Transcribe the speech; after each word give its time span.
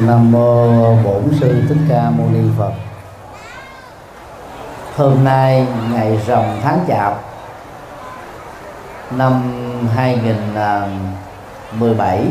Nam 0.00 0.32
mô 0.32 0.66
Bổn 1.04 1.22
sư 1.40 1.62
Thích 1.68 1.78
Ca 1.88 2.10
Mâu 2.10 2.26
Ni 2.32 2.40
Phật. 2.58 2.72
Hôm 4.96 5.24
nay, 5.24 5.66
ngày 5.92 6.20
rằm 6.26 6.42
tháng 6.62 6.78
Chạp, 6.88 7.14
năm 9.10 9.42
2017 9.94 12.24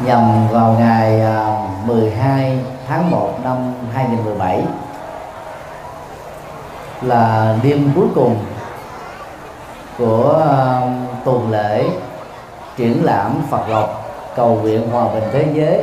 nhằm 0.00 0.48
vào 0.48 0.76
ngày 0.78 1.20
à, 1.20 1.66
12 1.84 2.58
tháng 2.88 3.10
1 3.10 3.38
năm 3.44 3.56
2017 3.94 4.62
là 7.02 7.56
đêm 7.62 7.92
cuối 7.94 8.06
cùng 8.14 8.36
của 9.98 10.42
à, 10.48 10.80
tuần 11.24 11.50
lễ 11.50 11.84
triển 12.76 13.04
lãm 13.04 13.42
Phật 13.50 13.68
học 13.68 13.97
cầu 14.38 14.58
nguyện 14.62 14.90
hòa 14.90 15.14
bình 15.14 15.24
thế 15.32 15.46
giới. 15.54 15.82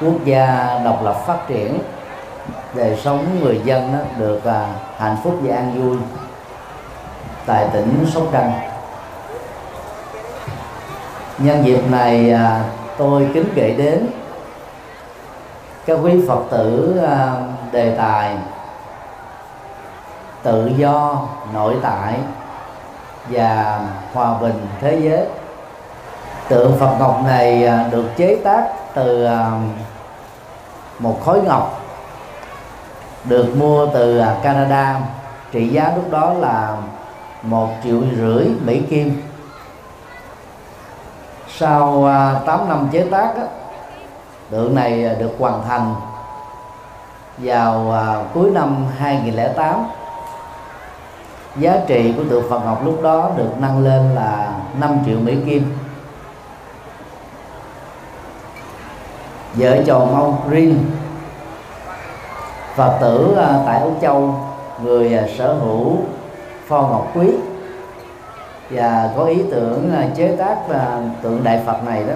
Quốc 0.00 0.24
gia 0.24 0.78
độc 0.84 1.02
lập 1.02 1.16
phát 1.26 1.38
triển, 1.48 1.78
đời 2.74 2.98
sống 3.02 3.26
người 3.40 3.60
dân 3.64 3.92
đó 3.92 3.98
được 4.18 4.44
à, 4.44 4.66
hạnh 4.96 5.16
phúc 5.24 5.34
và 5.42 5.56
an 5.56 5.72
vui. 5.80 5.96
Tại 7.46 7.66
tỉnh 7.72 8.06
Sóc 8.14 8.22
Trăng. 8.32 8.52
Nhân 11.38 11.64
dịp 11.64 11.90
này 11.90 12.30
à, 12.32 12.64
tôi 12.98 13.28
kính 13.34 13.48
gửi 13.54 13.74
đến 13.78 14.06
các 15.86 15.98
quý 16.02 16.12
Phật 16.28 16.40
tử 16.50 17.00
à, 17.06 17.34
đề 17.72 17.96
tài 17.96 18.36
tự 20.42 20.70
do, 20.76 21.22
nội 21.54 21.74
tại 21.82 22.14
và 23.28 23.80
hòa 24.12 24.34
bình 24.40 24.66
thế 24.80 25.00
giới 25.02 25.26
tượng 26.50 26.76
Phật 26.78 26.96
ngọc 26.98 27.20
này 27.24 27.66
à, 27.66 27.88
được 27.90 28.04
chế 28.16 28.36
tác 28.44 28.68
từ 28.94 29.24
à, 29.24 29.50
một 30.98 31.18
khối 31.24 31.42
ngọc, 31.42 31.80
được 33.24 33.56
mua 33.56 33.86
từ 33.86 34.18
à, 34.18 34.36
Canada. 34.42 35.00
Trị 35.52 35.68
giá 35.68 35.92
lúc 35.96 36.10
đó 36.10 36.32
là 36.32 36.76
một 37.42 37.68
triệu 37.84 38.00
rưỡi 38.16 38.46
Mỹ 38.64 38.82
Kim. 38.90 39.22
Sau 41.56 42.08
8 42.46 42.68
năm 42.68 42.88
chế 42.92 43.06
tác 43.10 43.32
tượng 44.50 44.74
này 44.74 45.16
được 45.18 45.30
hoàn 45.38 45.62
thành 45.68 45.94
vào 47.38 47.94
cuối 48.34 48.50
năm 48.50 48.86
2008 48.98 49.84
giá 51.56 51.78
trị 51.86 52.14
của 52.16 52.22
tượng 52.30 52.50
Phật 52.50 52.60
Ngọc 52.64 52.84
lúc 52.84 53.02
đó 53.02 53.30
được 53.36 53.50
nâng 53.58 53.84
lên 53.84 54.14
là 54.14 54.52
5 54.80 54.98
triệu 55.06 55.18
Mỹ 55.18 55.36
Kim. 55.46 55.72
Vợ 59.54 59.82
chồng 59.86 60.14
ông 60.14 60.36
Green 60.48 60.78
Phật 62.74 62.98
tử 63.00 63.36
à, 63.38 63.58
tại 63.66 63.80
Úc 63.80 63.98
Châu, 64.02 64.34
người 64.82 65.14
à, 65.14 65.26
sở 65.38 65.52
hữu 65.54 65.98
pho 66.66 66.82
ngọc 66.82 67.10
quý. 67.14 67.26
Và 68.70 69.10
có 69.16 69.24
ý 69.24 69.42
tưởng 69.50 69.92
à, 69.96 70.06
chế 70.16 70.36
tác 70.36 70.56
tượng 71.22 71.44
đại 71.44 71.62
Phật 71.66 71.84
này 71.84 72.04
đó. 72.04 72.14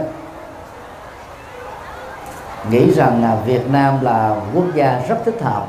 Nghĩ 2.70 2.94
rằng 2.94 3.22
là 3.22 3.36
Việt 3.46 3.70
Nam 3.72 3.98
là 4.02 4.36
quốc 4.54 4.64
gia 4.74 5.00
rất 5.08 5.16
thích 5.24 5.42
hợp 5.42 5.66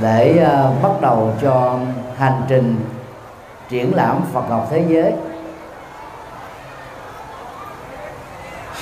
để 0.00 0.46
bắt 0.82 1.00
đầu 1.00 1.30
cho 1.42 1.78
hành 2.16 2.42
trình 2.48 2.84
triển 3.68 3.96
lãm 3.96 4.20
Phật 4.32 4.44
học 4.48 4.66
thế 4.70 4.84
giới. 4.88 5.12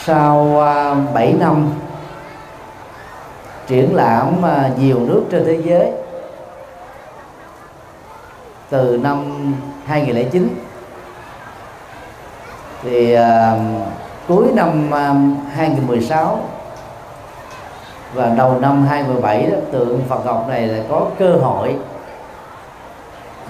Sau 0.05 0.61
à, 0.61 0.95
7 1.14 1.33
năm 1.33 1.70
triển 3.67 3.95
lãm 3.95 4.44
à, 4.44 4.70
nhiều 4.78 5.00
nước 5.00 5.22
trên 5.31 5.44
thế 5.44 5.61
giới 5.64 5.93
từ 8.71 9.00
năm 9.03 9.25
2009 9.87 10.49
thì 12.82 13.16
uh, 13.16 13.22
cuối 14.28 14.47
năm 14.54 14.94
à, 14.94 15.10
uh, 15.10 15.16
2016 15.54 16.41
và 18.15 18.34
đầu 18.37 18.60
năm 18.60 18.87
2017 18.87 19.50
đó, 19.50 19.56
tượng 19.72 20.00
Phật 20.09 20.27
Ngọc 20.27 20.47
này 20.48 20.66
là 20.66 20.84
có 20.88 21.06
cơ 21.19 21.32
hội 21.32 21.77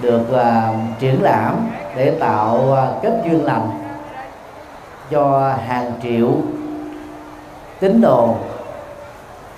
được 0.01 0.21
uh, 0.31 0.99
triển 0.99 1.23
lãm 1.23 1.69
để 1.95 2.17
tạo 2.19 2.67
uh, 2.71 3.03
kết 3.03 3.21
duyên 3.25 3.45
lành 3.45 3.82
cho 5.11 5.53
hàng 5.67 5.91
triệu 6.03 6.29
tín 7.79 8.01
đồ 8.01 8.35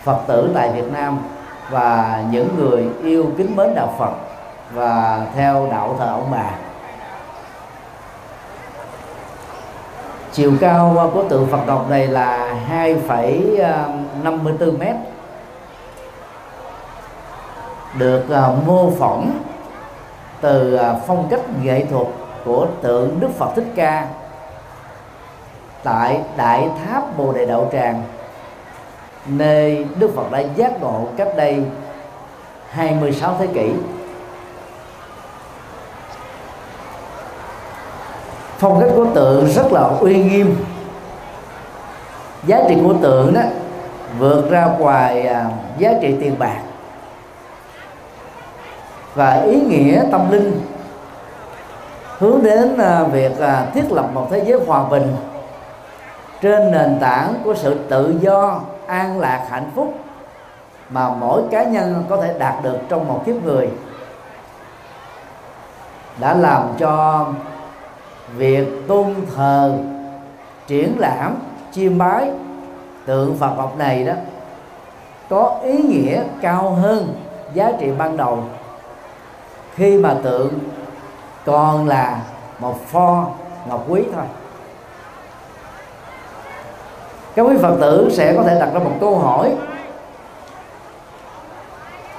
Phật 0.03 0.17
tử 0.27 0.51
tại 0.53 0.71
Việt 0.71 0.93
Nam 0.93 1.19
và 1.69 2.23
những 2.31 2.47
người 2.57 2.87
yêu 3.03 3.25
kính 3.37 3.55
mến 3.55 3.75
đạo 3.75 3.93
Phật 3.99 4.11
và 4.73 5.25
theo 5.35 5.67
đạo 5.71 5.95
thờ 5.99 6.05
ông 6.05 6.27
bà. 6.31 6.51
Chiều 10.31 10.53
cao 10.61 11.11
của 11.13 11.23
tượng 11.29 11.47
Phật 11.47 11.59
ngọc 11.67 11.89
này 11.89 12.07
là 12.07 12.55
2,54 12.71 13.61
ờ, 14.59 14.71
mét. 14.79 14.95
Được 17.97 18.23
ờ, 18.29 18.55
mô 18.67 18.89
phỏng 18.89 19.39
từ 20.41 20.75
ờ, 20.75 20.99
phong 21.07 21.27
cách 21.29 21.41
nghệ 21.63 21.85
thuật 21.91 22.07
của 22.45 22.67
tượng 22.81 23.19
Đức 23.19 23.29
Phật 23.37 23.51
Thích 23.55 23.67
Ca 23.75 24.07
tại 25.85 26.19
đại 26.37 26.69
tháp 26.85 27.17
bồ 27.17 27.33
đề 27.33 27.45
đậu 27.45 27.69
tràng, 27.71 28.03
nơi 29.27 29.85
đức 29.99 30.11
phật 30.15 30.31
đã 30.31 30.39
giác 30.39 30.81
ngộ 30.81 31.07
cách 31.17 31.27
đây 31.37 31.63
26 32.69 33.35
thế 33.39 33.47
kỷ. 33.47 33.71
Phong 38.57 38.81
cách 38.81 38.89
của 38.95 39.05
tượng 39.15 39.47
rất 39.47 39.71
là 39.71 39.81
uy 39.81 40.23
nghiêm. 40.23 40.55
Giá 42.45 42.63
trị 42.69 42.75
của 42.83 42.93
tượng 43.01 43.33
đó 43.33 43.41
vượt 44.19 44.49
ra 44.49 44.65
ngoài 44.65 45.27
à, 45.27 45.49
giá 45.77 45.93
trị 46.01 46.15
tiền 46.21 46.35
bạc 46.39 46.59
và 49.15 49.33
ý 49.33 49.61
nghĩa 49.61 50.03
tâm 50.11 50.31
linh, 50.31 50.61
hướng 52.17 52.43
đến 52.43 52.77
à, 52.77 53.03
việc 53.03 53.39
à, 53.39 53.65
thiết 53.73 53.91
lập 53.91 54.09
một 54.13 54.27
thế 54.31 54.43
giới 54.47 54.59
hòa 54.67 54.83
bình 54.89 55.15
trên 56.41 56.71
nền 56.71 56.97
tảng 57.01 57.33
của 57.43 57.55
sự 57.55 57.79
tự 57.89 58.15
do, 58.21 58.61
an 58.87 59.19
lạc, 59.19 59.45
hạnh 59.49 59.71
phúc 59.75 59.93
mà 60.89 61.09
mỗi 61.09 61.41
cá 61.51 61.63
nhân 61.63 62.03
có 62.09 62.17
thể 62.17 62.35
đạt 62.39 62.63
được 62.63 62.77
trong 62.89 63.07
một 63.07 63.23
kiếp 63.25 63.43
người 63.43 63.69
đã 66.19 66.33
làm 66.33 66.67
cho 66.77 67.27
việc 68.37 68.87
tôn 68.87 69.15
thờ, 69.35 69.77
triển 70.67 70.95
lãm, 70.99 71.35
chiêm 71.71 71.97
bái 71.97 72.31
tượng 73.05 73.37
Phật 73.37 73.51
học 73.57 73.77
này 73.77 74.03
đó 74.03 74.13
có 75.29 75.59
ý 75.63 75.77
nghĩa 75.77 76.23
cao 76.41 76.69
hơn 76.69 77.13
giá 77.53 77.71
trị 77.79 77.91
ban 77.97 78.17
đầu 78.17 78.43
khi 79.75 79.97
mà 79.97 80.15
tượng 80.23 80.53
còn 81.45 81.87
là 81.87 82.19
một 82.59 82.87
pho 82.87 83.27
ngọc 83.69 83.83
quý 83.87 84.03
thôi 84.13 84.23
các 87.35 87.41
quý 87.41 87.55
phật 87.61 87.77
tử 87.81 88.09
sẽ 88.11 88.33
có 88.37 88.43
thể 88.43 88.59
đặt 88.59 88.69
ra 88.73 88.79
một 88.79 88.91
câu 88.99 89.17
hỏi. 89.17 89.55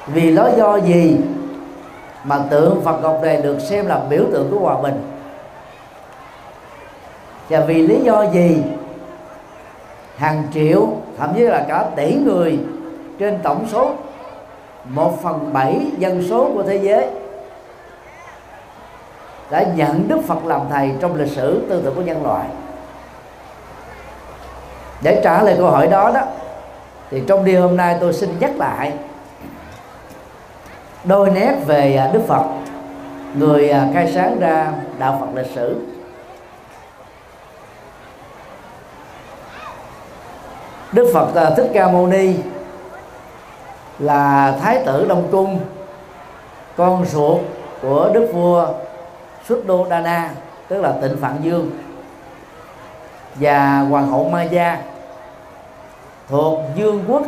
Vì 0.06 0.30
lý 0.30 0.42
do 0.56 0.76
gì 0.76 1.16
mà 2.24 2.38
tượng 2.50 2.80
Phật 2.84 3.02
ngọc 3.02 3.18
này 3.22 3.42
được 3.42 3.58
xem 3.60 3.86
là 3.86 4.00
biểu 4.10 4.22
tượng 4.32 4.48
của 4.50 4.58
hòa 4.58 4.82
bình? 4.82 5.02
Và 7.48 7.60
vì 7.60 7.86
lý 7.86 8.00
do 8.00 8.22
gì 8.22 8.62
hàng 10.16 10.42
triệu, 10.54 10.88
thậm 11.18 11.32
chí 11.36 11.40
là 11.40 11.64
cả 11.68 11.86
tỷ 11.96 12.14
người 12.14 12.58
trên 13.18 13.38
tổng 13.42 13.66
số 13.68 13.90
một 14.84 15.22
phần 15.22 15.50
bảy 15.52 15.80
dân 15.98 16.24
số 16.28 16.50
của 16.54 16.62
thế 16.62 16.76
giới 16.76 17.06
đã 19.50 19.64
nhận 19.76 20.08
Đức 20.08 20.18
Phật 20.26 20.44
làm 20.44 20.60
thầy 20.70 20.90
trong 21.00 21.14
lịch 21.14 21.32
sử 21.32 21.66
tư 21.68 21.82
tưởng 21.84 21.94
của 21.94 22.02
nhân 22.02 22.22
loại? 22.22 22.46
Để 25.02 25.20
trả 25.24 25.42
lời 25.42 25.54
câu 25.58 25.70
hỏi 25.70 25.86
đó 25.86 26.10
đó, 26.14 26.20
thì 27.10 27.22
trong 27.26 27.44
đêm 27.44 27.62
hôm 27.62 27.76
nay 27.76 27.96
tôi 28.00 28.12
xin 28.12 28.30
nhắc 28.40 28.50
lại. 28.56 28.92
Đôi 31.04 31.30
nét 31.30 31.54
về 31.66 31.96
à, 31.96 32.10
Đức 32.12 32.20
Phật, 32.28 32.44
người 33.34 33.70
à, 33.70 33.88
khai 33.94 34.12
sáng 34.14 34.40
ra 34.40 34.72
đạo 34.98 35.16
Phật 35.20 35.26
lịch 35.34 35.50
sử. 35.54 35.80
Đức 40.92 41.10
Phật 41.14 41.34
à, 41.34 41.50
Thích 41.56 41.70
Ca 41.74 41.88
Mâu 41.88 42.06
Ni 42.06 42.34
là 43.98 44.54
Thái 44.62 44.82
tử 44.86 45.06
Đông 45.08 45.28
Cung, 45.32 45.60
con 46.76 47.04
ruột 47.04 47.40
của 47.82 48.10
Đức 48.14 48.30
vua 48.32 48.66
Suddhodana, 49.48 50.30
tức 50.68 50.82
là 50.82 50.92
Tịnh 51.02 51.16
Phạn 51.20 51.36
Dương 51.42 51.70
và 53.40 53.78
hoàng 53.78 54.08
hậu 54.08 54.28
Maya 54.28 54.78
thuộc 56.28 56.60
dương 56.74 57.04
quốc 57.08 57.22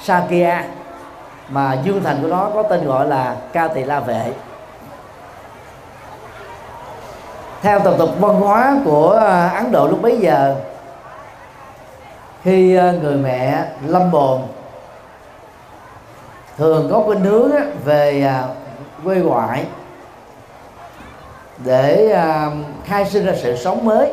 Sakya, 0.00 0.64
mà 1.48 1.76
dương 1.84 2.04
thành 2.04 2.18
của 2.22 2.28
nó 2.28 2.50
có 2.54 2.62
tên 2.62 2.86
gọi 2.86 3.08
là 3.08 3.36
Ca 3.52 3.68
Tỳ 3.68 3.84
La 3.84 4.00
Vệ 4.00 4.32
theo 7.62 7.80
tập 7.80 7.94
tục 7.98 8.10
văn 8.20 8.34
hóa 8.34 8.76
của 8.84 9.10
ờ, 9.10 9.48
Ấn 9.48 9.72
Độ 9.72 9.88
lúc 9.88 10.02
bấy 10.02 10.18
giờ, 10.18 10.56
khi 12.42 12.74
ờ, 12.76 12.92
người 12.92 13.16
mẹ 13.16 13.64
lâm 13.86 14.10
bồn 14.10 14.40
thường 16.56 16.88
có 16.92 17.04
cái 17.08 17.20
nướng 17.22 17.50
về 17.84 18.22
ờ, 18.22 18.48
quê 19.04 19.16
ngoại 19.16 19.64
để 21.58 22.16
khai 22.84 23.04
sinh 23.04 23.26
ra 23.26 23.32
sự 23.42 23.56
sống 23.56 23.84
mới 23.84 24.12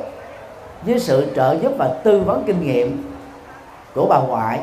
với 0.82 1.00
sự 1.00 1.32
trợ 1.36 1.58
giúp 1.62 1.72
và 1.78 1.90
tư 2.04 2.20
vấn 2.20 2.44
kinh 2.48 2.62
nghiệm 2.62 3.14
của 3.96 4.06
bà 4.10 4.20
ngoại 4.20 4.60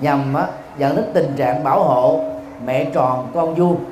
nhằm 0.00 0.34
á, 0.34 0.46
dẫn 0.78 0.96
đến 0.96 1.04
tình 1.14 1.32
trạng 1.36 1.64
bảo 1.64 1.82
hộ 1.82 2.20
mẹ 2.64 2.84
tròn 2.84 3.30
con 3.34 3.54
vuông. 3.54 3.84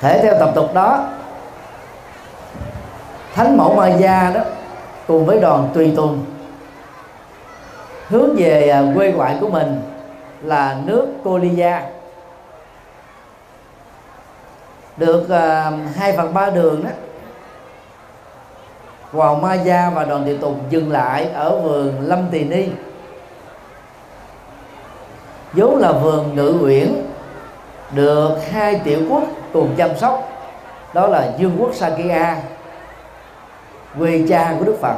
Thể 0.00 0.20
theo 0.22 0.34
tập 0.38 0.52
tục 0.54 0.74
đó 0.74 1.04
thánh 3.34 3.56
mẫu 3.56 3.74
ma 3.74 3.88
gia 3.88 4.30
đó 4.30 4.40
cùng 5.06 5.26
với 5.26 5.40
đoàn 5.40 5.68
tùy 5.74 5.92
tùng 5.96 6.24
hướng 8.08 8.36
về 8.36 8.68
à, 8.68 8.82
quê 8.94 9.12
ngoại 9.12 9.36
của 9.40 9.48
mình 9.48 9.80
là 10.42 10.76
nước 10.84 11.08
Colia 11.24 11.80
được 14.96 15.28
à, 15.28 15.68
uh, 15.68 15.96
2 15.96 16.12
phần 16.16 16.34
ba 16.34 16.50
đường 16.50 16.84
đó 16.84 16.90
Hoàng 19.16 19.42
Ma 19.42 19.54
Gia 19.54 19.90
và 19.90 20.04
đoàn 20.04 20.24
địa 20.24 20.36
tùng 20.36 20.58
dừng 20.70 20.92
lại 20.92 21.28
ở 21.34 21.60
vườn 21.60 21.94
Lâm 22.00 22.26
Tỳ 22.30 22.44
Ni. 22.44 22.68
Vốn 25.52 25.76
là 25.76 25.92
vườn 25.92 26.34
ngự 26.34 26.58
uyển, 26.62 26.92
được 27.94 28.30
hai 28.50 28.80
tiểu 28.84 29.00
quốc 29.10 29.22
cùng 29.52 29.74
chăm 29.76 29.96
sóc. 29.96 30.28
Đó 30.94 31.06
là 31.06 31.32
Dương 31.38 31.56
quốc 31.58 31.74
Sakya, 31.74 32.36
quê 33.98 34.24
cha 34.28 34.54
của 34.58 34.64
Đức 34.64 34.76
Phật, 34.80 34.96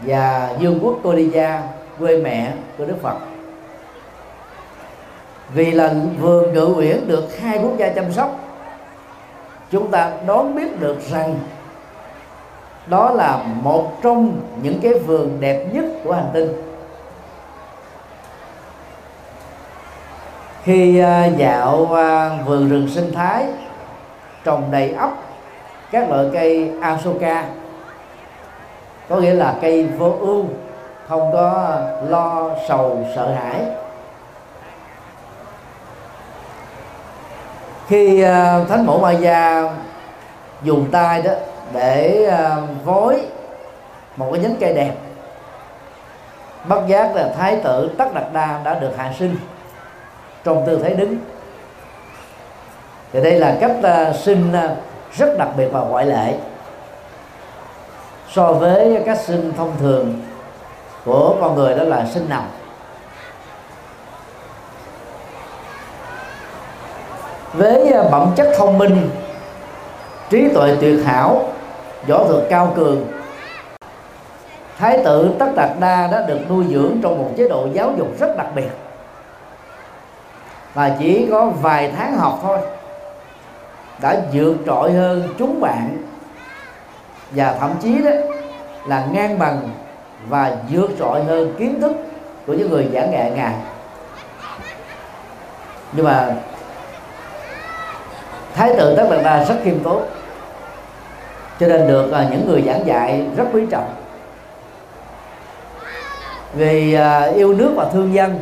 và 0.00 0.54
Dương 0.58 0.78
quốc 0.82 0.94
Kodiya 1.02 1.62
quê 1.98 2.16
mẹ 2.16 2.52
của 2.78 2.84
Đức 2.84 2.96
Phật. 3.02 3.16
Vì 5.54 5.70
là 5.70 5.94
vườn 6.20 6.54
ngự 6.54 6.74
uyển 6.76 7.08
được 7.08 7.40
hai 7.40 7.58
quốc 7.58 7.72
gia 7.78 7.88
chăm 7.88 8.12
sóc, 8.12 8.36
chúng 9.70 9.90
ta 9.90 10.12
đón 10.26 10.54
biết 10.54 10.80
được 10.80 10.96
rằng 11.10 11.34
đó 12.86 13.10
là 13.10 13.38
một 13.62 14.02
trong 14.02 14.40
những 14.62 14.80
cái 14.82 14.94
vườn 14.94 15.40
đẹp 15.40 15.66
nhất 15.72 15.84
của 16.04 16.12
hành 16.12 16.30
tinh. 16.32 16.52
Khi 20.64 20.98
à, 20.98 21.26
dạo 21.26 21.94
à, 21.94 22.30
vườn 22.46 22.68
rừng 22.68 22.88
sinh 22.88 23.12
thái, 23.14 23.46
trồng 24.44 24.70
đầy 24.70 24.92
ấp 24.92 25.10
các 25.90 26.10
loại 26.10 26.26
cây 26.32 26.72
asoka, 26.80 27.44
có 29.08 29.16
nghĩa 29.16 29.34
là 29.34 29.54
cây 29.60 29.88
vô 29.98 30.16
ưu, 30.20 30.44
không 31.08 31.32
có 31.32 31.76
lo 32.08 32.50
sầu 32.68 33.06
sợ 33.16 33.34
hãi. 33.34 33.64
Khi 37.86 38.22
à, 38.22 38.64
thánh 38.68 38.86
mẫu 38.86 38.98
ma 38.98 39.10
gia 39.10 39.70
dùng 40.62 40.86
tay 40.92 41.22
đó 41.22 41.32
để 41.72 42.24
ờ, 42.24 42.62
vối 42.84 43.20
một 44.16 44.28
cái 44.32 44.42
nhánh 44.42 44.56
cây 44.60 44.74
đẹp. 44.74 44.92
Bất 46.64 46.86
giác 46.86 47.16
là 47.16 47.28
thái 47.38 47.56
tử 47.56 47.90
tất 47.98 48.14
đạt 48.14 48.24
đa 48.32 48.60
đã 48.64 48.74
được 48.74 48.90
hạ 48.96 49.12
sinh 49.18 49.36
trong 50.44 50.64
tư 50.66 50.80
thế 50.82 50.94
đứng. 50.94 51.16
Thì 53.12 53.22
đây 53.22 53.40
là 53.40 53.56
cách 53.60 53.76
uh, 53.78 54.16
sinh 54.16 54.52
uh, 54.64 54.70
rất 55.12 55.38
đặc 55.38 55.48
biệt 55.56 55.68
và 55.72 55.80
ngoại 55.80 56.06
lệ 56.06 56.34
so 58.30 58.52
với 58.52 59.02
cách 59.06 59.18
sinh 59.20 59.52
thông 59.56 59.72
thường 59.80 60.20
của 61.04 61.36
con 61.40 61.54
người 61.54 61.74
đó 61.74 61.84
là 61.84 62.06
sinh 62.06 62.28
nằm. 62.28 62.44
Với 67.52 67.92
bẩm 68.10 68.32
chất 68.36 68.48
thông 68.56 68.78
minh 68.78 69.10
trí 70.30 70.48
tuệ 70.54 70.76
tuyệt 70.80 71.04
hảo 71.04 71.51
võ 72.08 72.24
thuật 72.24 72.44
cao 72.50 72.72
cường. 72.76 73.06
Thái 74.78 74.98
tử 75.04 75.30
tất 75.38 75.48
đạt 75.56 75.70
đa 75.80 76.08
đã 76.12 76.24
được 76.26 76.38
nuôi 76.48 76.64
dưỡng 76.70 76.98
trong 77.02 77.18
một 77.18 77.30
chế 77.36 77.48
độ 77.48 77.68
giáo 77.72 77.92
dục 77.98 78.08
rất 78.18 78.36
đặc 78.36 78.46
biệt. 78.54 78.70
Và 80.74 80.96
chỉ 80.98 81.26
có 81.30 81.46
vài 81.46 81.92
tháng 81.96 82.16
học 82.16 82.38
thôi, 82.42 82.58
đã 84.00 84.16
vượt 84.32 84.54
trội 84.66 84.92
hơn 84.92 85.34
chúng 85.38 85.60
bạn. 85.60 85.96
Và 87.30 87.56
thậm 87.60 87.70
chí 87.82 88.02
đó 88.02 88.10
là 88.86 89.06
ngang 89.12 89.38
bằng 89.38 89.68
và 90.28 90.56
vượt 90.70 90.90
trội 90.98 91.24
hơn 91.24 91.54
kiến 91.58 91.80
thức 91.80 91.92
của 92.46 92.52
những 92.52 92.70
người 92.70 92.88
giảng 92.92 93.10
nghệ 93.10 93.30
ngài. 93.30 93.54
Nhưng 95.92 96.06
mà 96.06 96.34
thái 98.54 98.74
tử 98.76 98.94
tất 98.96 99.06
đạt 99.10 99.24
đa 99.24 99.44
rất 99.44 99.56
khiêm 99.64 99.78
tốn 99.78 100.02
cho 101.62 101.68
nên 101.68 101.88
được 101.88 102.06
uh, 102.06 102.30
những 102.30 102.46
người 102.48 102.62
giảng 102.66 102.86
dạy 102.86 103.26
rất 103.36 103.44
quý 103.52 103.66
trọng. 103.70 103.94
Vì 106.54 106.96
uh, 106.96 107.34
yêu 107.34 107.54
nước 107.54 107.72
và 107.76 107.88
thương 107.92 108.14
dân 108.14 108.38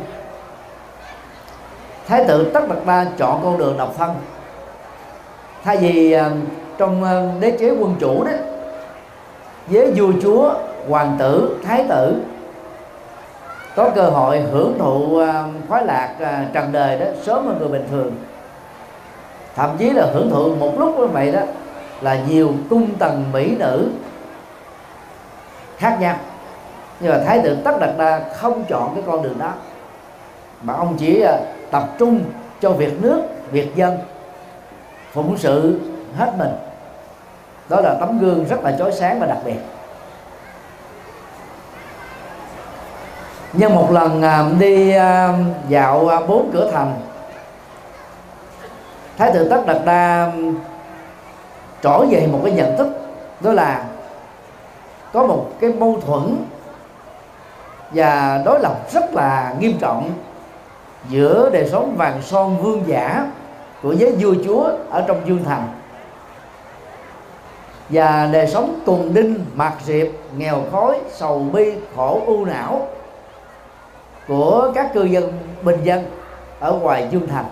thái 2.07 2.25
tử 2.27 2.51
tất 2.53 2.69
đạt 2.69 2.77
đa 2.85 3.05
chọn 3.17 3.39
con 3.43 3.57
đường 3.57 3.77
độc 3.77 3.93
thân. 3.97 4.15
Thay 5.63 5.77
vì 5.77 6.15
uh, 6.17 6.21
trong 6.77 7.03
uh, 7.03 7.41
đế 7.41 7.51
chế 7.59 7.69
quân 7.69 7.95
chủ 7.99 8.23
đó 8.23 8.31
với 9.67 9.91
vua 9.91 10.11
chúa 10.21 10.53
hoàng 10.89 11.15
tử 11.19 11.57
thái 11.63 11.85
tử 11.89 12.21
có 13.75 13.89
cơ 13.95 14.03
hội 14.03 14.39
hưởng 14.39 14.75
thụ 14.79 15.21
khoái 15.69 15.85
lạc 15.85 16.09
trần 16.53 16.71
đời 16.71 16.99
đó 16.99 17.05
sớm 17.23 17.45
hơn 17.45 17.57
người 17.59 17.67
bình 17.67 17.87
thường. 17.91 18.11
Thậm 19.55 19.69
chí 19.77 19.89
là 19.89 20.05
hưởng 20.13 20.29
thụ 20.29 20.55
một 20.55 20.79
lúc 20.79 20.99
như 20.99 21.05
vậy 21.05 21.31
đó 21.31 21.41
là 22.01 22.19
nhiều 22.29 22.53
cung 22.69 22.95
tầng 22.95 23.31
mỹ 23.31 23.55
nữ 23.59 23.89
khác 25.77 25.97
nhau. 25.99 26.15
Nhưng 26.99 27.11
mà 27.11 27.19
thái 27.25 27.39
tử 27.39 27.57
tất 27.63 27.79
đạt 27.79 27.89
đa 27.97 28.21
không 28.35 28.63
chọn 28.69 28.95
cái 28.95 29.03
con 29.07 29.23
đường 29.23 29.39
đó, 29.39 29.53
mà 30.61 30.73
ông 30.73 30.97
chỉ 30.97 31.21
à, 31.21 31.37
tập 31.71 31.83
trung 31.99 32.23
cho 32.61 32.71
việc 32.71 33.01
nước, 33.01 33.21
việc 33.51 33.75
dân 33.75 33.97
phụng 35.11 35.37
sự 35.37 35.79
hết 36.17 36.33
mình. 36.37 36.51
Đó 37.69 37.81
là 37.81 37.95
tấm 37.99 38.19
gương 38.19 38.45
rất 38.45 38.63
là 38.63 38.75
chói 38.79 38.91
sáng 38.91 39.19
và 39.19 39.27
đặc 39.27 39.37
biệt. 39.45 39.59
Nhưng 43.53 43.75
một 43.75 43.91
lần 43.91 44.21
à, 44.21 44.45
đi 44.59 44.91
à, 44.91 45.33
dạo 45.69 46.09
bốn 46.27 46.49
cửa 46.53 46.71
thành, 46.71 46.93
thái 49.17 49.31
tử 49.33 49.49
tất 49.49 49.63
đạt 49.67 49.77
đa 49.85 50.31
trỗi 51.83 52.07
về 52.11 52.27
một 52.31 52.39
cái 52.43 52.53
nhận 52.53 52.77
thức, 52.77 52.87
đó 53.39 53.51
là 53.51 53.85
có 55.13 55.27
một 55.27 55.49
cái 55.59 55.73
mâu 55.73 55.99
thuẫn 56.05 56.37
và 57.91 58.41
đối 58.45 58.59
lập 58.59 58.75
rất 58.91 59.13
là 59.13 59.55
nghiêm 59.59 59.77
trọng 59.79 60.11
giữa 61.09 61.49
đời 61.53 61.69
sống 61.71 61.95
vàng 61.97 62.21
son 62.21 62.57
vương 62.57 62.83
giả 62.87 63.31
của 63.83 63.91
giới 63.91 64.11
vua 64.11 64.33
chúa 64.45 64.71
ở 64.89 65.03
trong 65.07 65.21
dương 65.25 65.43
thành. 65.45 65.67
Và 67.89 68.29
đời 68.33 68.47
sống 68.47 68.79
tùng 68.85 69.13
đinh, 69.13 69.45
mạc 69.53 69.73
diệp, 69.85 70.07
nghèo 70.37 70.57
khói, 70.71 70.99
sầu 71.11 71.39
bi, 71.39 71.73
khổ 71.95 72.21
u 72.25 72.45
não 72.45 72.87
của 74.27 74.71
các 74.75 74.93
cư 74.93 75.03
dân 75.03 75.33
bình 75.61 75.79
dân 75.83 76.05
ở 76.59 76.71
ngoài 76.71 77.07
dương 77.11 77.27
thành. 77.27 77.45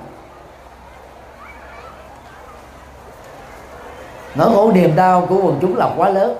Nỗi 4.36 4.50
khổ 4.56 4.72
niềm 4.72 4.96
đau 4.96 5.26
của 5.30 5.36
quần 5.36 5.58
chúng 5.62 5.78
là 5.78 5.90
quá 5.98 6.10
lớn. 6.10 6.36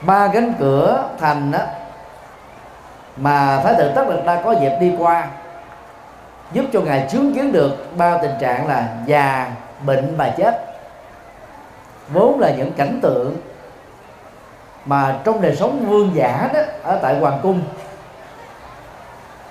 Ba 0.00 0.28
cánh 0.32 0.52
cửa 0.58 1.08
thành 1.20 1.50
đó 1.50 1.58
mà 3.16 3.60
thái 3.64 3.74
tử 3.78 3.92
tất 3.94 4.04
đạt 4.08 4.24
đa 4.24 4.42
có 4.44 4.52
dịp 4.52 4.72
đi 4.80 4.94
qua, 4.98 5.26
giúp 6.52 6.64
cho 6.72 6.80
ngài 6.80 7.06
chứng 7.10 7.34
kiến 7.34 7.52
được 7.52 7.96
ba 7.96 8.18
tình 8.22 8.34
trạng 8.40 8.68
là 8.68 8.88
già, 9.06 9.50
bệnh 9.86 10.16
và 10.16 10.28
chết. 10.36 10.64
Vốn 12.08 12.40
là 12.40 12.50
những 12.50 12.72
cảnh 12.72 12.98
tượng 13.02 13.36
mà 14.84 15.16
trong 15.24 15.40
đời 15.40 15.56
sống 15.56 15.86
vương 15.88 16.10
giả 16.14 16.50
đó, 16.54 16.60
ở 16.82 16.98
tại 17.02 17.18
hoàng 17.18 17.38
cung, 17.42 17.62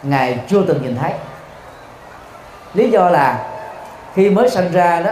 ngài 0.03 0.39
chưa 0.47 0.63
từng 0.67 0.81
nhìn 0.81 0.97
thấy. 1.01 1.13
Lý 2.73 2.91
do 2.91 3.09
là 3.09 3.45
khi 4.13 4.29
mới 4.29 4.49
sinh 4.49 4.71
ra 4.71 5.01
đó 5.01 5.11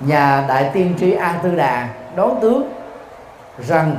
nhà 0.00 0.44
đại 0.48 0.70
tiên 0.74 0.94
tri 1.00 1.12
a 1.12 1.38
tư 1.42 1.56
đà 1.56 1.88
đón 2.16 2.38
tướng 2.40 2.72
rằng 3.58 3.96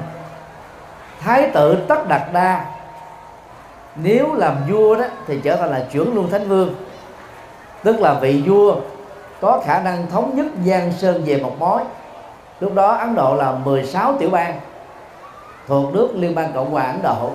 thái 1.19 1.49
tử 1.53 1.77
tất 1.87 2.07
đạt 2.07 2.21
đa 2.33 2.65
nếu 3.95 4.33
làm 4.33 4.55
vua 4.69 4.95
đó 4.95 5.05
thì 5.27 5.39
trở 5.43 5.55
thành 5.55 5.71
là 5.71 5.85
trưởng 5.91 6.15
luân 6.15 6.29
thánh 6.29 6.47
vương. 6.47 6.75
Tức 7.83 7.99
là 7.99 8.13
vị 8.13 8.43
vua 8.45 8.75
có 9.41 9.61
khả 9.65 9.79
năng 9.79 10.07
thống 10.11 10.35
nhất 10.35 10.45
giang 10.65 10.91
sơn 10.91 11.23
về 11.25 11.41
một 11.41 11.55
mối 11.59 11.81
lúc 12.59 12.73
đó 12.73 12.91
ấn 12.91 13.15
độ 13.15 13.35
là 13.35 13.51
16 13.51 14.13
tiểu 14.19 14.29
bang 14.29 14.59
thuộc 15.67 15.93
nước 15.93 16.09
liên 16.13 16.35
bang 16.35 16.53
cộng 16.53 16.71
hòa 16.71 16.83
ấn 16.83 17.01
độ. 17.03 17.31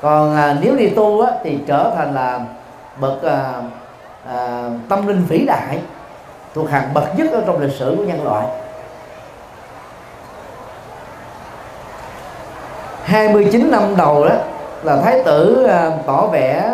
Còn 0.00 0.36
à, 0.36 0.56
nếu 0.60 0.76
đi 0.76 0.90
tu 0.90 1.20
á, 1.20 1.32
thì 1.44 1.58
trở 1.66 1.92
thành 1.96 2.14
là 2.14 2.40
bậc 3.00 3.22
à, 3.22 3.52
à, 4.26 4.68
tâm 4.88 5.06
linh 5.06 5.24
vĩ 5.28 5.44
đại 5.46 5.78
thuộc 6.54 6.70
hàng 6.70 6.94
bậc 6.94 7.18
nhất 7.18 7.26
ở 7.32 7.42
trong 7.46 7.60
lịch 7.60 7.72
sử 7.72 7.94
của 7.98 8.04
nhân 8.04 8.24
loại. 8.24 8.46
29 13.04 13.70
năm 13.70 13.96
đầu 13.96 14.28
đó 14.28 14.34
là 14.82 14.96
thái 14.96 15.22
tử 15.24 15.64
à, 15.64 15.90
tỏ 16.06 16.26
vẻ 16.26 16.72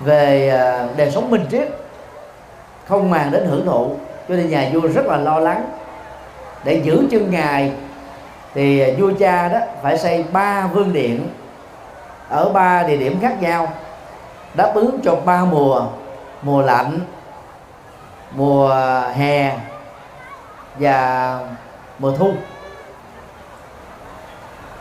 về 0.00 0.48
à, 0.48 0.88
đời 0.96 1.10
sống 1.10 1.30
minh 1.30 1.46
triết 1.50 1.68
không 2.88 3.10
màng 3.10 3.30
đến 3.30 3.46
hưởng 3.46 3.66
thụ 3.66 3.90
cho 4.28 4.34
nên 4.34 4.50
nhà 4.50 4.70
vua 4.72 4.80
rất 4.80 5.06
là 5.06 5.16
lo 5.16 5.38
lắng. 5.38 5.64
Để 6.64 6.80
giữ 6.84 7.06
chân 7.10 7.30
ngài 7.30 7.72
thì 8.54 8.90
vua 8.90 9.12
cha 9.18 9.48
đó 9.48 9.58
phải 9.82 9.98
xây 9.98 10.24
ba 10.32 10.66
vương 10.66 10.92
điện 10.92 11.28
ở 12.28 12.48
ba 12.48 12.82
địa 12.82 12.96
điểm 12.96 13.18
khác 13.22 13.42
nhau 13.42 13.68
đáp 14.54 14.72
ứng 14.74 15.00
cho 15.04 15.16
ba 15.24 15.44
mùa 15.44 15.82
mùa 16.42 16.62
lạnh, 16.62 17.00
mùa 18.30 18.74
hè 19.14 19.58
và 20.78 21.38
mùa 21.98 22.12
thu. 22.16 22.32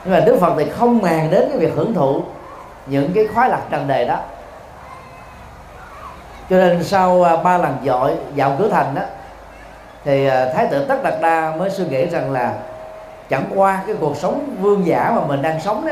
Nhưng 0.06 0.14
mà 0.14 0.20
đức 0.20 0.38
phật 0.42 0.54
thì 0.58 0.70
không 0.70 1.02
màng 1.02 1.30
đến 1.32 1.50
cái 1.50 1.58
việc 1.58 1.74
hưởng 1.76 1.94
thụ 1.94 2.24
những 2.86 3.12
cái 3.16 3.28
khoái 3.28 3.50
lạc 3.50 3.62
trần 3.70 3.88
đề 3.88 4.08
đó. 4.08 4.20
Cho 6.50 6.58
nên 6.58 6.84
sau 6.84 7.24
à, 7.24 7.36
ba 7.36 7.58
lần 7.58 7.78
dội 7.86 8.16
dạo 8.36 8.56
cửa 8.60 8.70
thành 8.70 8.96
đó, 8.96 9.02
thì 10.04 10.28
à, 10.28 10.54
thái 10.56 10.68
tử 10.68 10.86
tất 10.86 11.04
đạt 11.04 11.14
đa 11.22 11.54
mới 11.58 11.70
suy 11.70 11.86
nghĩ 11.86 12.06
rằng 12.06 12.32
là 12.32 12.54
chẳng 13.30 13.46
qua 13.56 13.84
cái 13.88 13.96
cuộc 14.00 14.18
sống 14.18 14.56
vương 14.60 14.86
giả 14.86 15.12
mà 15.16 15.22
mình 15.28 15.42
đang 15.42 15.62
sống 15.62 15.86
đó, 15.86 15.92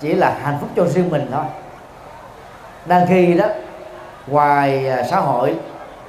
chỉ 0.00 0.14
là 0.14 0.34
hạnh 0.42 0.58
phúc 0.60 0.70
cho 0.76 0.84
riêng 0.84 1.10
mình 1.10 1.28
thôi 1.32 1.44
đang 2.86 3.06
khi 3.06 3.34
đó 3.34 3.46
ngoài 4.26 4.88
à, 4.88 5.02
xã 5.10 5.20
hội 5.20 5.56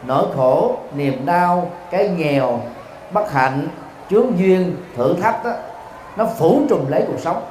nỗi 0.04 0.26
khổ 0.36 0.76
niềm 0.96 1.26
đau 1.26 1.72
cái 1.92 2.08
nghèo 2.08 2.60
bất 3.12 3.32
hạnh 3.32 3.68
chướng 4.10 4.40
duyên 4.40 4.78
thử 4.96 5.16
thách 5.22 5.46
đó, 5.46 5.52
nó 6.18 6.26
phủ 6.38 6.62
trùm 6.70 6.88
lấy 6.88 7.04
cuộc 7.08 7.20
sống. 7.20 7.44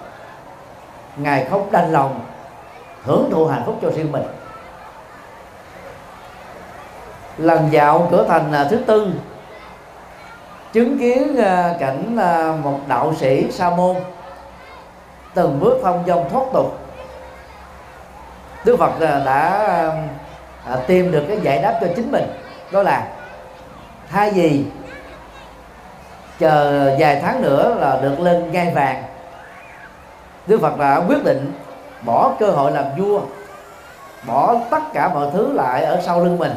Ngài 1.16 1.44
không 1.44 1.72
đành 1.72 1.92
lòng 1.92 2.20
hưởng 3.04 3.30
thụ 3.30 3.46
hạnh 3.46 3.62
phúc 3.66 3.78
cho 3.82 3.90
riêng 3.90 4.12
mình. 4.12 4.22
Lần 7.38 7.68
dạo 7.70 8.08
cửa 8.10 8.24
thành 8.28 8.52
à, 8.52 8.66
thứ 8.70 8.76
tư 8.76 9.12
chứng 10.72 10.98
kiến 10.98 11.36
à, 11.36 11.74
cảnh 11.80 12.16
một 12.62 12.80
đạo 12.88 13.14
sĩ 13.20 13.50
sa 13.50 13.70
môn 13.70 13.96
từng 15.34 15.60
bước 15.60 15.80
thông 15.82 16.04
dong 16.06 16.28
thoát 16.30 16.44
tục 16.52 16.78
đức 18.64 18.76
phật 18.78 19.00
à, 19.00 19.22
đã 19.24 19.66
à, 19.66 19.92
à, 20.66 20.76
tìm 20.86 21.12
được 21.12 21.24
cái 21.28 21.38
giải 21.42 21.62
đáp 21.62 21.78
cho 21.80 21.86
chính 21.96 22.12
mình. 22.12 22.24
Đó 22.72 22.82
là 22.82 23.06
thay 24.10 24.30
vì 24.30 24.64
chờ 26.38 26.96
vài 26.98 27.20
tháng 27.22 27.42
nữa 27.42 27.76
là 27.80 27.98
được 28.02 28.20
lên 28.20 28.52
ngai 28.52 28.72
vàng 28.74 29.02
đức 30.46 30.60
phật 30.60 30.78
đã 30.78 31.02
quyết 31.08 31.24
định 31.24 31.52
bỏ 32.02 32.32
cơ 32.40 32.50
hội 32.50 32.72
làm 32.72 32.84
vua 32.98 33.20
bỏ 34.26 34.56
tất 34.70 34.82
cả 34.92 35.08
mọi 35.08 35.26
thứ 35.32 35.52
lại 35.52 35.84
ở 35.84 36.00
sau 36.06 36.24
lưng 36.24 36.38
mình 36.38 36.52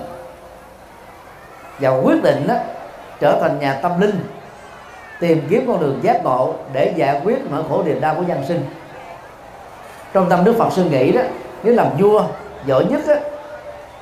và 1.80 1.90
quyết 1.90 2.24
định 2.24 2.48
đó, 2.48 2.56
trở 3.20 3.40
thành 3.42 3.60
nhà 3.60 3.74
tâm 3.74 4.02
linh 4.02 4.20
tìm 5.20 5.48
kiếm 5.50 5.64
con 5.68 5.80
đường 5.82 6.00
giác 6.04 6.24
ngộ 6.24 6.54
để 6.74 6.94
giải 6.96 7.22
quyết 7.24 7.38
nỗi 7.52 7.64
khổ 7.70 7.84
niềm 7.86 8.02
đau 8.02 8.16
của 8.16 8.24
nhân 8.24 8.44
sinh. 8.48 8.66
Trong 10.14 10.30
tâm 10.30 10.44
đức 10.44 10.56
phật 10.58 10.70
suy 10.72 10.84
nghĩ 10.84 11.12
đó 11.12 11.22
nếu 11.64 11.74
làm 11.74 11.88
vua 11.98 12.24
giỏi 12.66 12.86
nhất 12.86 13.02
á, 13.08 13.16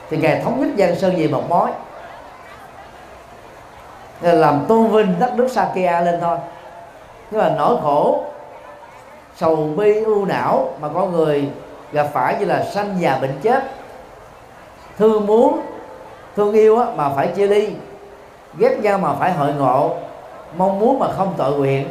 thì 0.10 0.18
ngài 0.18 0.42
thống 0.42 0.62
nhất 0.62 0.70
giang 0.78 0.96
sơn 0.96 1.16
về 1.18 1.28
một 1.28 1.44
mối 1.50 1.70
làm 4.22 4.66
tôn 4.68 4.88
vinh 4.88 5.16
đất 5.20 5.34
nước 5.36 5.48
Sakya 5.52 6.02
lên 6.02 6.20
thôi. 6.22 6.38
Nhưng 7.32 7.42
mà 7.42 7.50
nỗi 7.58 7.78
khổ 7.82 8.24
sầu 9.36 9.56
bi 9.56 10.04
ưu 10.04 10.26
não 10.26 10.70
mà 10.82 10.88
con 10.94 11.12
người 11.12 11.50
gặp 11.92 12.08
phải 12.14 12.36
như 12.40 12.46
là 12.46 12.64
sanh 12.64 12.96
già 13.00 13.18
bệnh 13.22 13.40
chết. 13.42 13.64
Thương 14.98 15.28
muốn 15.28 15.62
thương 16.36 16.54
yêu 16.54 16.80
á, 16.80 16.86
mà 16.96 17.10
phải 17.10 17.28
chia 17.28 17.48
ly. 17.48 17.70
Ghét 18.58 18.80
nhau 18.80 18.98
mà 18.98 19.14
phải 19.20 19.32
hội 19.32 19.54
ngộ. 19.54 19.96
Mong 20.58 20.80
muốn 20.80 21.00
mà 21.00 21.08
không 21.18 21.34
tội 21.38 21.58
nguyện. 21.58 21.88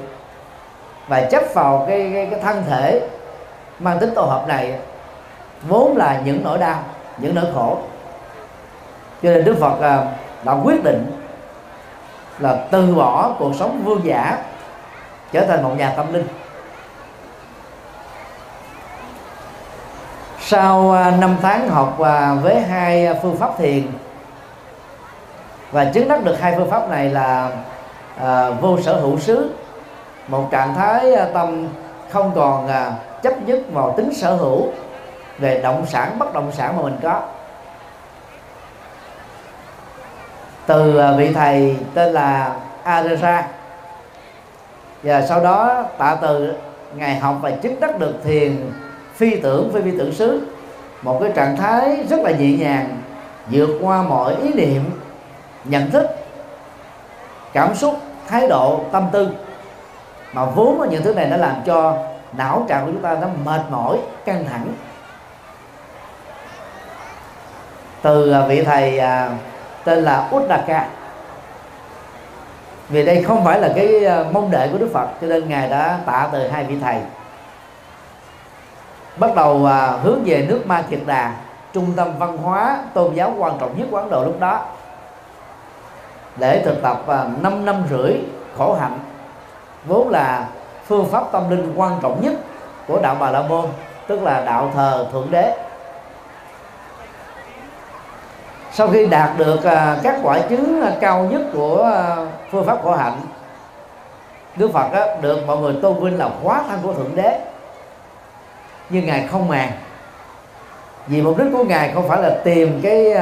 Và 1.08 1.20
chấp 1.20 1.42
vào 1.54 1.84
cái, 1.88 2.10
cái, 2.14 2.26
cái 2.30 2.40
thân 2.40 2.64
thể 2.68 3.08
mang 3.78 3.98
tính 3.98 4.10
tổ 4.14 4.22
hợp 4.22 4.48
này 4.48 4.78
vốn 5.68 5.96
là 5.96 6.20
những 6.24 6.44
nỗi 6.44 6.58
đau 6.58 6.82
những 7.18 7.34
nỗi 7.34 7.44
khổ. 7.54 7.78
Cho 9.22 9.30
nên 9.30 9.44
đức 9.44 9.56
phật 9.60 9.80
à, 9.80 10.06
đã 10.44 10.52
quyết 10.52 10.84
định 10.84 11.12
là 12.38 12.64
từ 12.70 12.94
bỏ 12.94 13.34
cuộc 13.38 13.52
sống 13.58 13.82
vương 13.84 14.04
giả 14.04 14.38
trở 15.32 15.46
thành 15.46 15.62
một 15.62 15.74
nhà 15.78 15.92
tâm 15.96 16.12
linh. 16.12 16.26
Sau 20.40 20.92
à, 20.92 21.10
năm 21.10 21.36
tháng 21.42 21.68
học 21.68 22.00
à, 22.00 22.34
với 22.34 22.60
hai 22.60 23.08
phương 23.22 23.36
pháp 23.36 23.50
thiền 23.58 23.86
và 25.72 25.84
chứng 25.84 26.08
đắc 26.08 26.24
được 26.24 26.40
hai 26.40 26.54
phương 26.56 26.70
pháp 26.70 26.90
này 26.90 27.10
là 27.10 27.50
à, 28.18 28.50
vô 28.50 28.80
sở 28.80 29.00
hữu 29.00 29.18
xứ 29.18 29.50
một 30.28 30.48
trạng 30.50 30.74
thái 30.74 31.14
à, 31.14 31.28
tâm 31.34 31.68
không 32.10 32.32
còn 32.34 32.68
à, 32.68 32.92
chấp 33.22 33.34
nhất 33.46 33.60
vào 33.72 33.94
tính 33.96 34.14
sở 34.14 34.34
hữu 34.34 34.66
về 35.42 35.60
động 35.62 35.86
sản, 35.86 36.18
bất 36.18 36.34
động 36.34 36.52
sản 36.52 36.76
mà 36.76 36.82
mình 36.82 36.96
có. 37.02 37.20
Từ 40.66 40.98
à, 40.98 41.12
vị 41.12 41.32
thầy 41.34 41.76
tên 41.94 42.12
là 42.12 42.56
Adera 42.82 43.48
và 45.02 45.26
sau 45.26 45.40
đó 45.40 45.84
tạ 45.98 46.16
từ 46.22 46.54
ngài 46.94 47.18
học 47.18 47.36
và 47.40 47.50
chứng 47.50 47.80
đắc 47.80 47.98
được 47.98 48.14
thiền 48.24 48.72
phi 49.14 49.40
tưởng, 49.40 49.70
phi 49.74 49.80
phi 49.82 49.98
tưởng 49.98 50.12
xứ. 50.12 50.46
Một 51.02 51.18
cái 51.20 51.32
trạng 51.34 51.56
thái 51.56 52.04
rất 52.08 52.20
là 52.20 52.30
nhẹ 52.30 52.52
nhàng, 52.58 52.98
vượt 53.50 53.70
qua 53.82 54.02
mọi 54.02 54.34
ý 54.34 54.52
niệm, 54.54 54.84
nhận 55.64 55.90
thức, 55.90 56.06
cảm 57.52 57.74
xúc, 57.74 57.98
thái 58.28 58.48
độ, 58.48 58.80
tâm 58.92 59.08
tư. 59.12 59.28
Mà 60.32 60.44
vốn 60.44 60.88
những 60.90 61.02
thứ 61.02 61.14
này 61.14 61.26
nó 61.26 61.36
làm 61.36 61.54
cho 61.66 61.96
não 62.32 62.66
trạng 62.68 62.86
của 62.86 62.92
chúng 62.92 63.02
ta 63.02 63.16
nó 63.20 63.26
mệt 63.44 63.60
mỏi, 63.70 63.98
căng 64.24 64.44
thẳng. 64.44 64.66
Từ 68.02 68.32
à, 68.32 68.46
vị 68.46 68.64
thầy 68.64 68.98
à, 68.98 69.30
tên 69.84 69.98
là 69.98 70.28
Uddaka 70.36 70.88
vì 72.88 73.04
đây 73.04 73.22
không 73.22 73.44
phải 73.44 73.60
là 73.60 73.68
cái 73.76 74.04
à, 74.04 74.24
mong 74.32 74.50
đệ 74.50 74.68
của 74.72 74.78
Đức 74.78 74.90
Phật 74.92 75.08
cho 75.20 75.26
nên 75.26 75.48
ngài 75.48 75.68
đã 75.68 75.98
tạ 76.06 76.28
từ 76.32 76.48
hai 76.48 76.64
vị 76.64 76.76
thầy. 76.82 76.96
Bắt 79.16 79.34
đầu 79.36 79.66
à, 79.66 79.86
hướng 79.86 80.22
về 80.24 80.46
nước 80.48 80.66
Ma 80.66 80.82
Kiệt 80.82 81.00
Đà 81.06 81.32
trung 81.72 81.92
tâm 81.96 82.18
văn 82.18 82.36
hóa 82.36 82.78
tôn 82.94 83.14
giáo 83.14 83.34
quan 83.38 83.58
trọng 83.60 83.78
nhất 83.78 83.86
của 83.90 83.96
Ấn 83.96 84.10
Độ 84.10 84.24
lúc 84.24 84.40
đó 84.40 84.64
để 86.36 86.62
thực 86.64 86.82
tập 86.82 87.02
5 87.40 87.64
năm 87.64 87.82
rưỡi 87.90 88.12
khổ 88.58 88.74
hạnh 88.74 88.98
vốn 89.84 90.08
là 90.08 90.48
phương 90.86 91.06
pháp 91.10 91.32
tâm 91.32 91.50
linh 91.50 91.72
quan 91.76 91.98
trọng 92.02 92.20
nhất 92.22 92.34
của 92.86 93.00
đạo 93.02 93.16
Bà 93.20 93.30
La 93.30 93.42
Môn 93.42 93.64
tức 94.06 94.22
là 94.22 94.44
đạo 94.44 94.70
thờ 94.74 95.06
thượng 95.12 95.30
đế 95.30 95.56
sau 98.72 98.88
khi 98.88 99.06
đạt 99.06 99.30
được 99.38 99.64
à, 99.64 99.98
các 100.02 100.20
quả 100.22 100.38
chứng 100.38 100.82
à, 100.82 100.92
cao 101.00 101.28
nhất 101.30 101.42
của 101.54 101.82
à, 101.94 102.16
phương 102.50 102.64
pháp 102.64 102.78
khổ 102.82 102.92
hạnh 102.92 103.20
Đức 104.56 104.72
Phật 104.72 104.92
đó, 104.92 105.06
được 105.20 105.46
mọi 105.46 105.56
người 105.56 105.74
tôn 105.82 106.04
vinh 106.04 106.18
là 106.18 106.28
hóa 106.42 106.64
thân 106.68 106.78
của 106.82 106.92
thượng 106.92 107.16
đế. 107.16 107.40
Nhưng 108.90 109.06
ngài 109.06 109.26
không 109.26 109.48
màng. 109.48 109.72
Vì 111.06 111.22
mục 111.22 111.38
đích 111.38 111.46
của 111.52 111.64
ngài 111.64 111.92
không 111.94 112.08
phải 112.08 112.22
là 112.22 112.30
tìm 112.44 112.80
cái 112.82 113.14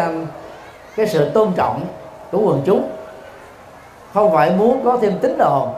cái 0.96 1.06
sự 1.06 1.30
tôn 1.30 1.52
trọng 1.56 1.86
của 2.30 2.38
quần 2.38 2.62
chúng. 2.66 2.90
Không 4.14 4.32
phải 4.32 4.50
muốn 4.50 4.84
có 4.84 4.98
thêm 5.02 5.18
tín 5.20 5.38
đồ 5.38 5.68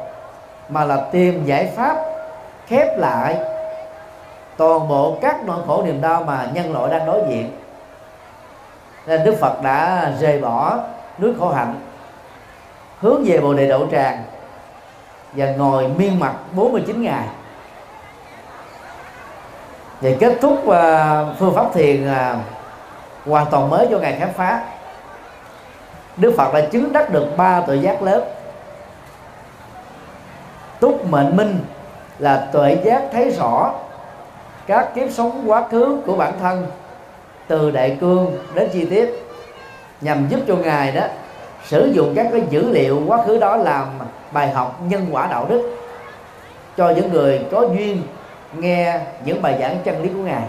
mà 0.68 0.84
là 0.84 0.96
tìm 1.12 1.44
giải 1.44 1.72
pháp 1.76 1.96
khép 2.66 2.98
lại 2.98 3.36
toàn 4.56 4.88
bộ 4.88 5.16
các 5.22 5.36
nỗi 5.44 5.58
khổ 5.66 5.82
niềm 5.86 6.00
đau 6.00 6.22
mà 6.22 6.46
nhân 6.54 6.72
loại 6.72 6.90
đang 6.90 7.06
đối 7.06 7.20
diện 7.28 7.50
nên 9.06 9.25
Đức 9.25 9.35
Phật 9.40 9.62
đã 9.62 10.11
rời 10.21 10.40
bỏ 10.40 10.78
núi 11.18 11.32
khổ 11.38 11.49
hạnh 11.49 11.75
hướng 13.00 13.25
về 13.25 13.40
bồ 13.40 13.54
đề 13.54 13.68
đậu 13.68 13.88
tràng 13.92 14.25
và 15.32 15.47
ngồi 15.47 15.88
miên 15.88 16.21
mặt 16.21 16.35
49 16.52 17.02
ngày. 17.02 17.25
Và 20.00 20.11
kết 20.21 20.38
thúc 20.40 20.52
uh, 20.52 20.75
phương 21.38 21.54
pháp 21.54 21.66
thiền 21.75 22.11
uh, 22.11 22.37
hoàn 23.26 23.47
toàn 23.50 23.71
mới 23.71 23.87
cho 23.90 23.99
ngài 23.99 24.16
khám 24.21 24.32
phá. 24.32 24.62
Đức 26.16 26.35
Phật 26.37 26.54
đã 26.54 26.61
chứng 26.61 26.92
đắc 26.92 27.11
được 27.11 27.26
ba 27.37 27.61
tuệ 27.61 27.76
giác 27.76 28.02
lớn. 28.02 28.25
Túc 30.80 31.11
mệnh 31.11 31.37
minh 31.37 31.59
là 32.18 32.49
tuệ 32.52 32.76
giác 32.85 33.02
thấy 33.12 33.30
rõ 33.30 33.73
các 34.66 34.94
kiếp 34.94 35.11
sống 35.11 35.42
quá 35.47 35.68
khứ 35.71 36.00
của 36.06 36.16
bản 36.16 36.32
thân 36.40 36.66
từ 37.49 37.70
đại 37.70 37.96
cương 38.00 38.38
đến 38.54 38.68
chi 38.72 38.84
tiết, 38.84 39.28
nhằm 40.00 40.28
giúp 40.28 40.40
cho 40.49 40.56
ngài 40.56 40.92
đó 40.92 41.02
sử 41.64 41.92
dụng 41.94 42.12
các 42.16 42.26
cái 42.32 42.42
dữ 42.50 42.70
liệu 42.72 43.02
quá 43.06 43.18
khứ 43.26 43.38
đó 43.38 43.56
làm 43.56 43.87
bài 44.32 44.50
học 44.50 44.80
nhân 44.88 45.06
quả 45.11 45.28
đạo 45.30 45.46
đức 45.49 45.76
cho 46.76 46.90
những 46.90 47.12
người 47.12 47.40
có 47.52 47.61
duyên 47.61 48.02
nghe 48.56 49.00
những 49.25 49.42
bài 49.42 49.56
giảng 49.61 49.78
chân 49.84 50.02
lý 50.02 50.08
của 50.08 50.22
ngài. 50.22 50.42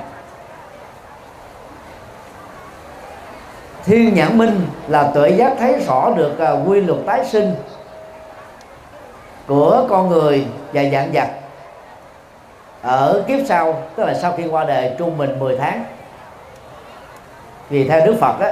Thiên 3.85 4.13
nhãn 4.13 4.37
minh 4.37 4.61
là 4.87 5.11
tuệ 5.13 5.29
giác 5.29 5.53
thấy 5.59 5.79
rõ 5.87 6.13
được 6.15 6.39
à, 6.39 6.51
quy 6.51 6.81
luật 6.81 6.99
tái 7.05 7.25
sinh 7.25 7.55
của 9.47 9.85
con 9.89 10.09
người 10.09 10.45
và 10.73 10.83
dạng 10.91 11.11
vật 11.13 11.27
ở 12.81 13.23
kiếp 13.27 13.39
sau, 13.47 13.81
tức 13.95 14.03
là 14.03 14.13
sau 14.13 14.33
khi 14.37 14.47
qua 14.47 14.65
đời 14.65 14.91
trung 14.97 15.17
bình 15.17 15.39
10 15.39 15.57
tháng 15.57 15.85
vì 17.69 17.87
theo 17.87 18.05
Đức 18.05 18.15
Phật 18.19 18.39
á, 18.39 18.51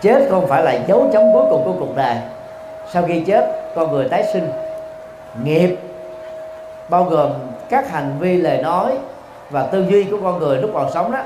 chết 0.00 0.26
không 0.30 0.46
phải 0.46 0.64
là 0.64 0.72
dấu 0.72 1.10
chấm 1.12 1.22
cuối 1.32 1.44
cùng 1.50 1.64
của 1.64 1.74
cuộc 1.78 1.96
đời. 1.96 2.16
Sau 2.92 3.02
khi 3.08 3.20
chết 3.20 3.72
con 3.76 3.92
người 3.92 4.08
tái 4.08 4.24
sinh. 4.32 4.52
Nghiệp 5.44 5.76
bao 6.88 7.04
gồm 7.04 7.30
các 7.70 7.90
hành 7.90 8.16
vi 8.18 8.36
lời 8.36 8.62
nói 8.62 8.92
và 9.50 9.62
tư 9.62 9.86
duy 9.88 10.04
của 10.04 10.18
con 10.22 10.38
người 10.38 10.58
lúc 10.58 10.70
còn 10.74 10.90
sống 10.94 11.12
đó 11.12 11.18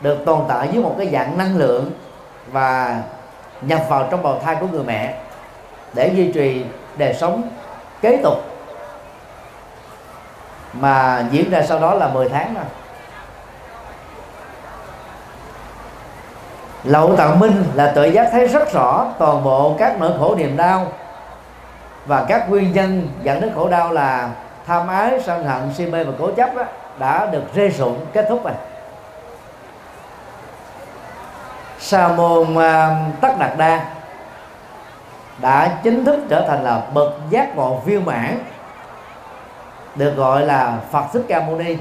được 0.00 0.24
tồn 0.24 0.40
tại 0.48 0.68
dưới 0.72 0.82
một 0.82 0.94
cái 0.98 1.08
dạng 1.12 1.38
năng 1.38 1.56
lượng 1.56 1.90
và 2.52 3.02
nhập 3.62 3.80
vào 3.88 4.08
trong 4.10 4.22
bào 4.22 4.38
thai 4.44 4.56
của 4.60 4.66
người 4.72 4.84
mẹ 4.84 5.14
để 5.94 6.10
duy 6.14 6.32
trì 6.32 6.64
đời 6.96 7.14
sống 7.14 7.42
kế 8.00 8.16
tục 8.22 8.34
mà 10.72 11.24
diễn 11.30 11.50
ra 11.50 11.62
sau 11.62 11.78
đó 11.78 11.94
là 11.94 12.08
10 12.08 12.28
tháng 12.28 12.54
rồi 12.54 12.64
lậu 16.84 17.16
tạng 17.16 17.38
minh 17.38 17.64
là 17.74 17.92
tự 17.94 18.04
giác 18.04 18.28
thấy 18.32 18.46
rất 18.46 18.72
rõ 18.72 19.06
toàn 19.18 19.44
bộ 19.44 19.74
các 19.78 20.00
nỗi 20.00 20.12
khổ 20.18 20.34
niềm 20.34 20.56
đau. 20.56 20.86
Và 22.06 22.24
các 22.28 22.50
nguyên 22.50 22.72
nhân 22.72 23.08
dẫn 23.22 23.40
đến 23.40 23.52
khổ 23.54 23.68
đau 23.68 23.92
là 23.92 24.30
tham 24.66 24.88
ái 24.88 25.20
sân 25.26 25.44
hận 25.44 25.74
si 25.74 25.86
mê 25.86 26.04
và 26.04 26.12
cố 26.18 26.30
chấp 26.30 26.54
đó, 26.56 26.62
đã 26.98 27.26
được 27.26 27.42
rê 27.54 27.68
rụng 27.68 28.06
kết 28.12 28.26
thúc 28.28 28.44
rồi. 28.44 28.54
Sa 31.78 32.08
môn 32.08 32.56
uh, 32.56 32.60
tất 33.20 33.38
đạt 33.38 33.58
đa 33.58 33.84
đã 35.38 35.78
chính 35.82 36.04
thức 36.04 36.20
trở 36.28 36.48
thành 36.48 36.64
là 36.64 36.82
bậc 36.94 37.12
giác 37.30 37.56
ngộ 37.56 37.74
viên 37.84 38.04
mãn 38.04 38.38
được 39.94 40.16
gọi 40.16 40.46
là 40.46 40.78
Phật 40.90 41.04
Thích 41.12 41.22
Ca 41.28 41.40
Mâu 41.40 41.56
Ni. 41.56 41.76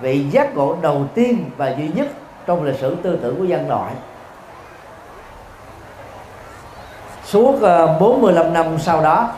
Vị 0.00 0.28
giác 0.30 0.56
ngộ 0.56 0.76
đầu 0.82 1.04
tiên 1.14 1.50
và 1.56 1.70
duy 1.70 1.88
nhất 1.88 2.06
trong 2.46 2.62
lịch 2.62 2.78
sử 2.78 2.96
tư 3.02 3.18
tưởng 3.22 3.38
của 3.38 3.44
dân 3.44 3.68
loại. 3.68 3.92
Suốt 7.30 7.62
ờ, 7.62 7.98
45 8.00 8.52
năm 8.52 8.78
sau 8.78 9.02
đó, 9.02 9.30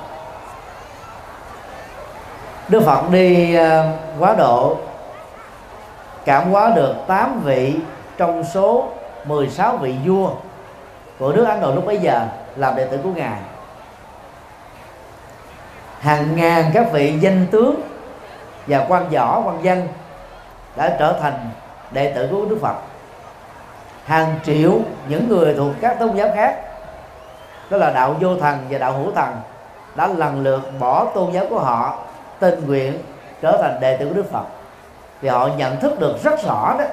Đức 2.68 2.82
Phật 2.86 3.10
đi 3.10 3.54
ờ, 3.54 3.88
quá 4.18 4.34
độ, 4.38 4.76
cảm 6.24 6.50
hóa 6.50 6.72
được 6.76 6.94
8 7.06 7.40
vị 7.44 7.76
trong 8.16 8.44
số 8.44 8.88
16 9.24 9.76
vị 9.76 9.94
vua 10.06 10.30
của 11.18 11.32
nước 11.32 11.44
Ấn 11.44 11.60
Độ 11.60 11.74
lúc 11.74 11.86
bấy 11.86 11.98
giờ 11.98 12.26
làm 12.56 12.76
đệ 12.76 12.86
tử 12.86 12.98
của 13.02 13.10
ngài. 13.16 13.38
Hàng 16.00 16.36
ngàn 16.36 16.70
các 16.74 16.92
vị 16.92 17.18
danh 17.20 17.46
tướng 17.50 17.80
và 18.66 18.86
quan 18.88 19.08
võ, 19.08 19.40
quan 19.40 19.64
dân 19.64 19.88
đã 20.76 20.96
trở 20.98 21.12
thành 21.20 21.50
đệ 21.90 22.12
tử 22.12 22.28
của 22.30 22.44
Đức 22.44 22.58
Phật. 22.62 22.74
Hàng 24.04 24.40
triệu 24.44 24.72
những 25.08 25.28
người 25.28 25.54
thuộc 25.54 25.72
các 25.80 25.98
tôn 25.98 26.16
giáo 26.16 26.28
khác 26.34 26.71
đó 27.72 27.78
là 27.78 27.90
đạo 27.90 28.16
vô 28.20 28.36
thần 28.36 28.58
và 28.70 28.78
đạo 28.78 28.92
hữu 28.92 29.12
thần 29.14 29.36
đã 29.94 30.06
lần 30.06 30.42
lượt 30.42 30.60
bỏ 30.78 31.04
tôn 31.04 31.32
giáo 31.32 31.46
của 31.50 31.58
họ, 31.58 31.98
tình 32.38 32.66
nguyện 32.66 32.98
trở 33.42 33.58
thành 33.62 33.80
đệ 33.80 33.96
tử 33.96 34.08
của 34.08 34.14
Đức 34.14 34.30
Phật. 34.32 34.44
Vì 35.20 35.28
họ 35.28 35.48
nhận 35.56 35.80
thức 35.80 36.00
được 36.00 36.22
rất 36.22 36.44
rõ 36.44 36.76
đó, 36.78 36.84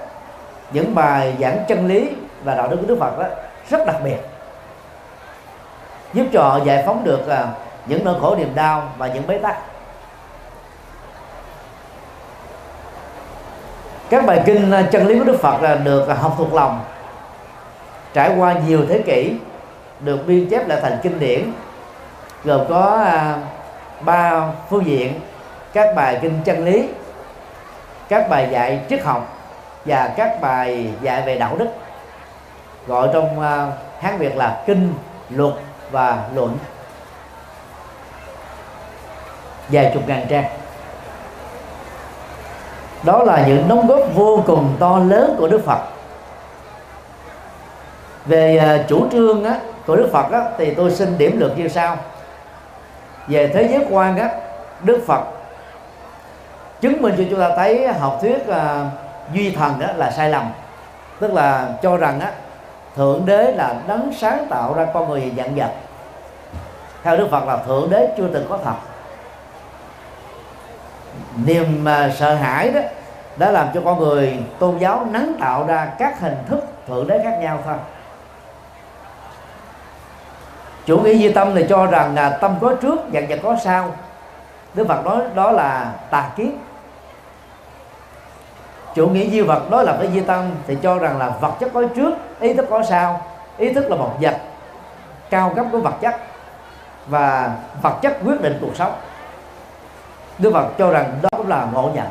những 0.71 0.95
bài 0.95 1.35
giảng 1.39 1.57
chân 1.67 1.87
lý 1.87 2.09
và 2.43 2.55
đạo 2.55 2.67
đức 2.67 2.77
của 2.81 2.87
Đức 2.87 2.97
Phật 2.99 3.19
đó 3.19 3.25
rất 3.69 3.87
đặc 3.87 3.95
biệt, 4.03 4.17
giúp 6.13 6.25
cho 6.33 6.41
họ 6.41 6.59
giải 6.65 6.83
phóng 6.85 7.03
được 7.03 7.27
à, 7.27 7.47
những 7.85 8.05
nỗi 8.05 8.15
khổ 8.21 8.35
niềm 8.35 8.55
đau 8.55 8.83
và 8.97 9.07
những 9.07 9.27
bế 9.27 9.37
tắc. 9.37 9.57
Các 14.09 14.25
bài 14.25 14.41
kinh 14.45 14.71
à, 14.71 14.87
chân 14.91 15.07
lý 15.07 15.19
của 15.19 15.25
Đức 15.25 15.39
Phật 15.41 15.61
là 15.61 15.75
được 15.75 16.07
à, 16.07 16.13
học 16.13 16.35
thuộc 16.37 16.53
lòng, 16.53 16.81
trải 18.13 18.35
qua 18.37 18.53
nhiều 18.67 18.85
thế 18.89 19.01
kỷ 19.05 19.35
được 19.99 20.27
biên 20.27 20.49
chép 20.49 20.67
lại 20.67 20.79
thành 20.81 20.97
kinh 21.03 21.19
điển 21.19 21.51
gồm 22.43 22.61
có 22.69 23.01
à, 23.05 23.37
ba 24.01 24.43
phương 24.69 24.85
diện 24.85 25.19
các 25.73 25.95
bài 25.95 26.19
kinh 26.21 26.39
chân 26.45 26.65
lý 26.65 26.89
các 28.09 28.29
bài 28.29 28.49
dạy 28.51 28.81
triết 28.89 29.03
học 29.03 29.37
và 29.85 30.13
các 30.17 30.41
bài 30.41 30.93
dạy 31.01 31.21
về 31.21 31.37
đạo 31.37 31.55
đức 31.57 31.67
gọi 32.87 33.09
trong 33.13 33.41
à, 33.41 33.71
hán 33.99 34.17
việt 34.17 34.37
là 34.37 34.63
kinh 34.65 34.93
luật 35.29 35.53
và 35.91 36.23
luận. 36.35 36.57
Vài 39.69 39.91
chục 39.93 40.07
ngàn 40.07 40.25
trang. 40.29 40.45
Đó 43.03 43.23
là 43.23 43.47
những 43.47 43.67
đóng 43.67 43.87
góp 43.87 43.99
vô 44.15 44.43
cùng 44.47 44.75
to 44.79 44.99
lớn 44.99 45.35
của 45.39 45.47
đức 45.47 45.61
phật. 45.65 45.79
Về 48.25 48.57
à, 48.57 48.85
chủ 48.87 49.07
trương 49.11 49.43
á, 49.43 49.59
của 49.89 49.95
đức 49.95 50.09
phật 50.11 50.31
đó 50.31 50.43
thì 50.57 50.73
tôi 50.73 50.91
xin 50.91 51.17
điểm 51.17 51.39
lược 51.39 51.57
như 51.57 51.67
sau. 51.67 51.97
Về 53.27 53.47
thế 53.53 53.67
giới 53.71 53.85
quan 53.89 54.15
đó 54.15 54.25
đức 54.83 55.03
phật 55.07 55.23
chứng 56.81 57.01
minh 57.01 57.13
cho 57.17 57.23
chúng 57.29 57.39
ta 57.39 57.49
thấy 57.55 57.87
học 57.87 58.17
thuyết 58.21 58.37
uh, 58.49 58.55
duy 59.33 59.51
thần 59.51 59.79
đó 59.79 59.87
là 59.95 60.11
sai 60.11 60.29
lầm. 60.29 60.51
Tức 61.19 61.33
là 61.33 61.67
cho 61.81 61.97
rằng 61.97 62.19
á 62.19 62.31
thượng 62.95 63.25
đế 63.25 63.51
là 63.51 63.75
đấng 63.87 64.13
sáng 64.13 64.47
tạo 64.49 64.73
ra 64.73 64.85
con 64.93 65.09
người 65.09 65.31
dạng 65.37 65.55
vật. 65.55 65.71
Theo 67.03 67.17
đức 67.17 67.27
phật 67.31 67.45
là 67.47 67.57
thượng 67.57 67.89
đế 67.89 68.13
chưa 68.17 68.27
từng 68.33 68.45
có 68.49 68.59
thật. 68.63 68.75
Niềm 71.45 71.85
uh, 71.85 72.13
sợ 72.13 72.35
hãi 72.35 72.69
đó 72.69 72.81
đã 73.37 73.51
làm 73.51 73.67
cho 73.73 73.81
con 73.85 73.99
người 73.99 74.39
tôn 74.59 74.77
giáo 74.77 75.07
nắng 75.11 75.33
tạo 75.39 75.65
ra 75.67 75.91
các 75.99 76.19
hình 76.19 76.37
thức 76.49 76.65
thượng 76.87 77.07
đế 77.07 77.19
khác 77.23 77.37
nhau 77.41 77.59
thôi 77.65 77.75
chủ 80.89 80.99
nghĩa 80.99 81.13
duy 81.13 81.33
tâm 81.33 81.51
thì 81.55 81.65
cho 81.69 81.85
rằng 81.85 82.15
là 82.15 82.29
tâm 82.29 82.55
có 82.61 82.75
trước 82.81 82.99
vật 83.13 83.23
vật 83.29 83.39
có 83.43 83.55
sau. 83.63 83.95
Đức 84.73 84.87
phật 84.87 85.05
nói 85.05 85.21
đó 85.35 85.51
là 85.51 85.93
tà 86.09 86.29
kiến. 86.35 86.57
Chủ 88.95 89.07
nghĩa 89.07 89.25
duy 89.25 89.41
vật 89.41 89.69
đó 89.69 89.83
là 89.83 89.97
cái 89.99 90.11
duy 90.13 90.21
tâm 90.21 90.51
thì 90.67 90.77
cho 90.81 90.99
rằng 90.99 91.17
là 91.17 91.29
vật 91.29 91.51
chất 91.59 91.71
có 91.73 91.83
trước, 91.95 92.13
ý 92.39 92.53
thức 92.53 92.65
có 92.69 92.83
sau. 92.83 93.21
Ý 93.57 93.73
thức 93.73 93.89
là 93.89 93.95
một 93.95 94.11
vật 94.21 94.37
cao 95.29 95.53
cấp 95.55 95.65
của 95.71 95.79
vật 95.79 95.93
chất 96.01 96.15
và 97.07 97.55
vật 97.81 97.95
chất 98.01 98.17
quyết 98.25 98.41
định 98.41 98.57
cuộc 98.61 98.75
sống. 98.75 98.93
Đức 100.37 100.51
Phật 100.53 100.67
cho 100.77 100.91
rằng 100.91 101.19
đó 101.21 101.29
cũng 101.37 101.47
là 101.47 101.67
ngộ 101.73 101.89
nhận 101.95 102.07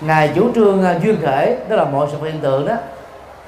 Ngài 0.00 0.32
chủ 0.34 0.52
trương 0.54 0.84
à, 0.84 0.98
duyên 1.02 1.16
khởi 1.22 1.56
Đó 1.68 1.76
là 1.76 1.84
mọi 1.84 2.08
sự 2.12 2.24
hiện 2.24 2.40
tượng 2.40 2.66
đó, 2.66 2.74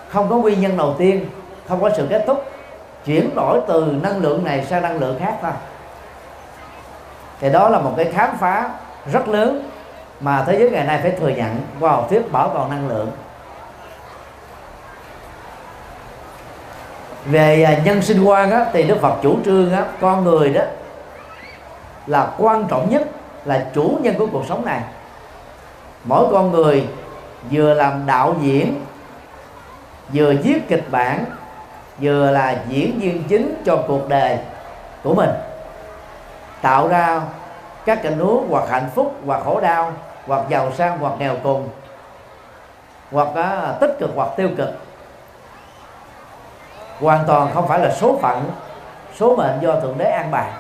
Không 0.09 0.29
có 0.29 0.37
nguyên 0.37 0.61
nhân 0.61 0.77
đầu 0.77 0.95
tiên, 0.99 1.27
Không 1.69 1.83
có 1.83 1.91
sự 1.97 2.07
kết 2.11 2.25
thúc. 2.27 2.45
Chuyển 3.07 3.35
đổi 3.35 3.61
từ 3.69 3.95
năng 4.03 4.19
lượng 4.19 4.45
này 4.45 4.65
sang 4.65 4.83
năng 4.83 4.99
lượng 4.99 5.19
khác 5.21 5.35
thôi. 5.43 5.51
Thì 7.41 7.51
đó 7.51 7.69
là 7.69 7.79
một 7.79 7.95
cái 7.97 8.13
khám 8.13 8.37
phá 8.39 8.71
rất 9.13 9.29
lớn 9.29 9.71
mà 10.21 10.45
thế 10.47 10.59
giới 10.59 10.71
ngày 10.71 10.85
nay 10.85 10.99
phải 11.03 11.11
thừa 11.11 11.29
nhận. 11.29 11.61
Qua 11.81 11.91
học 11.91 12.07
thuyết 12.11 12.33
bảo 12.33 12.49
toàn 12.49 12.71
năng 12.71 12.89
lượng. 12.89 13.11
Về 17.25 17.63
à, 17.63 17.79
nhân 17.85 18.03
sinh 18.03 18.25
quan 18.25 18.51
á, 18.51 18.67
thì 18.73 18.83
đức 18.83 18.99
phật 19.01 19.15
chủ 19.23 19.37
trương 19.45 19.73
á, 19.73 19.85
con 20.01 20.25
người 20.25 20.53
đó 20.53 20.63
là 22.07 22.31
quan 22.39 22.65
trọng 22.69 22.91
nhất 22.91 23.03
là 23.45 23.67
chủ 23.75 23.99
nhân 24.03 24.15
của 24.19 24.27
cuộc 24.33 24.45
sống 24.49 24.65
này. 24.65 24.81
Mỗi 26.05 26.27
con 26.33 26.51
người 26.51 26.89
vừa 27.51 27.75
làm 27.75 28.07
đạo 28.07 28.35
diễn 28.41 28.85
vừa 30.13 30.35
viết 30.43 30.69
kịch 30.69 30.85
bản 30.91 31.25
vừa 31.99 32.31
là 32.31 32.57
diễn 32.69 32.99
viên 33.01 33.25
chính 33.25 33.63
cho 33.67 33.79
cuộc 33.89 34.09
đời 34.09 34.39
của 35.03 35.15
mình 35.15 35.31
tạo 36.63 36.89
ra 36.89 37.21
các 37.87 38.03
cảnh 38.03 38.19
huống 38.19 38.49
hoặc 38.51 38.69
hạnh 38.69 38.91
phúc 38.95 39.15
hoặc 39.27 39.41
khổ 39.45 39.61
đau 39.61 39.93
hoặc 40.27 40.43
giàu 40.49 40.73
sang 40.73 40.99
hoặc 40.99 41.13
nghèo 41.19 41.35
cùng 41.43 41.69
hoặc 43.13 43.29
uh, 43.29 43.81
tích 43.81 43.97
cực 43.99 44.11
hoặc 44.15 44.29
tiêu 44.37 44.49
cực. 44.57 44.69
Hoàn 47.01 47.25
toàn 47.27 47.51
không 47.55 47.69
phải 47.69 47.79
là 47.79 47.95
số 47.95 48.19
phận 48.23 48.51
số 49.17 49.37
mệnh 49.37 49.61
do 49.61 49.81
thượng 49.81 49.99
đế 49.99 50.05
an 50.05 50.31
bài. 50.31 50.51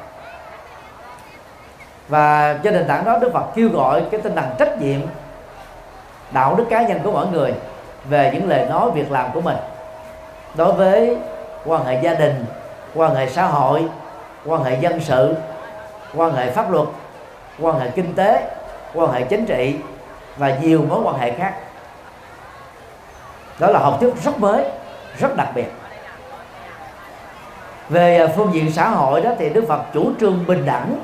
Và 2.09 2.59
trên 2.62 2.75
nền 2.75 2.88
tảng 2.88 3.05
đó 3.05 3.18
đức 3.18 3.31
phật 3.33 3.44
kêu 3.55 3.68
gọi 3.68 4.05
cái 4.11 4.20
tinh 4.20 4.35
thần 4.35 4.44
trách 4.59 4.81
nhiệm 4.81 5.01
đạo 6.31 6.55
đức 6.55 6.64
cá 6.70 6.83
nhân 6.83 7.01
của 7.05 7.12
mỗi 7.12 7.27
người 7.27 7.55
về 8.05 8.31
những 8.35 8.49
lời 8.49 8.66
nói 8.70 8.90
việc 8.90 9.12
làm 9.12 9.33
của 9.33 9.40
mình 9.40 9.57
đối 10.57 10.73
với 10.73 11.16
quan 11.64 11.85
hệ 11.85 12.01
gia 12.03 12.14
đình, 12.14 12.45
quan 12.95 13.14
hệ 13.14 13.29
xã 13.29 13.47
hội, 13.47 13.85
quan 14.45 14.64
hệ 14.64 14.79
dân 14.81 15.01
sự, 15.01 15.35
quan 16.14 16.33
hệ 16.35 16.51
pháp 16.51 16.71
luật, 16.71 16.88
quan 17.61 17.81
hệ 17.81 17.90
kinh 17.90 18.14
tế, 18.14 18.51
quan 18.95 19.12
hệ 19.12 19.23
chính 19.23 19.47
trị 19.47 19.77
và 20.37 20.57
nhiều 20.62 20.83
mối 20.88 21.01
quan 21.05 21.19
hệ 21.19 21.33
khác. 21.33 21.55
Đó 23.59 23.66
là 23.66 23.79
học 23.79 23.97
thuyết 24.01 24.14
rất 24.25 24.38
mới, 24.38 24.64
rất 25.19 25.37
đặc 25.37 25.49
biệt. 25.55 25.73
Về 27.88 28.19
à, 28.19 28.27
phương 28.37 28.51
diện 28.53 28.73
xã 28.73 28.88
hội 28.88 29.21
đó 29.21 29.31
thì 29.38 29.49
đức 29.49 29.64
phật 29.69 29.81
chủ 29.92 30.12
trương 30.21 30.47
bình 30.47 30.66
đẳng, 30.66 30.97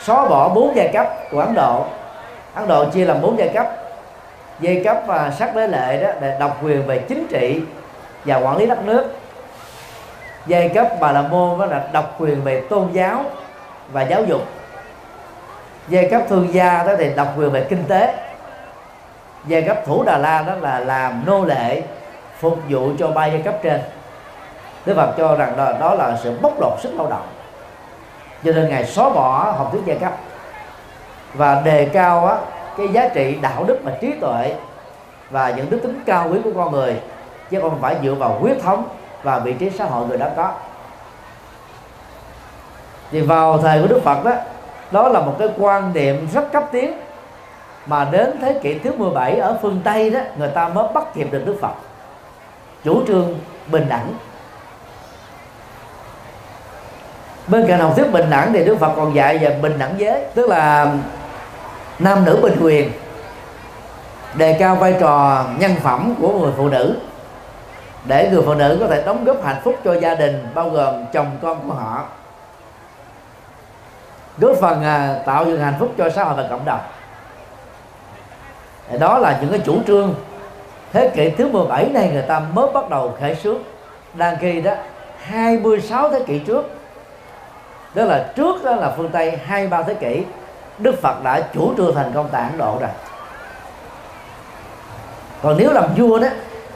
xóa 0.00 0.28
bỏ 0.28 0.48
bốn 0.48 0.76
giai 0.76 0.90
cấp 0.92 1.06
của 1.30 1.40
ấn 1.40 1.54
độ. 1.54 1.84
Ấn 2.54 2.68
độ 2.68 2.84
chia 2.90 3.04
làm 3.04 3.20
bốn 3.20 3.38
giai 3.38 3.48
cấp 3.48 3.66
giai 4.60 4.82
cấp 4.84 4.96
và 5.06 5.30
sắc 5.38 5.54
đế 5.54 5.66
lệ 5.66 6.02
đó 6.02 6.10
để 6.20 6.36
độc 6.40 6.64
quyền 6.64 6.86
về 6.86 6.98
chính 6.98 7.26
trị 7.30 7.62
và 8.24 8.36
quản 8.36 8.56
lý 8.56 8.66
đất 8.66 8.84
nước. 8.84 9.04
Giai 10.46 10.68
cấp 10.68 10.88
bà 11.00 11.12
la 11.12 11.22
môn 11.22 11.58
đó 11.58 11.66
là 11.66 11.84
độc 11.92 12.14
quyền 12.18 12.44
về 12.44 12.60
tôn 12.60 12.88
giáo 12.92 13.24
và 13.92 14.02
giáo 14.02 14.24
dục. 14.24 14.42
Giai 15.88 16.08
cấp 16.10 16.22
thương 16.28 16.54
gia 16.54 16.82
đó 16.84 16.92
thì 16.98 17.10
độc 17.16 17.28
quyền 17.36 17.50
về 17.50 17.66
kinh 17.68 17.84
tế. 17.84 18.14
Giai 19.46 19.62
cấp 19.62 19.78
thủ 19.86 20.02
đà 20.02 20.18
la 20.18 20.42
đó 20.42 20.54
là 20.60 20.78
làm 20.78 21.22
nô 21.26 21.44
lệ 21.44 21.82
phục 22.38 22.58
vụ 22.68 22.90
cho 22.98 23.08
ba 23.08 23.26
giai 23.26 23.42
cấp 23.42 23.54
trên. 23.62 23.80
Đức 24.86 24.94
Phật 24.96 25.14
cho 25.18 25.36
rằng 25.36 25.56
đó, 25.56 25.72
đó 25.80 25.94
là 25.94 26.18
sự 26.22 26.38
bóc 26.42 26.60
lột 26.60 26.80
sức 26.80 26.92
lao 26.96 27.06
động. 27.06 27.26
Cho 28.44 28.52
nên 28.52 28.68
ngài 28.68 28.84
xóa 28.84 29.10
bỏ 29.10 29.54
học 29.58 29.68
thuyết 29.72 29.80
giai 29.84 29.98
cấp. 29.98 30.12
Và 31.34 31.62
đề 31.64 31.88
cao 31.92 32.26
á, 32.26 32.36
cái 32.80 32.92
giá 32.92 33.08
trị 33.08 33.38
đạo 33.42 33.64
đức 33.64 33.78
và 33.82 33.92
trí 34.00 34.12
tuệ 34.20 34.54
và 35.30 35.50
những 35.50 35.70
đức 35.70 35.78
tính 35.82 36.02
cao 36.06 36.28
quý 36.32 36.38
của 36.44 36.50
con 36.56 36.72
người, 36.72 37.00
chứ 37.50 37.60
không 37.60 37.78
phải 37.80 37.96
dựa 38.02 38.14
vào 38.14 38.38
huyết 38.40 38.62
thống 38.62 38.84
và 39.22 39.38
vị 39.38 39.52
trí 39.52 39.70
xã 39.70 39.84
hội 39.84 40.06
người 40.06 40.18
đó 40.18 40.26
có. 40.36 40.52
Thì 43.10 43.20
vào 43.20 43.58
thời 43.58 43.80
của 43.80 43.86
Đức 43.86 44.00
Phật 44.04 44.24
đó 44.24 44.32
đó 44.90 45.08
là 45.08 45.20
một 45.20 45.36
cái 45.38 45.48
quan 45.58 45.92
niệm 45.92 46.28
rất 46.32 46.52
cấp 46.52 46.64
tiến 46.72 46.92
mà 47.86 48.08
đến 48.10 48.38
thế 48.40 48.60
kỷ 48.62 48.78
thứ 48.78 48.92
17 48.92 49.36
ở 49.36 49.58
phương 49.62 49.80
Tây 49.84 50.10
đó, 50.10 50.20
người 50.36 50.48
ta 50.48 50.68
mới 50.68 50.84
bắt 50.94 51.04
kịp 51.14 51.28
được 51.30 51.42
Đức 51.46 51.56
Phật. 51.60 51.74
Chủ 52.84 53.06
trương 53.06 53.38
bình 53.66 53.86
đẳng. 53.88 54.14
Bên 57.46 57.66
cạnh 57.68 57.80
học 57.80 57.92
thuyết 57.96 58.12
bình 58.12 58.30
đẳng 58.30 58.52
thì 58.52 58.64
Đức 58.64 58.76
Phật 58.80 58.92
còn 58.96 59.14
dạy 59.14 59.38
về 59.38 59.58
bình 59.62 59.78
đẳng 59.78 59.94
giới. 59.98 60.24
Tức 60.34 60.48
là 60.48 60.92
nam 62.00 62.24
nữ 62.24 62.38
bình 62.42 62.56
quyền 62.62 62.92
đề 64.34 64.56
cao 64.58 64.76
vai 64.76 64.94
trò 65.00 65.44
nhân 65.58 65.74
phẩm 65.82 66.14
của 66.20 66.32
người 66.38 66.52
phụ 66.56 66.68
nữ, 66.68 66.96
để 68.04 68.30
người 68.32 68.42
phụ 68.46 68.54
nữ 68.54 68.76
có 68.80 68.86
thể 68.86 69.02
đóng 69.06 69.24
góp 69.24 69.44
hạnh 69.44 69.60
phúc 69.64 69.74
cho 69.84 69.94
gia 69.94 70.14
đình, 70.14 70.48
bao 70.54 70.70
gồm 70.70 71.06
chồng 71.12 71.26
con 71.42 71.68
của 71.68 71.74
họ, 71.74 72.04
góp 74.38 74.56
phần 74.60 74.82
à, 74.82 75.18
tạo 75.26 75.44
dựng 75.44 75.60
hạnh 75.60 75.74
phúc 75.78 75.92
cho 75.98 76.10
xã 76.10 76.24
hội 76.24 76.34
và 76.36 76.48
cộng 76.50 76.64
đồng. 76.64 76.80
Đó 78.98 79.18
là 79.18 79.38
những 79.40 79.50
cái 79.50 79.60
chủ 79.64 79.78
trương 79.86 80.14
thế 80.92 81.08
kỷ 81.08 81.30
thứ 81.30 81.48
17 81.48 81.88
này 81.88 82.10
người 82.12 82.22
ta 82.22 82.40
mới 82.52 82.66
bắt 82.74 82.90
đầu 82.90 83.16
khởi 83.20 83.34
xướng. 83.34 83.58
Đang 84.14 84.36
khi 84.40 84.60
đó 84.60 84.74
26 85.22 86.10
thế 86.10 86.20
kỷ 86.26 86.38
trước 86.38 86.70
đó 87.94 88.04
là 88.04 88.32
trước 88.36 88.64
đó 88.64 88.74
là 88.74 88.94
phương 88.96 89.08
Tây 89.08 89.38
hai 89.44 89.66
ba 89.66 89.82
thế 89.82 89.94
kỷ 89.94 90.24
Đức 90.80 91.02
Phật 91.02 91.22
đã 91.24 91.40
chủ 91.54 91.74
trương 91.76 91.94
thành 91.94 92.12
công 92.14 92.28
tại 92.32 92.42
Ấn 92.42 92.58
Độ 92.58 92.76
rồi. 92.80 92.90
Còn 95.42 95.56
nếu 95.58 95.72
làm 95.72 95.94
vua 95.96 96.18
đó, 96.18 96.28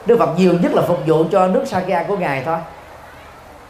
Đức 0.07 0.17
Phật 0.19 0.39
nhiều 0.39 0.53
nhất 0.63 0.73
là 0.75 0.83
phục 0.83 0.99
vụ 1.07 1.25
cho 1.33 1.47
nước 1.47 1.65
Sakya 1.67 2.05
của 2.09 2.17
ngài 2.17 2.43
thôi. 2.45 2.59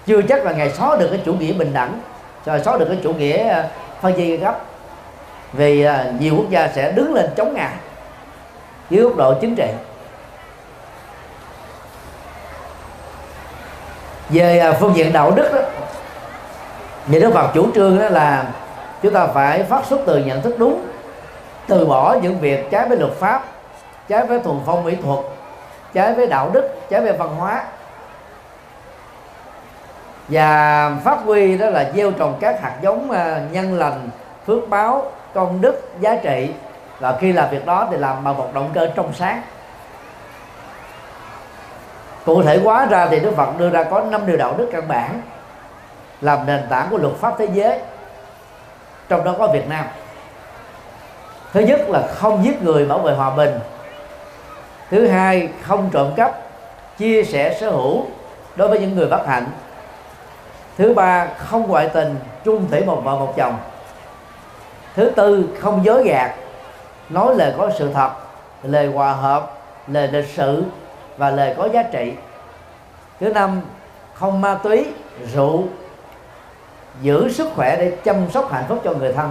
Chưa 0.07 0.23
chắc 0.23 0.44
là 0.44 0.53
ngài 0.53 0.73
xóa 0.73 0.97
được 0.97 1.09
cái 1.11 1.20
chủ 1.25 1.35
nghĩa 1.35 1.53
bình 1.53 1.73
đẳng 1.73 2.01
rồi 2.47 2.61
xóa 2.64 2.79
được 2.79 2.87
cái 2.88 2.99
chủ 3.03 3.12
nghĩa 3.12 3.49
ờ, 3.49 3.64
phân 4.01 4.14
chia 4.14 4.37
cấp 4.37 4.59
vì 5.53 5.83
ờ, 5.83 6.12
nhiều 6.18 6.35
quốc 6.37 6.51
gia 6.51 6.68
sẽ 6.68 6.92
đứng 6.92 7.14
lên 7.14 7.31
chống 7.37 7.55
ngài 7.55 7.73
dưới 8.90 9.03
góc 9.03 9.16
độ 9.16 9.35
chính 9.40 9.55
trị. 9.57 9.68
Về 14.29 14.59
ờ, 14.59 14.73
phương 14.81 14.97
diện 14.97 15.12
đạo 15.12 15.31
đức 15.31 15.53
đó, 15.55 15.61
nhà 17.07 17.18
Đức 17.18 17.31
Phật 17.35 17.51
chủ 17.55 17.68
trương 17.75 17.99
đó 17.99 18.09
là 18.09 18.44
chúng 19.05 19.14
ta 19.14 19.27
phải 19.27 19.62
phát 19.62 19.85
xuất 19.85 20.01
từ 20.07 20.19
nhận 20.19 20.43
thức 20.43 20.55
đúng, 20.59 20.87
từ 21.67 21.87
bỏ 21.87 22.17
những 22.23 22.38
việc 22.38 22.71
trái 22.71 22.88
với 22.88 22.99
luật 22.99 23.12
pháp, 23.12 23.45
trái 24.09 24.27
với 24.27 24.40
thuần 24.40 24.61
phong 24.67 24.85
mỹ 24.85 24.97
thuật, 25.03 25.19
trái 25.95 26.14
với 26.14 26.27
đạo 26.27 26.51
đức, 26.53 26.69
trái 26.90 27.01
với 27.01 27.12
văn 27.12 27.37
hóa. 27.37 27.64
Và 30.29 30.90
phát 31.05 31.19
huy 31.25 31.59
đó 31.59 31.71
là 31.71 31.90
gieo 31.95 32.11
trồng 32.11 32.37
các 32.40 32.62
hạt 32.62 32.73
giống 32.83 33.11
à, 33.11 33.40
nhân 33.53 33.79
lành, 33.79 34.09
phước 34.47 34.69
báo, 34.69 35.12
công 35.35 35.61
đức, 35.61 35.88
giá 36.01 36.17
trị. 36.17 36.51
Và 37.01 37.17
khi 37.21 37.33
làm 37.33 37.51
việc 37.51 37.67
đó 37.67 37.88
thì 37.90 37.97
làm 37.97 38.25
bằng 38.25 38.37
một 38.37 38.55
động 38.55 38.71
cơ 38.75 38.88
trong 38.95 39.12
sáng. 39.12 39.43
Cụ 42.27 42.43
thể 42.43 42.61
hóa 42.64 42.87
ra 42.87 43.07
thì 43.07 43.21
đức 43.21 43.33
phật 43.37 43.59
đưa 43.59 43.71
ra 43.71 43.85
có 43.85 44.01
năm 44.01 44.27
điều 44.27 44.37
đạo 44.37 44.55
đức 44.57 44.69
căn 44.73 44.88
bản, 44.88 45.21
làm 46.21 46.47
nền 46.47 46.61
tảng 46.71 46.87
của 46.90 46.99
luật 46.99 47.14
pháp 47.14 47.35
thế 47.38 47.49
giới 47.53 47.81
trong 49.09 49.25
đó 49.25 49.35
có 49.38 49.47
việt 49.47 49.69
nam. 49.69 49.85
Thứ 51.53 51.61
nhất 51.61 51.81
là 51.88 52.07
không 52.14 52.45
giết 52.45 52.62
người 52.62 52.87
bảo 52.87 52.99
vệ 52.99 53.12
hòa 53.12 53.31
bình. 53.31 53.59
Thứ 54.90 55.07
hai, 55.07 55.49
không 55.62 55.90
trộm 55.93 56.12
cắp, 56.17 56.33
chia 56.99 57.25
sẻ 57.25 57.57
sở 57.61 57.71
hữu 57.71 58.07
đối 58.57 58.69
với 58.69 58.81
những 58.81 58.97
người 58.97 59.07
bất 59.07 59.27
hạnh 59.27 59.47
thứ 60.79 60.95
ba, 60.95 61.27
không 61.27 61.69
ngoại 61.69 61.88
tình, 61.88 62.17
chung 62.45 62.71
thủy 62.71 62.85
một 62.85 63.01
vợ 63.05 63.19
một 63.19 63.37
chồng. 63.37 63.57
Thứ 64.97 65.11
tư, 65.17 65.49
không 65.61 65.85
dối 65.85 66.05
gạt, 66.05 66.35
nói 67.09 67.35
lời 67.35 67.53
có 67.59 67.71
sự 67.79 67.93
thật, 67.93 68.11
lời 68.62 68.87
hòa 68.87 69.12
hợp, 69.12 69.53
lời 69.87 70.09
lịch 70.12 70.29
sự 70.29 70.64
và 71.17 71.31
lời 71.31 71.55
có 71.59 71.69
giá 71.73 71.83
trị. 71.83 72.12
Thứ 73.21 73.29
năm, 73.29 73.61
không 74.14 74.40
ma 74.40 74.55
túy, 74.62 74.87
rượu 75.33 75.64
giữ 77.03 77.33
sức 77.33 77.49
khỏe 77.55 77.77
để 77.77 77.93
chăm 78.05 78.17
sóc 78.31 78.53
hạnh 78.53 78.65
phúc 78.69 78.81
cho 78.85 78.93
người 78.93 79.13
thân. 79.13 79.31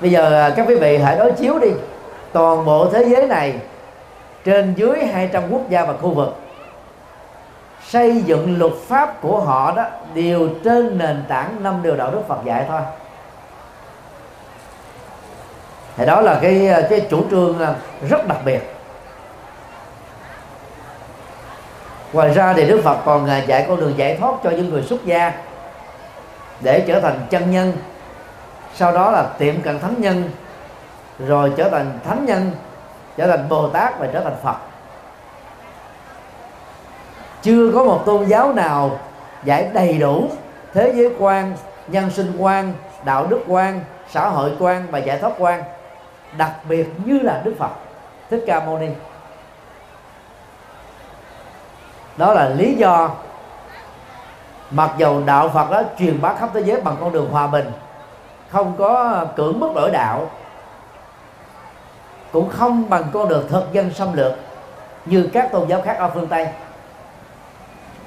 Bây 0.00 0.10
giờ 0.10 0.46
à, 0.46 0.50
các 0.56 0.66
quý 0.68 0.74
vị 0.74 0.98
hãy 0.98 1.16
đối 1.16 1.32
chiếu 1.32 1.58
đi. 1.58 1.70
Toàn 2.32 2.64
bộ 2.64 2.90
thế 2.92 3.04
giới 3.04 3.26
này, 3.26 3.54
trên 4.44 4.74
dưới 4.76 5.06
200 5.06 5.42
quốc 5.50 5.62
gia 5.68 5.84
và 5.84 5.92
khu 5.92 6.10
vực, 6.10 6.36
xây 7.86 8.22
dựng 8.22 8.58
luật 8.58 8.72
pháp 8.86 9.20
của 9.20 9.40
họ 9.40 9.72
đó, 9.76 9.84
đều 10.14 10.48
trên 10.64 10.98
nền 10.98 11.24
tảng 11.28 11.62
năm 11.62 11.80
điều 11.82 11.96
đạo 11.96 12.10
đức 12.10 12.20
Phật 12.28 12.38
dạy 12.44 12.64
thôi. 12.68 12.80
Thì 15.96 16.06
đó 16.06 16.20
là 16.20 16.38
cái 16.42 16.68
à, 16.68 16.80
cái 16.90 17.06
chủ 17.10 17.24
trương 17.30 17.60
à, 17.60 17.74
rất 18.08 18.28
đặc 18.28 18.38
biệt. 18.44 18.60
Ngoài 22.12 22.34
ra 22.34 22.52
thì 22.52 22.68
Đức 22.68 22.80
Phật 22.84 22.96
còn 23.04 23.28
dạy 23.46 23.64
con 23.68 23.80
đường 23.80 23.94
giải 23.96 24.16
thoát 24.16 24.34
cho 24.44 24.50
những 24.50 24.70
người 24.70 24.82
xuất 24.82 25.04
gia 25.04 25.32
để 26.60 26.84
trở 26.88 27.00
thành 27.00 27.26
chân 27.30 27.50
nhân. 27.50 27.72
Sau 28.74 28.92
đó 28.92 29.10
là 29.10 29.26
tiệm 29.38 29.62
cận 29.62 29.78
thánh 29.78 29.94
nhân, 29.98 30.30
rồi 31.18 31.52
trở 31.56 31.68
thành 31.68 31.98
thánh 32.04 32.24
nhân, 32.26 32.52
trở 33.16 33.26
thành 33.26 33.48
bồ 33.48 33.68
tát 33.68 33.98
và 33.98 34.08
trở 34.12 34.20
thành 34.20 34.36
phật. 34.42 34.56
Chưa 37.42 37.72
có 37.74 37.84
một 37.84 38.02
tôn 38.06 38.24
giáo 38.24 38.52
nào 38.52 38.98
giải 39.44 39.70
đầy 39.72 39.98
đủ 39.98 40.28
thế 40.74 40.92
giới 40.96 41.14
quan, 41.18 41.56
nhân 41.88 42.10
sinh 42.10 42.36
quan, 42.38 42.72
đạo 43.04 43.26
đức 43.26 43.40
quan, 43.46 43.80
xã 44.10 44.28
hội 44.28 44.52
quan 44.58 44.86
và 44.90 44.98
giải 44.98 45.18
thoát 45.18 45.32
quan, 45.38 45.62
đặc 46.36 46.50
biệt 46.68 46.88
như 47.04 47.18
là 47.18 47.40
đức 47.44 47.54
phật, 47.58 47.70
thích 48.30 48.44
ca 48.46 48.60
mâu 48.60 48.78
ni. 48.78 48.88
Đó 52.16 52.32
là 52.34 52.48
lý 52.48 52.74
do 52.74 53.10
mặc 54.70 54.90
dầu 54.98 55.22
đạo 55.26 55.48
phật 55.48 55.70
đó 55.70 55.82
truyền 55.98 56.20
bá 56.20 56.34
khắp 56.34 56.50
thế 56.54 56.60
giới 56.60 56.80
bằng 56.80 56.96
con 57.00 57.12
đường 57.12 57.30
hòa 57.30 57.46
bình, 57.46 57.72
không 58.50 58.74
có 58.78 59.24
cưỡng 59.36 59.60
bức 59.60 59.74
đổi 59.74 59.90
đạo, 59.90 60.30
cũng 62.32 62.48
không 62.48 62.90
bằng 62.90 63.04
con 63.12 63.28
đường 63.28 63.48
thực 63.48 63.72
dân 63.72 63.90
xâm 63.90 64.12
lược 64.12 64.32
như 65.06 65.30
các 65.32 65.52
tôn 65.52 65.68
giáo 65.68 65.82
khác 65.82 65.96
ở 65.98 66.10
phương 66.14 66.26
tây. 66.26 66.48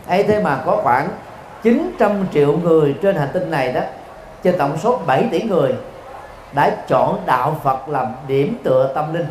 Ấy 0.08 0.24
thế 0.24 0.44
mà 0.44 0.62
có 0.66 0.80
khoảng 0.84 1.10
900 1.64 2.26
triệu 2.34 2.58
người 2.58 2.96
trên 3.02 3.16
hành 3.16 3.30
tinh 3.34 3.52
này 3.52 3.74
đó, 3.74 3.82
trên 4.44 4.58
tổng 4.58 4.78
số 4.78 5.00
7 5.06 5.28
tỷ 5.32 5.42
người 5.42 5.76
đã 6.54 6.76
chọn 6.88 7.20
đạo 7.26 7.60
Phật 7.64 7.90
làm 7.90 8.08
điểm 8.28 8.58
tựa 8.64 8.92
tâm 8.96 9.14
linh. 9.14 9.28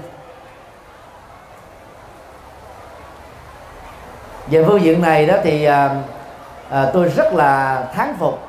Về 4.47 4.65
phương 4.65 4.83
diện 4.83 5.03
này 5.03 5.27
đó 5.27 5.35
thì 5.43 5.65
à, 5.65 5.95
à, 6.73 6.91
tôi 6.93 7.09
rất 7.09 7.35
là 7.35 7.83
thán 7.95 8.15
phục. 8.19 8.49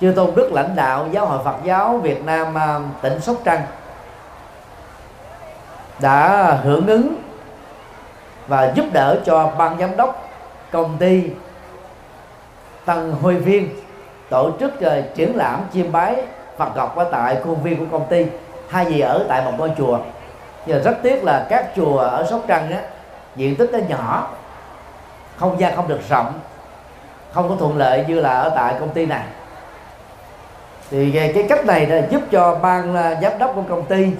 Chư 0.00 0.12
tôn 0.16 0.34
đức 0.34 0.52
lãnh 0.52 0.76
đạo 0.76 1.06
giáo 1.12 1.26
hội 1.26 1.38
Phật 1.44 1.56
giáo 1.64 1.98
Việt 1.98 2.24
Nam 2.24 2.58
à, 2.58 2.80
tỉnh 3.02 3.20
Sóc 3.20 3.36
Trăng 3.44 3.62
đã 6.00 6.44
hưởng 6.62 6.86
ứng 6.86 7.14
và 8.48 8.72
giúp 8.74 8.84
đỡ 8.92 9.20
cho 9.24 9.52
ban 9.58 9.78
giám 9.78 9.96
đốc 9.96 10.28
công 10.70 10.96
ty 10.98 11.22
Tân 12.84 13.12
Huy 13.22 13.36
Viên 13.36 13.80
tổ 14.30 14.50
chức 14.60 14.72
uh, 14.74 15.14
triển 15.14 15.36
lãm 15.36 15.60
chiêm 15.72 15.92
bái 15.92 16.16
Phật 16.56 16.76
học 16.76 16.96
ở 16.96 17.04
tại 17.12 17.36
khuôn 17.44 17.62
viên 17.62 17.78
của 17.78 17.98
công 17.98 18.08
ty 18.08 18.26
hai 18.68 18.86
gì 18.86 19.00
ở 19.00 19.24
tại 19.28 19.42
một 19.44 19.52
ngôi 19.58 19.72
chùa. 19.78 19.98
Nhưng 20.66 20.82
rất 20.82 20.96
tiếc 21.02 21.24
là 21.24 21.46
các 21.50 21.66
chùa 21.76 21.98
ở 21.98 22.26
Sóc 22.30 22.40
Trăng 22.46 22.72
á 22.72 22.80
diện 23.36 23.56
tích 23.56 23.70
nó 23.72 23.78
nhỏ 23.88 24.28
không 25.36 25.60
gian 25.60 25.76
không 25.76 25.88
được 25.88 26.00
rộng 26.08 26.32
không 27.32 27.48
có 27.48 27.56
thuận 27.56 27.76
lợi 27.76 28.04
như 28.08 28.20
là 28.20 28.40
ở 28.40 28.52
tại 28.54 28.74
công 28.80 28.88
ty 28.88 29.06
này. 29.06 29.24
Thì 30.90 31.12
cái 31.34 31.46
cách 31.48 31.66
này 31.66 31.86
đã 31.86 32.06
giúp 32.10 32.22
cho 32.30 32.54
ban 32.54 32.96
à, 32.96 33.14
giám 33.22 33.38
đốc 33.38 33.52
của 33.54 33.62
công 33.68 33.84
ty 33.84 34.10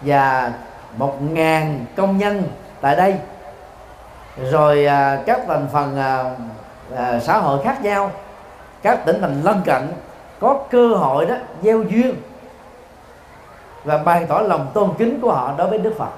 và 0.00 0.52
một 0.96 1.22
ngàn 1.22 1.84
công 1.96 2.18
nhân 2.18 2.42
tại 2.80 2.96
đây, 2.96 3.14
rồi 4.50 4.86
à, 4.86 5.18
các 5.26 5.40
thành 5.48 5.66
phần 5.72 5.98
à, 6.96 7.20
xã 7.20 7.38
hội 7.38 7.64
khác 7.64 7.82
nhau, 7.82 8.10
các 8.82 9.04
tỉnh 9.04 9.20
thành 9.20 9.42
lân 9.42 9.62
cận 9.64 9.82
có 10.40 10.58
cơ 10.70 10.88
hội 10.88 11.26
đó 11.26 11.34
gieo 11.62 11.82
duyên 11.82 12.14
và 13.84 13.98
bày 13.98 14.26
tỏ 14.28 14.38
lòng 14.38 14.70
tôn 14.74 14.90
kính 14.98 15.20
của 15.20 15.32
họ 15.32 15.54
đối 15.56 15.68
với 15.68 15.78
Đức 15.78 15.94
Phật. 15.98 16.10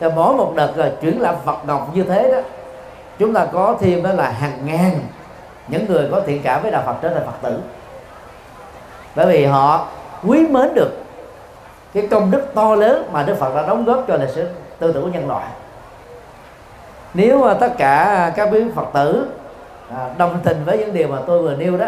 Thì 0.00 0.06
mỗi 0.16 0.34
một 0.34 0.52
đợt 0.56 0.92
chuyển 1.00 1.20
làm 1.20 1.34
Phật 1.44 1.56
ngọc 1.66 1.90
như 1.94 2.02
thế 2.02 2.32
đó 2.32 2.38
chúng 3.18 3.34
ta 3.34 3.46
có 3.52 3.76
thêm 3.80 4.02
đó 4.02 4.12
là 4.12 4.30
hàng 4.30 4.66
ngàn 4.66 5.00
những 5.68 5.86
người 5.86 6.08
có 6.12 6.20
thiện 6.26 6.42
cảm 6.42 6.62
với 6.62 6.70
đạo 6.70 6.82
Phật 6.86 6.94
trở 7.02 7.14
thành 7.14 7.26
Phật 7.26 7.48
tử. 7.48 7.60
Bởi 9.14 9.26
vì 9.26 9.44
họ 9.44 9.88
quý 10.26 10.46
mến 10.48 10.74
được 10.74 10.90
cái 11.94 12.08
công 12.10 12.30
đức 12.30 12.46
to 12.54 12.74
lớn 12.74 13.08
mà 13.12 13.22
Đức 13.22 13.36
Phật 13.40 13.54
đã 13.54 13.66
đóng 13.66 13.84
góp 13.84 14.04
cho 14.08 14.16
lịch 14.16 14.30
sử 14.30 14.48
tư 14.78 14.92
tưởng 14.92 15.02
của 15.02 15.08
nhân 15.08 15.28
loại. 15.28 15.46
Nếu 17.14 17.44
mà 17.44 17.54
tất 17.54 17.72
cả 17.78 18.32
các 18.36 18.48
quý 18.52 18.64
Phật 18.74 18.86
tử 18.94 19.28
à, 19.90 20.10
đồng 20.18 20.40
tình 20.44 20.64
với 20.64 20.78
những 20.78 20.92
điều 20.92 21.08
mà 21.08 21.18
tôi 21.26 21.42
vừa 21.42 21.54
nêu 21.54 21.76
đó 21.76 21.86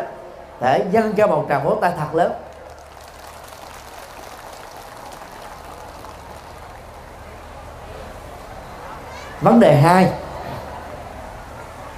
để 0.61 0.85
dâng 0.91 1.13
cho 1.13 1.27
một 1.27 1.47
tràng 1.49 1.65
vỗ 1.65 1.75
tay 1.81 1.93
thật 1.99 2.15
lớn. 2.15 2.33
Vấn 9.41 9.61
đề 9.61 9.77
hai 9.77 10.13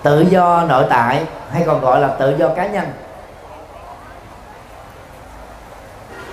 tự 0.02 0.20
do 0.20 0.64
nội 0.68 0.84
tại, 0.90 1.24
hay 1.52 1.62
còn 1.66 1.80
gọi 1.80 2.00
là 2.00 2.08
tự 2.08 2.36
do 2.36 2.48
cá 2.48 2.66
nhân. 2.66 2.92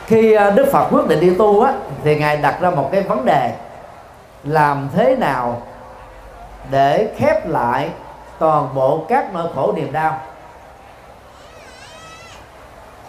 Khi 0.06 0.34
à, 0.34 0.50
đức 0.50 0.66
phật 0.72 0.88
quyết 0.92 1.08
định 1.08 1.20
đi 1.20 1.36
tu 1.38 1.62
á, 1.62 1.74
thì 2.04 2.16
ngài 2.16 2.38
đặt 2.38 2.58
ra 2.62 2.70
một 2.70 2.90
cái 2.92 3.02
vấn 3.02 3.26
đề, 3.26 3.54
làm 4.44 4.90
thế 4.96 5.16
nào 5.16 5.62
để 6.72 7.14
khép 7.18 7.48
lại 7.48 7.90
toàn 8.40 8.76
bộ 8.76 9.06
các 9.10 9.34
nỗi 9.34 9.50
khổ 9.56 9.74
niềm 9.76 9.92
đau? 9.92 10.18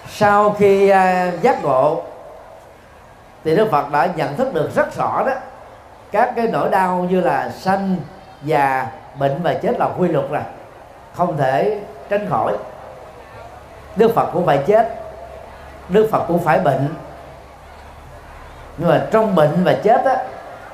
Sau 0.09 0.51
khi 0.51 0.89
à, 0.89 1.33
giác 1.43 1.65
ngộ, 1.65 2.03
thì 3.45 3.57
đức 3.57 3.69
phật 3.71 3.91
đã 3.91 4.09
nhận 4.17 4.37
thức 4.37 4.55
được 4.55 4.75
rất 4.75 4.97
rõ 4.97 5.23
đó, 5.27 5.33
các 6.13 6.33
cái 6.37 6.47
nỗi 6.47 6.69
đau 6.69 7.07
như 7.11 7.21
là 7.21 7.51
sanh 7.51 7.97
già 8.43 8.87
bệnh 9.19 9.43
và 9.43 9.55
chết 9.55 9.79
là 9.79 9.89
quy 9.99 10.09
luật 10.09 10.31
rồi. 10.31 10.43
Không 11.15 11.37
thể 11.37 11.81
tránh 12.09 12.29
khỏi. 12.31 12.57
Đức 13.97 14.15
phật 14.15 14.31
cũng 14.33 14.47
phải 14.47 14.59
chết. 14.67 14.95
Đức 15.89 16.09
phật 16.13 16.25
cũng 16.29 16.45
phải 16.45 16.59
bệnh. 16.59 16.89
Nhưng 18.79 18.89
mà 18.89 19.07
trong 19.11 19.35
bệnh 19.35 19.65
và 19.65 19.73
chết 19.83 20.05
á 20.05 20.17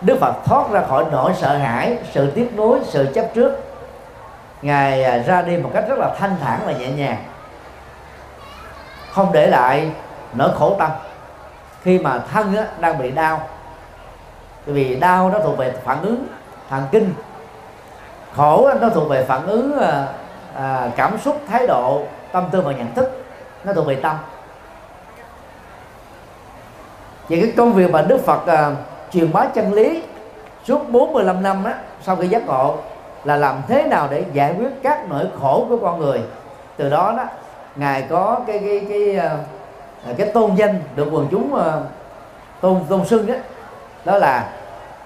đức 0.00 0.18
phật 0.20 0.34
thoát 0.44 0.70
ra 0.70 0.82
khỏi 0.88 1.04
nỗi 1.12 1.32
sợ 1.36 1.56
hãi 1.56 1.98
sự 2.12 2.30
tiếc 2.30 2.56
nuối 2.56 2.80
sự 2.84 3.12
chấp 3.14 3.26
trước. 3.34 3.60
Ngài 4.62 5.04
à, 5.04 5.18
ra 5.18 5.42
đi 5.42 5.56
một 5.56 5.70
cách 5.74 5.84
rất 5.88 5.98
là 5.98 6.14
thanh 6.18 6.36
thản 6.40 6.60
và 6.66 6.72
nhẹ 6.72 6.88
nhàng. 6.88 7.16
Không 9.10 9.32
để 9.32 9.46
lại 9.46 9.90
nỗi 10.32 10.50
khổ 10.58 10.76
tâm. 10.78 10.90
Khi 11.82 11.98
mà 11.98 12.18
thân 12.32 12.56
á, 12.56 12.66
đang 12.80 12.98
bị 12.98 13.10
đau. 13.10 13.48
Vì 14.66 14.96
đau 14.96 15.30
nó 15.30 15.38
thuộc 15.38 15.58
về 15.58 15.72
phản 15.84 16.02
ứng 16.02 16.26
thần 16.70 16.82
kinh 16.92 17.14
khổ 18.36 18.70
nó 18.80 18.88
thuộc 18.88 19.08
về 19.08 19.24
phản 19.24 19.46
ứng 19.46 19.78
à, 19.78 20.06
à, 20.54 20.90
cảm 20.96 21.18
xúc 21.18 21.40
thái 21.48 21.66
độ 21.66 22.02
tâm 22.32 22.44
tư 22.50 22.60
và 22.60 22.72
nhận 22.72 22.94
thức. 22.94 23.24
Nó 23.64 23.72
thuộc 23.72 23.86
về 23.86 23.94
tâm. 23.94 24.16
Vậy 27.28 27.40
cái 27.40 27.52
công 27.56 27.72
việc 27.72 27.90
mà 27.90 28.02
Đức 28.02 28.24
Phật 28.24 28.46
à, 28.46 28.70
truyền 29.12 29.32
bá 29.32 29.44
chân 29.46 29.72
lý 29.72 30.02
suốt 30.64 30.88
45 30.88 31.42
năm 31.42 31.64
á, 31.64 31.74
sau 32.02 32.16
khi 32.16 32.28
giác 32.28 32.46
ngộ 32.46 32.76
là 33.24 33.36
làm 33.36 33.62
thế 33.68 33.82
nào 33.82 34.08
để 34.10 34.24
giải 34.32 34.54
quyết 34.58 34.70
các 34.82 35.08
nỗi 35.08 35.26
khổ 35.40 35.66
của 35.68 35.76
con 35.76 36.00
người. 36.00 36.20
Từ 36.76 36.90
đó 36.90 37.14
đó 37.16 37.24
ngài 37.76 38.02
có 38.02 38.40
cái 38.46 38.58
cái 38.58 38.86
cái 38.88 39.20
cái, 40.04 40.14
cái 40.18 40.28
tôn 40.34 40.54
danh 40.54 40.80
được 40.96 41.08
quần 41.12 41.28
chúng 41.30 41.54
à, 41.54 41.72
tôn 42.60 42.80
tôn 42.88 43.04
xưng 43.04 43.26
đó 43.26 43.34
đó 44.04 44.18
là 44.18 44.50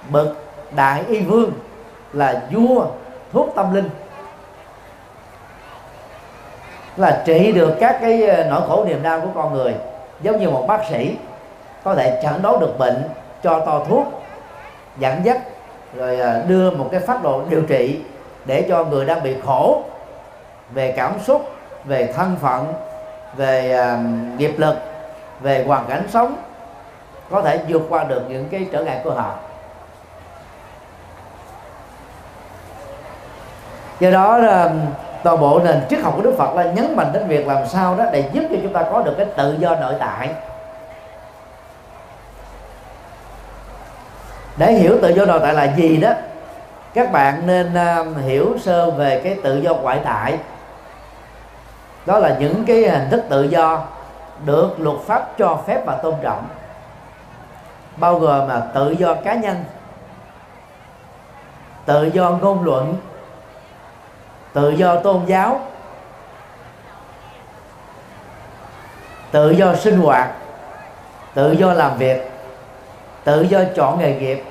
bậc 0.08 0.28
đại 0.76 1.04
y 1.08 1.20
vương 1.20 1.52
là 2.12 2.42
vua 2.50 2.86
thuốc 3.32 3.52
tâm 3.54 3.74
linh. 3.74 3.90
Là 6.96 7.22
trị 7.26 7.52
được 7.52 7.74
các 7.80 7.98
cái 8.00 8.22
ờ, 8.22 8.44
nỗi 8.44 8.60
khổ 8.68 8.84
niềm 8.84 9.02
đau 9.02 9.20
của 9.20 9.28
con 9.34 9.54
người, 9.54 9.74
giống 10.20 10.40
như 10.40 10.50
một 10.50 10.64
bác 10.68 10.80
sĩ 10.90 11.16
có 11.84 11.94
thể 11.94 12.20
chẩn 12.22 12.42
đoán 12.42 12.60
được 12.60 12.78
bệnh, 12.78 13.02
cho 13.42 13.60
to 13.66 13.84
thuốc, 13.88 14.22
dẫn 14.98 15.24
dắt, 15.24 15.38
rồi 15.94 16.20
ờ, 16.20 16.42
đưa 16.48 16.70
một 16.70 16.88
cái 16.92 17.00
phát 17.00 17.22
đồ 17.22 17.42
điều 17.50 17.62
trị 17.62 18.00
để 18.44 18.66
cho 18.68 18.84
người 18.84 19.04
đang 19.04 19.22
bị 19.22 19.36
khổ 19.46 19.82
về 20.70 20.92
cảm 20.96 21.12
xúc, 21.24 21.48
về 21.84 22.12
thân 22.16 22.36
phận, 22.40 22.72
về 23.36 23.72
ờ, 23.72 23.98
nghiệp 24.38 24.54
lực, 24.56 24.74
về 25.40 25.64
hoàn 25.64 25.86
cảnh 25.86 26.02
sống 26.08 26.36
có 27.30 27.42
thể 27.42 27.60
vượt 27.68 27.82
qua 27.88 28.04
được 28.04 28.22
những 28.28 28.48
cái 28.50 28.66
trở 28.72 28.84
ngại 28.84 29.00
của 29.04 29.10
họ. 29.10 29.34
Do 34.00 34.10
đó 34.10 34.38
ờ, 34.48 34.70
toàn 35.22 35.40
bộ 35.40 35.60
nền 35.64 35.80
triết 35.90 36.00
học 36.00 36.12
của 36.16 36.22
Đức 36.22 36.34
Phật 36.38 36.54
là 36.54 36.62
nhấn 36.62 36.96
mạnh 36.96 37.10
đến 37.12 37.28
việc 37.28 37.46
làm 37.46 37.66
sao 37.66 37.96
đó 37.96 38.04
để 38.12 38.30
giúp 38.32 38.42
cho 38.50 38.56
chúng 38.62 38.72
ta 38.72 38.82
có 38.92 39.02
được 39.02 39.14
cái 39.16 39.26
tự 39.36 39.56
do 39.58 39.76
nội 39.76 39.94
tại. 40.00 40.30
Để 44.56 44.72
hiểu 44.72 44.98
tự 45.02 45.08
do 45.08 45.24
nội 45.24 45.40
tại 45.42 45.54
là 45.54 45.64
gì 45.64 45.96
đó, 45.96 46.10
các 46.94 47.12
bạn 47.12 47.46
nên 47.46 47.74
ờ, 47.74 48.04
hiểu 48.04 48.58
sơ 48.60 48.90
về 48.90 49.20
cái 49.24 49.36
tự 49.42 49.56
do 49.58 49.74
ngoại 49.74 50.00
tại. 50.04 50.38
Đó 52.06 52.18
là 52.18 52.36
những 52.38 52.64
cái 52.66 52.88
hình 52.88 53.10
thức 53.10 53.24
tự 53.28 53.42
do 53.42 53.84
được 54.44 54.80
luật 54.80 54.96
pháp 55.06 55.38
cho 55.38 55.58
phép 55.66 55.86
và 55.86 55.94
tôn 55.94 56.14
trọng, 56.22 56.46
bao 57.96 58.18
gồm 58.18 58.48
là 58.48 58.60
tự 58.74 58.90
do 58.90 59.14
cá 59.14 59.34
nhân, 59.34 59.64
tự 61.84 62.04
do 62.04 62.30
ngôn 62.30 62.64
luận 62.64 62.96
tự 64.52 64.70
do 64.70 64.96
tôn 64.96 65.26
giáo. 65.26 65.60
Tự 69.30 69.50
do 69.50 69.74
sinh 69.74 70.00
hoạt. 70.00 70.30
Tự 71.34 71.52
do 71.52 71.72
làm 71.72 71.98
việc. 71.98 72.30
Tự 73.24 73.42
do 73.42 73.60
chọn 73.76 73.98
nghề 73.98 74.14
nghiệp. 74.14 74.44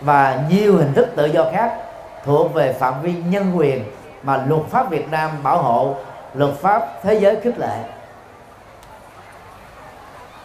Và 0.00 0.38
nhiều 0.48 0.76
hình 0.76 0.94
thức 0.94 1.08
tự 1.16 1.24
do 1.26 1.44
khác 1.52 1.76
thuộc 2.24 2.54
về 2.54 2.72
phạm 2.72 3.02
vi 3.02 3.12
nhân 3.12 3.52
quyền 3.56 3.84
mà 4.22 4.44
luật 4.46 4.62
pháp 4.70 4.90
Việt 4.90 5.10
Nam 5.10 5.30
bảo 5.42 5.62
hộ, 5.62 5.94
luật 6.34 6.54
pháp 6.60 6.88
thế 7.02 7.14
giới 7.14 7.40
khích 7.40 7.58
lệ. 7.58 7.78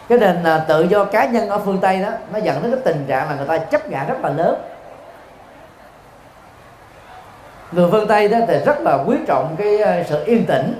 Cái 0.08 0.18
nền 0.18 0.44
à, 0.44 0.58
tự 0.68 0.82
do 0.82 1.04
cá 1.04 1.24
nhân 1.24 1.48
ở 1.48 1.58
phương 1.58 1.78
Tây 1.78 2.02
đó, 2.02 2.08
nó 2.32 2.38
dẫn 2.38 2.62
đến 2.62 2.72
cái 2.72 2.80
tình 2.84 3.04
trạng 3.08 3.28
là 3.28 3.34
người 3.34 3.46
ta 3.46 3.58
chấp 3.58 3.88
ngã 3.88 4.04
rất 4.04 4.16
là 4.22 4.28
lớn 4.28 4.54
người 7.72 7.88
phương 7.90 8.08
Tây 8.08 8.28
đó 8.28 8.38
thì 8.48 8.58
rất 8.66 8.80
là 8.80 8.98
quý 9.06 9.16
trọng 9.26 9.56
cái 9.58 9.78
ờ, 9.78 10.02
sự 10.08 10.24
yên 10.24 10.46
tĩnh. 10.46 10.74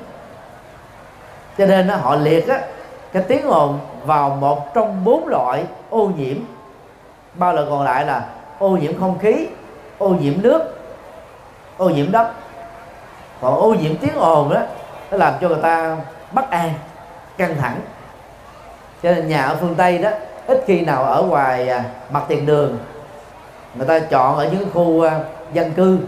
Cho 1.59 1.67
nên 1.67 1.89
đó, 1.89 1.97
họ 1.97 2.17
liệt 2.17 2.49
á, 2.49 2.61
cái 3.13 3.23
tiếng 3.29 3.47
ồn 3.47 3.79
vào 4.05 4.31
một 4.31 4.75
trong 4.75 5.05
bốn 5.05 5.29
loại 5.29 5.65
ô 5.91 6.11
nhiễm. 6.17 6.37
Ba 7.35 7.53
loại 7.53 7.67
còn 7.71 7.83
lại 7.83 8.07
là 8.07 8.25
ô 8.59 8.69
nhiễm 8.69 9.01
không 9.01 9.19
khí 9.19 9.47
ô 9.99 10.09
nhiễm 10.09 10.35
nước 10.43 10.63
ô 11.77 11.89
nhiễm 11.89 12.13
đất. 12.13 12.33
Còn 13.41 13.55
ô 13.55 13.75
nhiễm 13.75 13.97
tiếng 13.97 14.15
ồn 14.17 14.55
đó 14.55 14.61
nó 15.11 15.17
làm 15.17 15.35
cho 15.41 15.49
người 15.49 15.63
ta 15.63 15.97
bất 16.33 16.51
an 16.51 16.71
căng 17.37 17.57
thẳng. 17.57 17.81
Cho 19.03 19.13
nên 19.13 19.29
nhà 19.29 19.43
ở 19.43 19.57
phương 19.61 19.75
tây 19.75 19.99
đó 19.99 20.11
ít 20.47 20.65
khi 20.67 20.81
nào 20.81 21.05
ở 21.05 21.23
ngoài 21.23 21.69
à, 21.69 21.85
mặt 22.11 22.23
tiền 22.29 22.47
đường 22.47 22.79
người 23.75 23.87
ta 23.87 23.99
chọn 23.99 24.37
ở 24.37 24.49
những 24.53 24.71
khu 24.75 25.03
à, 25.07 25.21
dân 25.53 25.73
cư 25.73 25.99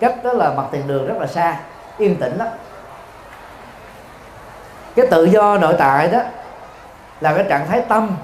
cách 0.00 0.14
đó 0.24 0.32
là 0.32 0.52
mặt 0.56 0.64
tiền 0.72 0.86
đường 0.86 1.06
rất 1.06 1.14
là 1.18 1.26
xa, 1.26 1.56
yên 1.98 2.16
tĩnh 2.16 2.38
đó. 2.38 2.46
Cái 4.96 5.06
tự 5.06 5.24
do 5.24 5.58
nội 5.58 5.74
tại 5.78 6.08
đó 6.08 6.20
là 7.20 7.34
cái 7.34 7.44
trạng 7.48 7.66
thái 7.68 7.82
tâm 7.88 8.16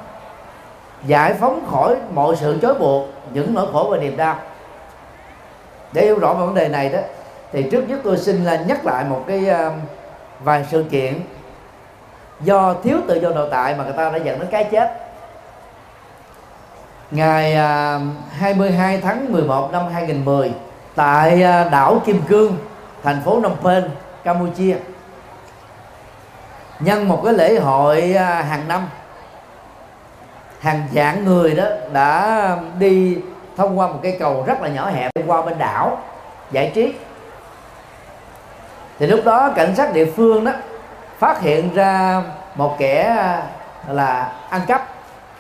giải 1.07 1.35
phóng 1.35 1.67
khỏi 1.71 1.97
mọi 2.15 2.37
sự 2.37 2.59
chối 2.63 2.75
buộc, 2.75 3.07
những 3.33 3.55
nỗi 3.55 3.67
khổ 3.73 3.89
và 3.91 3.97
niềm 3.97 4.17
đau. 4.17 4.37
Để 5.93 6.05
hiểu 6.05 6.19
rõ 6.19 6.33
về 6.33 6.47
vấn 6.47 6.55
đề 6.55 6.69
này 6.69 6.89
đó, 6.89 6.99
thì 7.53 7.63
trước 7.71 7.89
nhất 7.89 8.01
tôi 8.05 8.19
xin 8.19 8.45
là 8.45 8.57
nhắc 8.57 8.87
lại 8.87 9.05
một 9.05 9.25
cái 9.27 9.47
ờ, 9.47 9.73
vài 10.41 10.67
sự 10.71 10.85
kiện 10.91 11.21
do 12.41 12.75
thiếu 12.83 12.97
tự 13.09 13.21
do 13.21 13.31
nội 13.31 13.49
tại 13.51 13.75
mà 13.75 13.85
người 13.85 13.93
ta 13.93 14.11
đã 14.11 14.17
dẫn 14.17 14.39
đến 14.39 14.49
cái 14.51 14.65
chết. 14.65 14.93
Ngày 17.11 17.55
ờ, 17.55 18.01
22 18.31 19.01
tháng 19.01 19.33
11 19.33 19.73
năm 19.73 19.83
2010 19.93 20.53
tại 20.97 21.43
à, 21.43 21.65
đảo 21.65 22.03
Kim 22.05 22.23
Cương, 22.29 22.59
thành 23.03 23.23
phố 23.25 23.41
Phnom 23.41 23.57
Penh, 23.65 23.91
Campuchia. 24.25 24.77
Nhân 26.81 27.09
một 27.09 27.21
cái 27.25 27.35
lễ 27.35 27.59
hội 27.61 28.15
à, 28.15 28.43
hàng 28.43 28.69
năm, 28.69 28.89
hàng 30.61 30.89
vạn 30.93 31.25
người 31.25 31.55
đó 31.55 31.65
đã 31.93 32.57
đi 32.79 33.19
thông 33.57 33.79
qua 33.79 33.87
một 33.87 33.99
cây 34.03 34.17
cầu 34.19 34.45
rất 34.47 34.61
là 34.61 34.69
nhỏ 34.69 34.91
hẹp 34.91 35.11
qua 35.27 35.43
bên 35.43 35.59
đảo, 35.59 35.99
giải 36.51 36.73
trí. 36.75 36.95
Thì 38.99 39.07
lúc 39.07 39.21
đó 39.25 39.51
cảnh 39.57 39.77
sát 39.77 39.93
địa 39.93 40.07
phương 40.17 40.45
đó 40.45 40.53
phát 41.19 41.41
hiện 41.41 41.75
ra 41.75 42.23
một 42.55 42.77
kẻ 42.79 43.03
à, 43.03 43.43
là 43.89 44.33
ăn 44.51 44.61
cắp 44.67 44.89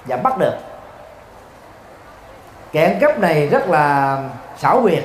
và 0.05 0.16
bắt 0.16 0.38
được. 0.38 0.55
Kẻ 2.73 2.85
ăn 2.85 2.99
cắp 3.01 3.19
này 3.19 3.47
rất 3.47 3.69
là 3.69 4.19
xảo 4.57 4.81
quyệt 4.83 5.05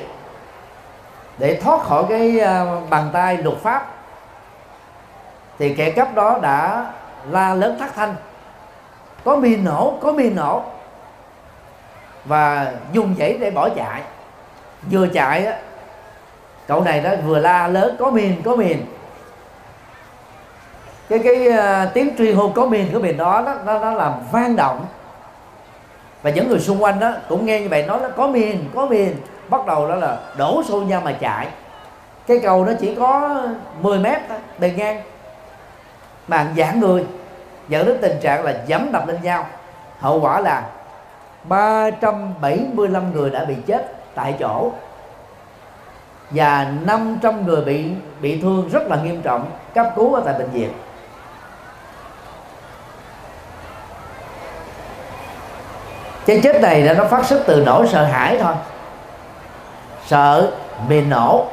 để 1.42 1.60
thoát 1.60 1.82
khỏi 1.82 2.04
cái 2.08 2.38
ờ, 2.38 2.80
bàn 2.90 3.10
tay 3.12 3.36
luật 3.36 3.58
pháp 3.58 3.86
thì 5.58 5.74
kẻ 5.74 5.90
cắp 5.90 6.14
đó 6.14 6.38
đã 6.42 6.86
la 7.30 7.54
lớn 7.54 7.76
thắt 7.78 7.94
thanh. 7.94 8.14
Có 9.24 9.36
mì 9.36 9.56
nổ 9.56 9.98
có 10.02 10.12
mì 10.12 10.30
nổ. 10.30 10.62
Và 12.24 12.72
dùng 12.92 13.14
dãy 13.18 13.36
để 13.40 13.50
bỏ 13.50 13.68
chạy. 13.68 14.02
Vừa 14.90 15.06
chạy 15.06 15.46
á 15.46 15.56
cậu 16.66 16.80
này 16.80 17.00
đó 17.00 17.10
vừa 17.26 17.38
la 17.38 17.68
lớn 17.68 17.96
có 17.98 18.10
mìn 18.10 18.42
có 18.42 18.56
mìn. 18.56 18.86
Cái 21.08 21.18
cái 21.18 21.48
uh, 21.48 21.94
tiếng 21.94 22.16
truy 22.18 22.32
hô 22.32 22.48
có 22.48 22.66
mìn 22.66 22.90
có 22.92 22.98
mìn 22.98 23.16
đó 23.16 23.42
nó, 23.46 23.54
nó, 23.64 23.78
nó 23.78 23.92
làm 23.92 24.12
vang 24.32 24.56
động. 24.56 24.86
Và 26.22 26.30
những 26.30 26.48
người 26.48 26.60
xung 26.60 26.82
quanh 26.82 27.00
đó 27.00 27.12
cũng 27.28 27.46
nghe 27.46 27.60
như 27.60 27.68
vậy 27.68 27.86
nói 27.86 28.00
là 28.00 28.08
có 28.08 28.26
mìn 28.26 28.70
có 28.74 28.86
mìn 28.86 29.16
bắt 29.48 29.66
đầu 29.66 29.88
đó 29.88 29.94
là 29.94 30.18
đổ 30.36 30.62
xô 30.68 30.80
nhau 30.80 31.00
mà 31.04 31.12
chạy. 31.12 31.48
Cái 32.26 32.40
cầu 32.42 32.64
nó 32.64 32.72
chỉ 32.80 32.94
có 32.94 33.40
10 33.80 33.98
mét 33.98 34.20
bề 34.58 34.70
ngang. 34.70 35.02
Mà 36.28 36.46
giãn 36.56 36.80
người, 36.80 37.06
dẫn 37.68 37.86
đến 37.86 37.98
tình 38.02 38.20
trạng 38.22 38.44
là 38.44 38.54
dẫm 38.66 38.92
đập 38.92 39.08
lên 39.08 39.22
nhau. 39.22 39.46
Hậu 39.98 40.20
quả 40.20 40.40
là 40.40 40.62
375 41.44 43.12
người 43.12 43.30
đã 43.30 43.44
bị 43.44 43.54
chết 43.66 43.94
tại 44.14 44.34
chỗ. 44.40 44.72
Và 46.30 46.72
500 46.84 47.46
người 47.46 47.64
bị 47.64 47.90
bị 48.20 48.40
thương 48.40 48.68
rất 48.68 48.82
là 48.88 48.96
nghiêm 48.96 49.22
trọng, 49.22 49.50
cấp 49.74 49.86
cứu 49.96 50.14
ở 50.14 50.22
tại 50.24 50.34
bệnh 50.38 50.50
viện. 50.50 50.72
Cái 56.26 56.40
chết 56.42 56.60
này 56.60 56.82
là 56.82 56.94
nó 56.94 57.04
phát 57.04 57.26
xuất 57.26 57.42
từ 57.46 57.62
nỗi 57.66 57.88
sợ 57.88 58.04
hãi 58.04 58.38
thôi 58.40 58.54
sợ 60.06 60.50
bị 60.88 61.00
nổ. 61.00 61.46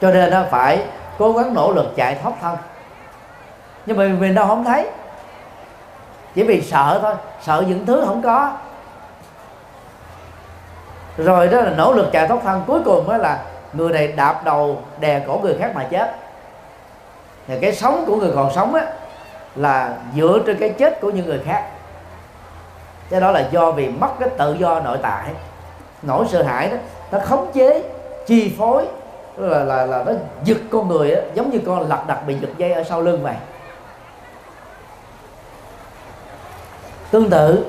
Cho 0.00 0.10
nên 0.10 0.30
nó 0.30 0.42
phải 0.50 0.84
cố 1.18 1.32
gắng 1.32 1.54
nỗ 1.54 1.72
lực 1.72 1.86
chạy 1.96 2.18
thoát 2.22 2.32
thân. 2.40 2.56
Nhưng 3.86 3.96
mà 3.96 4.08
mình 4.20 4.34
đâu 4.34 4.46
không 4.46 4.64
thấy, 4.64 4.88
chỉ 6.34 6.42
vì 6.42 6.62
sợ 6.62 6.98
thôi, 7.02 7.14
sợ 7.42 7.64
những 7.68 7.86
thứ 7.86 8.04
không 8.06 8.22
có. 8.22 8.52
Rồi 11.16 11.48
đó 11.48 11.60
là 11.60 11.70
nỗ 11.70 11.92
lực 11.92 12.12
chạy 12.12 12.28
thoát 12.28 12.38
thân, 12.44 12.62
cuối 12.66 12.80
cùng 12.84 13.08
đó 13.08 13.16
là 13.16 13.38
người 13.72 13.92
này 13.92 14.08
đạp 14.08 14.44
đầu 14.44 14.82
đè 15.00 15.20
cổ 15.26 15.38
người 15.42 15.56
khác 15.58 15.72
mà 15.74 15.86
chết. 15.90 16.14
Thì 17.46 17.58
cái 17.60 17.72
sống 17.72 18.04
của 18.06 18.16
người 18.16 18.32
còn 18.34 18.52
sống 18.54 18.74
á, 18.74 18.82
là 19.56 19.96
dựa 20.16 20.38
trên 20.46 20.58
cái 20.58 20.68
chết 20.68 21.00
của 21.00 21.10
những 21.10 21.26
người 21.26 21.40
khác. 21.46 21.68
Cái 23.10 23.20
đó 23.20 23.30
là 23.30 23.48
do 23.50 23.70
vì 23.70 23.88
mất 23.88 24.08
cái 24.20 24.28
tự 24.38 24.56
do 24.58 24.80
nội 24.80 24.98
tại, 25.02 25.24
nỗi 26.02 26.26
sợ 26.28 26.42
hãi 26.42 26.68
đó 26.68 26.76
nó 27.12 27.18
khống 27.18 27.50
chế 27.52 27.82
chi 28.26 28.54
phối 28.58 28.86
là 29.36 29.64
là 29.64 29.86
là 29.86 30.04
nó 30.06 30.12
giật 30.44 30.58
con 30.70 30.88
người 30.88 31.12
á, 31.12 31.20
giống 31.34 31.50
như 31.50 31.60
con 31.66 31.88
lật 31.88 32.06
đặt 32.06 32.26
bị 32.26 32.36
giật 32.40 32.50
dây 32.58 32.72
ở 32.72 32.84
sau 32.84 33.00
lưng 33.00 33.22
vậy 33.22 33.34
tương 37.10 37.30
tự 37.30 37.66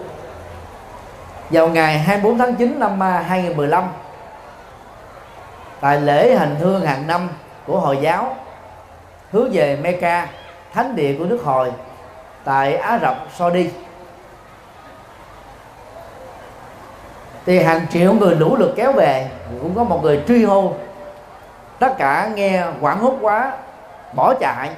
vào 1.49 1.67
ngày 1.67 1.99
24 1.99 2.37
tháng 2.37 2.55
9 2.55 2.79
năm 2.79 2.99
2015 3.01 3.83
tại 5.79 6.01
lễ 6.01 6.35
hành 6.35 6.55
thương 6.59 6.85
hàng 6.85 7.07
năm 7.07 7.29
của 7.67 7.79
Hồi 7.79 7.97
giáo 8.01 8.35
hướng 9.31 9.49
về 9.51 9.75
Mecca 9.75 10.27
thánh 10.73 10.95
địa 10.95 11.15
của 11.19 11.25
nước 11.25 11.41
Hồi 11.43 11.71
tại 12.43 12.75
Ả 12.75 12.99
Rập 13.01 13.27
Saudi. 13.37 13.69
Thì 17.45 17.59
hàng 17.59 17.87
triệu 17.89 18.13
người 18.13 18.35
lũ 18.35 18.55
lượt 18.55 18.73
kéo 18.75 18.91
về, 18.91 19.29
cũng 19.61 19.75
có 19.75 19.83
một 19.83 19.99
người 20.03 20.23
truy 20.27 20.45
hô. 20.45 20.73
Tất 21.79 21.97
cả 21.97 22.29
nghe 22.35 22.63
quảng 22.81 22.99
hốt 22.99 23.17
quá, 23.21 23.51
bỏ 24.13 24.33
chạy, 24.33 24.69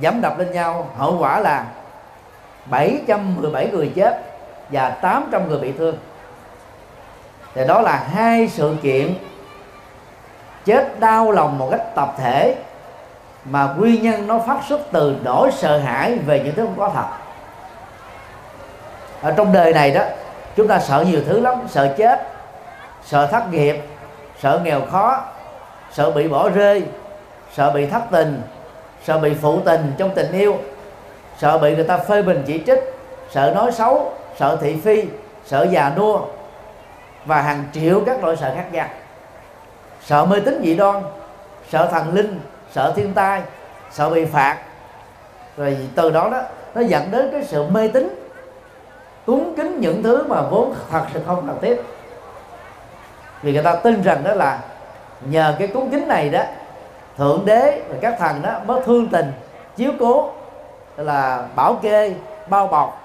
dẫm 0.00 0.20
đập 0.20 0.38
lên 0.38 0.52
nhau. 0.52 0.88
Hậu 0.96 1.18
quả 1.18 1.40
là 1.40 1.64
717 2.66 3.68
người 3.72 3.92
chết 3.94 4.22
và 4.68 4.90
800 4.90 5.48
người 5.48 5.58
bị 5.58 5.72
thương. 5.72 5.96
Thì 7.54 7.66
đó 7.66 7.80
là 7.80 8.04
hai 8.14 8.48
sự 8.48 8.76
kiện 8.82 9.14
chết 10.64 11.00
đau 11.00 11.30
lòng 11.30 11.58
một 11.58 11.68
cách 11.70 11.94
tập 11.94 12.14
thể 12.18 12.56
mà 13.44 13.74
nguyên 13.76 14.02
nhân 14.02 14.26
nó 14.26 14.38
phát 14.38 14.58
xuất 14.68 14.80
từ 14.92 15.16
nỗi 15.24 15.50
sợ 15.52 15.78
hãi 15.78 16.18
về 16.18 16.40
những 16.44 16.54
thứ 16.54 16.64
không 16.64 16.78
có 16.78 16.90
thật. 16.94 17.06
Ở 19.22 19.32
trong 19.36 19.52
đời 19.52 19.72
này 19.72 19.90
đó 19.90 20.02
chúng 20.56 20.68
ta 20.68 20.78
sợ 20.78 21.04
nhiều 21.08 21.20
thứ 21.26 21.40
lắm, 21.40 21.54
sợ 21.68 21.94
chết, 21.98 22.26
sợ 23.04 23.26
thất 23.26 23.50
nghiệp, 23.50 23.76
sợ 24.40 24.60
nghèo 24.64 24.80
khó, 24.90 25.24
sợ 25.92 26.10
bị 26.10 26.28
bỏ 26.28 26.48
rơi, 26.48 26.82
sợ 27.54 27.70
bị 27.70 27.86
thất 27.86 28.02
tình, 28.10 28.42
sợ 29.04 29.18
bị 29.18 29.34
phụ 29.34 29.60
tình 29.64 29.92
trong 29.98 30.10
tình 30.14 30.32
yêu, 30.32 30.58
sợ 31.38 31.58
bị 31.58 31.74
người 31.74 31.84
ta 31.84 31.98
phê 31.98 32.22
bình 32.22 32.42
chỉ 32.46 32.62
trích, 32.66 32.80
sợ 33.30 33.52
nói 33.54 33.72
xấu, 33.72 34.12
sợ 34.36 34.58
thị 34.60 34.76
phi, 34.84 35.04
sợ 35.46 35.66
già 35.70 35.92
nua 35.96 36.20
và 37.26 37.42
hàng 37.42 37.64
triệu 37.72 38.00
các 38.06 38.24
loại 38.24 38.36
sợ 38.36 38.52
khác 38.54 38.66
nhau. 38.72 38.88
Sợ 40.04 40.24
mê 40.24 40.40
tín 40.40 40.60
dị 40.64 40.74
đoan, 40.74 41.02
sợ 41.70 41.88
thần 41.92 42.14
linh, 42.14 42.40
sợ 42.72 42.92
thiên 42.96 43.14
tai, 43.14 43.42
sợ 43.90 44.10
bị 44.10 44.24
phạt. 44.24 44.58
Rồi 45.56 45.76
từ 45.94 46.10
đó 46.10 46.28
đó, 46.32 46.42
nó 46.74 46.80
dẫn 46.80 47.10
đến 47.10 47.28
cái 47.32 47.44
sự 47.44 47.66
mê 47.68 47.88
tín 47.88 48.23
cúng 49.26 49.54
kính 49.56 49.80
những 49.80 50.02
thứ 50.02 50.26
mà 50.28 50.40
vốn 50.42 50.74
thật 50.90 51.02
sự 51.14 51.20
không 51.26 51.46
cần 51.46 51.58
thiết. 51.62 51.82
Vì 53.42 53.52
người 53.52 53.62
ta 53.62 53.76
tin 53.76 54.02
rằng 54.02 54.24
đó 54.24 54.34
là 54.34 54.58
nhờ 55.20 55.54
cái 55.58 55.68
cúng 55.68 55.90
kính 55.90 56.08
này 56.08 56.28
đó, 56.28 56.42
thượng 57.16 57.42
đế 57.44 57.82
và 57.88 57.96
các 58.00 58.14
thần 58.18 58.42
đó 58.42 58.50
mới 58.66 58.82
thương 58.86 59.08
tình, 59.08 59.32
chiếu 59.76 59.92
cố 60.00 60.30
là 60.96 61.46
bảo 61.56 61.74
kê, 61.82 62.14
bao 62.48 62.66
bọc, 62.66 63.00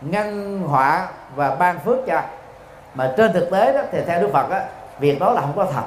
ngăn 0.00 0.58
họa 0.62 1.08
và 1.34 1.54
ban 1.54 1.78
phước 1.78 1.98
cho. 2.06 2.20
Mà 2.94 3.12
trên 3.16 3.32
thực 3.32 3.50
tế 3.50 3.72
đó 3.72 3.80
thì 3.92 3.98
theo 4.06 4.20
đức 4.20 4.30
phật 4.32 4.50
á, 4.50 4.64
việc 4.98 5.20
đó 5.20 5.32
là 5.32 5.40
không 5.40 5.52
có 5.56 5.66
thật. 5.74 5.82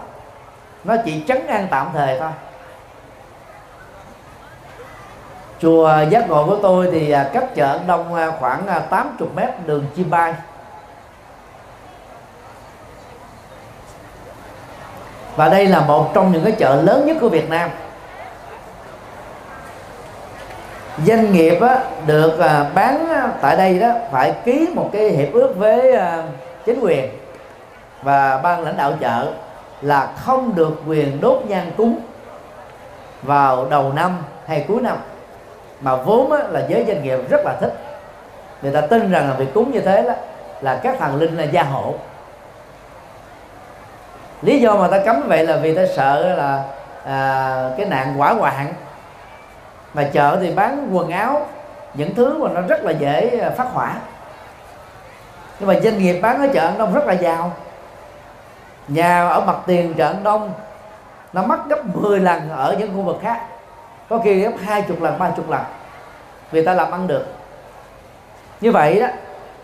Nó 0.83 0.95
chỉ 1.05 1.23
trấn 1.27 1.47
an 1.47 1.67
tạm 1.71 1.89
thời 1.93 2.19
thôi. 2.19 2.29
Chùa 5.63 5.91
giác 6.09 6.29
ngộ 6.29 6.45
của 6.45 6.57
tôi 6.61 6.89
thì 6.91 7.11
à, 7.11 7.29
cách 7.33 7.55
chợ 7.55 7.79
đông 7.87 8.15
à, 8.15 8.31
khoảng 8.39 8.67
à, 8.67 8.79
80 8.79 9.29
mét 9.35 9.49
đường 9.65 9.85
chim 9.95 10.09
bay 10.09 10.33
và 15.35 15.49
đây 15.49 15.67
là 15.67 15.81
một 15.81 16.13
trong 16.13 16.31
những 16.31 16.43
cái 16.43 16.51
chợ 16.51 16.81
lớn 16.81 17.05
nhất 17.05 17.17
của 17.21 17.29
Việt 17.29 17.49
Nam. 17.49 17.69
Doanh 21.05 21.33
nghiệp 21.33 21.59
á, 21.61 21.79
được 22.05 22.37
bán 22.75 23.07
tại 23.41 23.57
đây 23.57 23.79
đó 23.79 23.91
phải 24.11 24.33
ký 24.45 24.67
một 24.75 24.89
cái 24.93 25.09
hiệp 25.09 25.33
ước 25.33 25.53
với 25.57 25.97
chính 26.65 26.79
quyền 26.79 27.09
và 28.01 28.37
ban 28.37 28.63
lãnh 28.63 28.77
đạo 28.77 28.93
chợ 28.99 29.31
là 29.81 30.13
không 30.17 30.55
được 30.55 30.81
quyền 30.87 31.21
đốt 31.21 31.43
nhang 31.47 31.71
cúng 31.77 31.99
vào 33.21 33.67
đầu 33.69 33.93
năm 33.93 34.17
hay 34.45 34.65
cuối 34.67 34.81
năm 34.81 34.97
mà 35.83 35.95
vốn 35.95 36.31
là 36.31 36.65
giới 36.67 36.85
doanh 36.87 37.03
nghiệp 37.03 37.19
rất 37.29 37.41
là 37.45 37.55
thích. 37.61 37.73
Người 38.61 38.73
ta 38.73 38.81
tin 38.81 39.11
rằng 39.11 39.29
là 39.29 39.35
việc 39.35 39.53
cúng 39.53 39.71
như 39.71 39.79
thế 39.79 40.03
đó 40.07 40.13
là 40.61 40.79
các 40.83 40.95
thần 40.99 41.15
linh 41.15 41.37
là 41.37 41.43
gia 41.43 41.63
hộ. 41.63 41.93
Lý 44.41 44.59
do 44.59 44.75
mà 44.75 44.87
ta 44.87 44.99
cấm 45.05 45.21
vậy 45.27 45.45
là 45.45 45.57
vì 45.57 45.75
ta 45.75 45.81
sợ 45.95 46.35
là 46.35 46.63
à, 47.05 47.69
cái 47.77 47.85
nạn 47.85 48.13
quả 48.17 48.33
hoạn. 48.33 48.73
Mà 49.93 50.03
chợ 50.13 50.37
thì 50.41 50.51
bán 50.51 50.89
quần 50.91 51.11
áo 51.11 51.47
những 51.93 52.15
thứ 52.15 52.37
mà 52.37 52.49
nó 52.53 52.61
rất 52.61 52.83
là 52.83 52.91
dễ 52.91 53.39
à, 53.39 53.49
phát 53.49 53.67
hỏa. 53.73 53.95
Nhưng 55.59 55.67
mà 55.67 55.79
doanh 55.79 55.97
nghiệp 55.97 56.21
bán 56.21 56.41
ở 56.41 56.47
chợ 56.53 56.71
đông 56.77 56.93
rất 56.93 57.05
là 57.05 57.13
giàu. 57.13 57.51
Nhà 58.87 59.27
ở 59.27 59.41
mặt 59.41 59.55
tiền 59.65 59.93
chợ 59.93 60.13
đông 60.23 60.53
nó 61.33 61.43
mất 61.43 61.57
gấp 61.69 61.85
10 61.85 62.19
lần 62.19 62.49
ở 62.49 62.75
những 62.79 62.93
khu 62.95 63.01
vực 63.01 63.19
khác 63.21 63.41
có 64.13 64.19
khi 64.23 64.39
gấp 64.39 64.51
hai 64.63 64.81
chục 64.81 65.01
lần 65.01 65.19
ba 65.19 65.29
chục 65.29 65.49
lần 65.49 65.61
vì 66.51 66.65
ta 66.65 66.73
làm 66.73 66.91
ăn 66.91 67.07
được. 67.07 67.25
Như 68.61 68.71
vậy 68.71 68.99
đó 68.99 69.07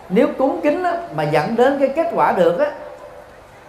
nếu 0.10 0.28
cúng 0.38 0.60
kính 0.64 0.84
đó, 0.84 0.92
mà 1.16 1.24
dẫn 1.24 1.56
đến 1.56 1.80
cái 1.80 1.90
kết 1.96 2.12
quả 2.14 2.32
được 2.32 2.60
á 2.60 2.72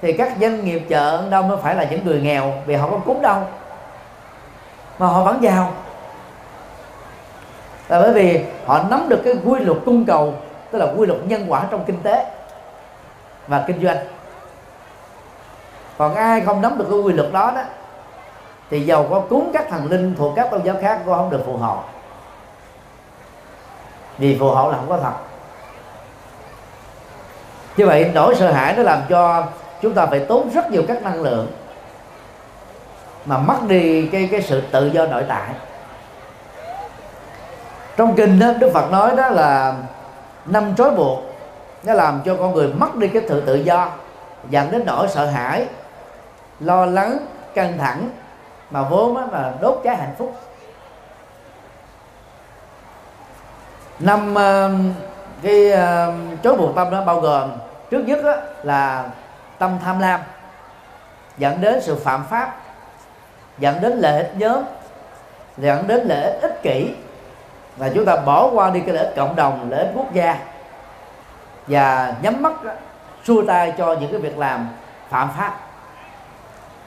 thì 0.02 0.12
các 0.12 0.32
doanh 0.40 0.64
nghiệp 0.64 0.82
chợ 0.88 1.22
đâu 1.30 1.42
mới 1.42 1.56
phải 1.62 1.74
là 1.74 1.84
những 1.84 2.04
người 2.04 2.20
nghèo 2.20 2.52
vì 2.66 2.74
họ 2.74 2.88
không 2.88 3.02
cúng 3.04 3.22
đâu 3.22 3.42
mà 4.98 5.06
họ 5.06 5.24
vẫn 5.24 5.42
giàu. 5.42 5.72
Là 7.88 8.00
bởi 8.00 8.12
vì 8.12 8.44
họ 8.66 8.80
nắm 8.90 9.08
được 9.08 9.20
cái 9.24 9.34
quy 9.44 9.60
luật 9.60 9.78
cung 9.84 10.04
cầu 10.04 10.34
tức 10.70 10.78
là 10.78 10.86
quy 10.96 11.06
luật 11.06 11.20
nhân 11.26 11.44
quả 11.48 11.62
trong 11.70 11.84
kinh 11.84 12.02
tế 12.02 12.26
và 13.46 13.64
kinh 13.66 13.82
doanh. 13.82 13.98
Còn 15.98 16.14
ai 16.14 16.40
không 16.40 16.62
nắm 16.62 16.78
được 16.78 16.86
cái 16.90 16.98
quy 16.98 17.12
luật 17.12 17.32
đó 17.32 17.52
đó 17.54 17.62
thì 18.70 18.80
giàu 18.80 19.06
có 19.10 19.20
cúng 19.20 19.50
các 19.52 19.66
thần 19.70 19.90
linh 19.90 20.14
thuộc 20.18 20.32
các 20.36 20.50
tôn 20.50 20.62
giáo 20.62 20.76
khác 20.82 21.00
cũng 21.04 21.14
không 21.14 21.30
được 21.30 21.42
phù 21.46 21.56
hộ. 21.56 21.78
Vì 24.18 24.38
phù 24.38 24.50
hộ 24.50 24.70
là 24.70 24.76
không 24.76 24.88
có 24.88 24.98
thật. 24.98 25.12
Như 27.76 27.86
vậy 27.86 28.10
nỗi 28.14 28.34
sợ 28.34 28.52
hãi 28.52 28.74
nó 28.76 28.82
làm 28.82 28.98
cho 29.08 29.44
chúng 29.82 29.94
ta 29.94 30.06
phải 30.06 30.18
tốn 30.18 30.50
rất 30.50 30.70
nhiều 30.70 30.82
các 30.88 31.02
năng 31.02 31.22
lượng 31.22 31.50
mà 33.24 33.38
mất 33.38 33.56
đi 33.68 34.06
cái 34.06 34.28
cái 34.32 34.42
sự 34.42 34.62
tự 34.70 34.86
do 34.86 35.06
nội 35.06 35.24
tại. 35.28 35.50
Trong 37.96 38.14
kinh 38.14 38.38
đó, 38.38 38.52
Đức 38.58 38.70
Phật 38.74 38.90
nói 38.90 39.16
đó 39.16 39.28
là 39.28 39.74
năm 40.46 40.74
trói 40.76 40.90
buộc 40.90 41.18
nó 41.82 41.94
làm 41.94 42.20
cho 42.24 42.36
con 42.36 42.54
người 42.54 42.68
mất 42.68 42.96
đi 42.96 43.08
cái 43.08 43.22
sự 43.28 43.40
tự 43.40 43.54
do 43.54 43.90
dẫn 44.50 44.70
đến 44.70 44.82
nỗi 44.86 45.08
sợ 45.08 45.26
hãi 45.26 45.66
lo 46.60 46.86
lắng 46.86 47.18
căng 47.54 47.78
thẳng 47.78 48.10
mà 48.70 48.82
vốn 48.82 49.16
là 49.16 49.52
đốt 49.60 49.80
cháy 49.84 49.96
hạnh 49.96 50.14
phúc. 50.18 50.40
Năm 53.98 54.34
ờ, 54.34 54.70
cái 55.42 55.70
ờ, 55.70 56.12
chối 56.42 56.56
buộc 56.56 56.76
tâm 56.76 56.90
đó 56.90 57.04
bao 57.04 57.20
gồm, 57.20 57.50
trước 57.90 58.04
nhất 58.04 58.18
đó 58.24 58.34
là 58.62 59.04
tâm 59.58 59.78
tham 59.84 59.98
lam, 59.98 60.20
dẫn 61.38 61.60
đến 61.60 61.80
sự 61.80 61.96
phạm 62.04 62.24
pháp, 62.30 62.56
dẫn 63.58 63.80
đến 63.80 63.92
lợi 63.92 64.22
ích 64.22 64.32
nhóm, 64.36 64.62
dẫn 65.56 65.86
đến 65.86 66.06
lợi 66.06 66.22
ích 66.22 66.40
ích 66.42 66.62
kỷ. 66.62 66.94
Và 67.76 67.90
chúng 67.94 68.04
ta 68.04 68.16
bỏ 68.16 68.50
qua 68.52 68.70
đi 68.70 68.80
cái 68.80 68.94
lợi 68.94 69.04
ích 69.04 69.16
cộng 69.16 69.36
đồng, 69.36 69.70
lợi 69.70 69.80
ích 69.80 69.92
quốc 69.94 70.12
gia, 70.12 70.38
và 71.66 72.14
nhắm 72.22 72.42
mắt 72.42 72.52
xua 73.24 73.42
tay 73.46 73.74
cho 73.78 73.94
những 74.00 74.12
cái 74.12 74.20
việc 74.20 74.38
làm 74.38 74.68
phạm 75.08 75.28
pháp 75.38 75.56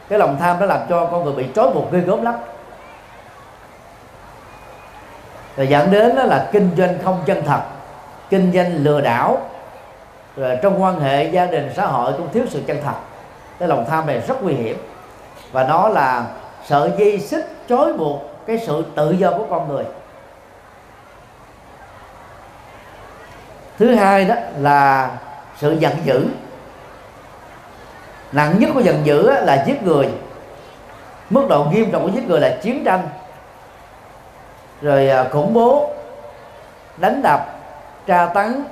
cái 0.10 0.20
lòng 0.20 0.38
tham 0.40 0.60
nó 0.60 0.66
làm 0.66 0.80
cho 0.90 1.06
con 1.12 1.24
người 1.24 1.34
bị 1.34 1.46
trói 1.56 1.70
buộc 1.70 1.92
ghê 1.92 2.00
gớm 2.00 2.24
lắm. 2.24 2.36
Rồi 5.58 5.68
dẫn 5.68 5.92
đến 5.92 6.16
đó 6.16 6.24
là 6.24 6.50
kinh 6.52 6.72
doanh 6.78 6.98
không 7.04 7.24
chân 7.26 7.44
thật, 7.46 7.62
kinh 8.30 8.52
doanh 8.54 8.74
lừa 8.84 9.02
đảo. 9.02 9.38
Rồi 10.36 10.58
trong 10.62 10.84
quan 10.84 11.00
hệ, 11.00 11.24
gia 11.24 11.46
đình, 11.46 11.72
xã 11.76 11.86
hội 11.86 12.14
cũng 12.18 12.30
thiếu 12.34 12.44
sự 12.50 12.64
chân 12.68 12.78
thật. 12.84 12.96
Cái 13.60 13.68
lòng 13.68 13.86
tham 13.90 14.08
này 14.08 14.22
rất 14.28 14.44
nguy 14.44 14.54
hiểm. 14.54 14.78
Và 15.52 15.64
nó 15.64 15.90
là 15.90 16.26
sợi 16.66 16.92
dây 16.98 17.20
xích 17.20 17.46
trói 17.70 17.94
buộc 17.94 18.22
cái 18.48 18.58
sự 18.68 18.86
tự 18.96 19.12
do 19.12 19.32
của 19.32 19.46
con 19.50 19.68
người. 19.68 19.86
Thứ 23.80 23.96
hai 23.96 24.26
đó 24.26 24.36
là 24.58 25.12
sự 25.58 25.72
giận 25.72 25.94
dữ 26.04 26.26
nặng 28.34 28.60
nhất 28.60 28.70
của 28.74 28.80
giận 28.80 29.06
dữ 29.06 29.32
là 29.32 29.64
giết 29.68 29.84
người. 29.84 30.10
Mức 31.30 31.46
độ 31.50 31.64
nghiêm 31.64 31.92
trọng 31.92 32.04
của 32.04 32.12
giết 32.16 32.28
người 32.28 32.40
là 32.40 32.58
chiến 32.62 32.84
tranh. 32.84 33.02
Rồi 34.82 35.10
à, 35.10 35.26
khủng 35.32 35.54
bố 35.54 35.90
đánh 36.98 37.22
đập 37.22 37.46
tra 38.08 38.26
tấn 38.26 38.66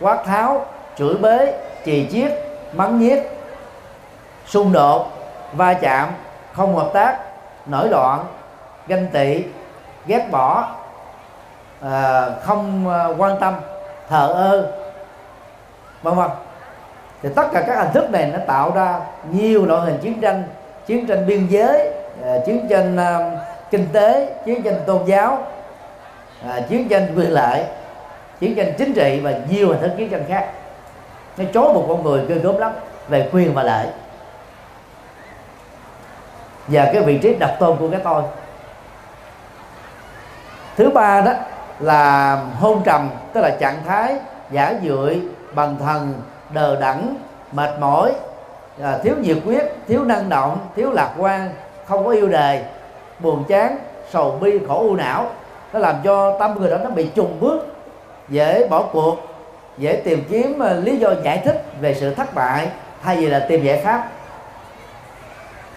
quát 0.00 0.24
tháo 0.26 0.66
chửi 0.98 1.14
bới 1.14 1.52
chì 1.84 2.08
chiết 2.12 2.32
mắng 2.72 2.98
nhiếc 2.98 3.22
xung 4.46 4.72
đột 4.72 5.10
va 5.52 5.74
chạm 5.74 6.08
không 6.52 6.76
hợp 6.76 6.90
tác 6.92 7.18
nổi 7.66 7.88
loạn 7.88 8.24
ganh 8.86 9.06
tị 9.06 9.44
ghét 10.06 10.28
bỏ 10.30 10.68
à, 11.82 12.26
không 12.42 12.88
à, 12.88 13.06
quan 13.18 13.40
tâm 13.40 13.54
thờ 14.08 14.32
ơ 14.34 14.72
vân 16.02 16.14
vân 16.14 16.30
thì 17.22 17.28
tất 17.36 17.48
cả 17.52 17.64
các 17.66 17.78
hình 17.78 17.92
thức 17.92 18.10
này 18.10 18.26
nó 18.32 18.38
tạo 18.46 18.72
ra 18.74 19.00
nhiều 19.30 19.66
loại 19.66 19.80
hình 19.80 19.98
chiến 19.98 20.20
tranh 20.20 20.42
chiến 20.86 21.06
tranh 21.06 21.26
biên 21.26 21.46
giới 21.46 21.92
à, 22.24 22.34
chiến 22.46 22.66
tranh 22.70 22.96
à, 22.96 23.30
kinh 23.70 23.86
tế, 23.92 24.34
chiến 24.44 24.62
tranh 24.62 24.80
tôn 24.86 25.04
giáo 25.06 25.46
à, 26.48 26.60
chiến 26.68 26.88
tranh 26.88 27.06
quyền 27.16 27.30
lợi, 27.30 27.64
chiến 28.40 28.54
tranh 28.54 28.72
chính 28.78 28.94
trị 28.94 29.20
và 29.22 29.32
nhiều 29.50 29.68
hình 29.68 29.80
thức 29.80 29.90
chiến 29.96 30.10
tranh 30.10 30.24
khác. 30.28 30.50
Nó 31.36 31.44
chối 31.54 31.74
một 31.74 31.84
con 31.88 32.02
người 32.02 32.24
cơ 32.28 32.34
gớm 32.34 32.58
lắm 32.58 32.72
về 33.08 33.28
quyền 33.32 33.54
và 33.54 33.62
lợi. 33.62 33.86
Và 36.68 36.90
cái 36.92 37.02
vị 37.02 37.18
trí 37.18 37.34
độc 37.34 37.50
tôn 37.58 37.76
của 37.76 37.90
cái 37.90 38.00
tôi. 38.04 38.22
Thứ 40.76 40.90
ba 40.90 41.20
đó 41.20 41.32
là 41.80 42.34
hôn 42.60 42.82
trầm, 42.84 43.10
tức 43.32 43.40
là 43.40 43.50
trạng 43.60 43.84
thái 43.86 44.14
giả 44.50 44.74
dưỡi 44.82 45.20
bằng 45.54 45.76
thần 45.78 46.14
đờ 46.52 46.76
đẫn 46.80 47.16
mệt 47.52 47.70
mỏi 47.80 48.12
à, 48.82 48.98
thiếu 49.02 49.14
nhiệt 49.20 49.36
quyết 49.46 49.62
thiếu 49.88 50.04
năng 50.04 50.28
động 50.28 50.58
thiếu 50.76 50.90
lạc 50.90 51.14
quan 51.18 51.50
không 51.86 52.04
có 52.04 52.10
yêu 52.10 52.28
đề 52.28 52.64
buồn 53.18 53.44
chán 53.48 53.78
sầu 54.10 54.38
bi 54.40 54.58
khổ 54.68 54.80
u 54.80 54.94
não. 54.96 55.30
Nó 55.72 55.78
làm 55.78 55.96
cho 56.04 56.38
tâm 56.38 56.58
người 56.58 56.70
đó 56.70 56.78
nó 56.84 56.90
bị 56.90 57.10
trùng 57.14 57.40
bước 57.40 57.76
dễ 58.28 58.68
bỏ 58.68 58.82
cuộc 58.92 59.16
dễ 59.78 60.02
tìm 60.04 60.24
kiếm 60.30 60.62
à, 60.62 60.72
lý 60.72 60.96
do 60.96 61.14
giải 61.24 61.42
thích 61.44 61.64
về 61.80 61.94
sự 61.94 62.14
thất 62.14 62.34
bại 62.34 62.68
thay 63.02 63.16
vì 63.16 63.26
là 63.26 63.46
tìm 63.48 63.64
giải 63.64 63.82
pháp. 63.84 64.08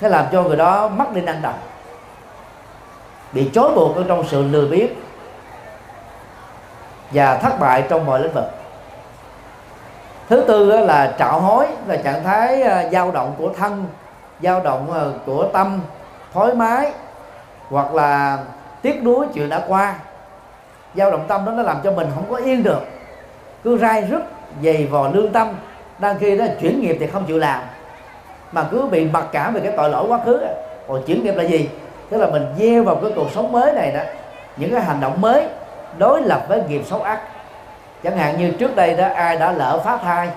Sẽ 0.02 0.10
làm 0.10 0.26
cho 0.32 0.44
người 0.44 0.58
đó 0.58 0.88
mất 0.88 1.14
đi 1.14 1.22
năng 1.22 1.42
động 1.42 1.60
bị 3.34 3.50
chối 3.54 3.72
buộc 3.76 3.96
ở 3.96 4.04
trong 4.08 4.24
sự 4.28 4.44
lừa 4.44 4.66
biết 4.66 4.96
và 7.12 7.38
thất 7.38 7.60
bại 7.60 7.84
trong 7.90 8.06
mọi 8.06 8.20
lĩnh 8.20 8.34
vực 8.34 8.63
thứ 10.30 10.44
tư 10.48 10.66
là 10.66 11.14
trạo 11.20 11.40
hối, 11.40 11.68
là 11.88 11.96
trạng 11.96 12.24
thái 12.24 12.62
à, 12.62 12.90
dao 12.92 13.12
động 13.12 13.34
của 13.38 13.50
thân, 13.58 13.86
dao 14.42 14.60
động 14.60 14.94
à, 14.94 15.02
của 15.26 15.48
tâm, 15.54 15.82
thoải 16.34 16.54
mái, 16.54 16.92
hoặc 17.70 17.94
là 17.94 18.38
tiếc 18.82 19.04
nuối 19.04 19.26
chuyện 19.34 19.50
đã 19.50 19.62
qua. 19.68 19.96
Dao 20.96 21.12
động 21.12 21.26
tâm 21.28 21.46
đó 21.46 21.52
nó 21.52 21.64
làm 21.64 21.78
cho 21.84 21.92
mình 21.92 22.08
không 22.16 22.26
có 22.30 22.36
yên 22.36 22.64
được, 22.64 22.82
cứ 23.64 23.78
rai 23.78 24.02
rứt, 24.02 24.22
dày 24.64 24.86
vò 24.86 25.10
lương 25.14 25.32
tâm. 25.32 25.48
Đang 26.00 26.20
khi 26.20 26.38
đó 26.38 26.46
chuyển 26.62 26.82
nghiệp 26.82 26.98
thì 27.00 27.08
không 27.08 27.26
chịu 27.26 27.38
làm, 27.38 27.60
mà 28.52 28.66
cứ 28.72 28.88
bị 28.92 29.06
mặc 29.06 29.26
cảm 29.32 29.54
về 29.54 29.62
cái 29.62 29.74
tội 29.78 29.90
lỗi 29.90 30.06
quá 30.08 30.20
khứ 30.26 30.42
còn 30.88 31.04
chuyển 31.04 31.24
nghiệp 31.24 31.36
là 31.36 31.44
gì? 31.44 31.70
Tức 32.10 32.18
là 32.18 32.28
mình 32.28 32.46
gieo 32.58 32.84
vào 32.84 32.96
cái 32.96 33.12
cuộc 33.16 33.32
sống 33.32 33.52
mới 33.52 33.74
này 33.74 33.92
đó, 33.92 34.00
những 34.58 34.72
cái 34.72 34.82
hành 34.82 35.02
động 35.02 35.22
mới, 35.22 35.48
đối 35.98 36.22
lập 36.22 36.46
với 36.48 36.64
nghiệp 36.68 36.82
xấu 36.86 37.02
ác 37.02 37.22
chẳng 38.04 38.18
hạn 38.18 38.38
như 38.38 38.52
trước 38.52 38.76
đây 38.76 38.94
đó, 38.94 39.08
ai 39.16 39.38
đã 39.38 39.52
lỡ 39.52 39.82
phá 39.86 39.98
thai 39.98 40.30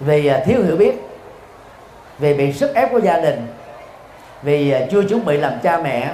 vì 0.00 0.26
à, 0.26 0.42
thiếu 0.46 0.62
hiểu 0.62 0.76
biết, 0.76 0.94
vì 2.18 2.34
bị 2.34 2.52
sức 2.52 2.74
ép 2.74 2.92
của 2.92 2.98
gia 2.98 3.16
đình, 3.16 3.46
vì 4.42 4.70
à, 4.70 4.80
chưa 4.90 5.02
chuẩn 5.04 5.24
bị 5.24 5.36
làm 5.36 5.52
cha 5.62 5.78
mẹ, 5.78 6.10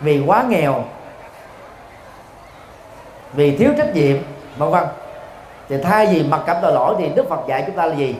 vì 0.00 0.22
quá 0.26 0.44
nghèo, 0.48 0.84
vì 3.32 3.56
thiếu 3.56 3.70
trách 3.78 3.94
nhiệm, 3.94 4.16
vân 4.56 4.70
vân. 4.70 4.84
Thì 5.68 5.76
thay 5.82 6.06
vì 6.06 6.22
mặc 6.22 6.40
cảm 6.46 6.56
tội 6.62 6.72
lỗi 6.72 6.94
thì 6.98 7.08
đức 7.08 7.28
phật 7.28 7.40
dạy 7.48 7.62
chúng 7.66 7.76
ta 7.76 7.86
là 7.86 7.94
gì? 7.94 8.16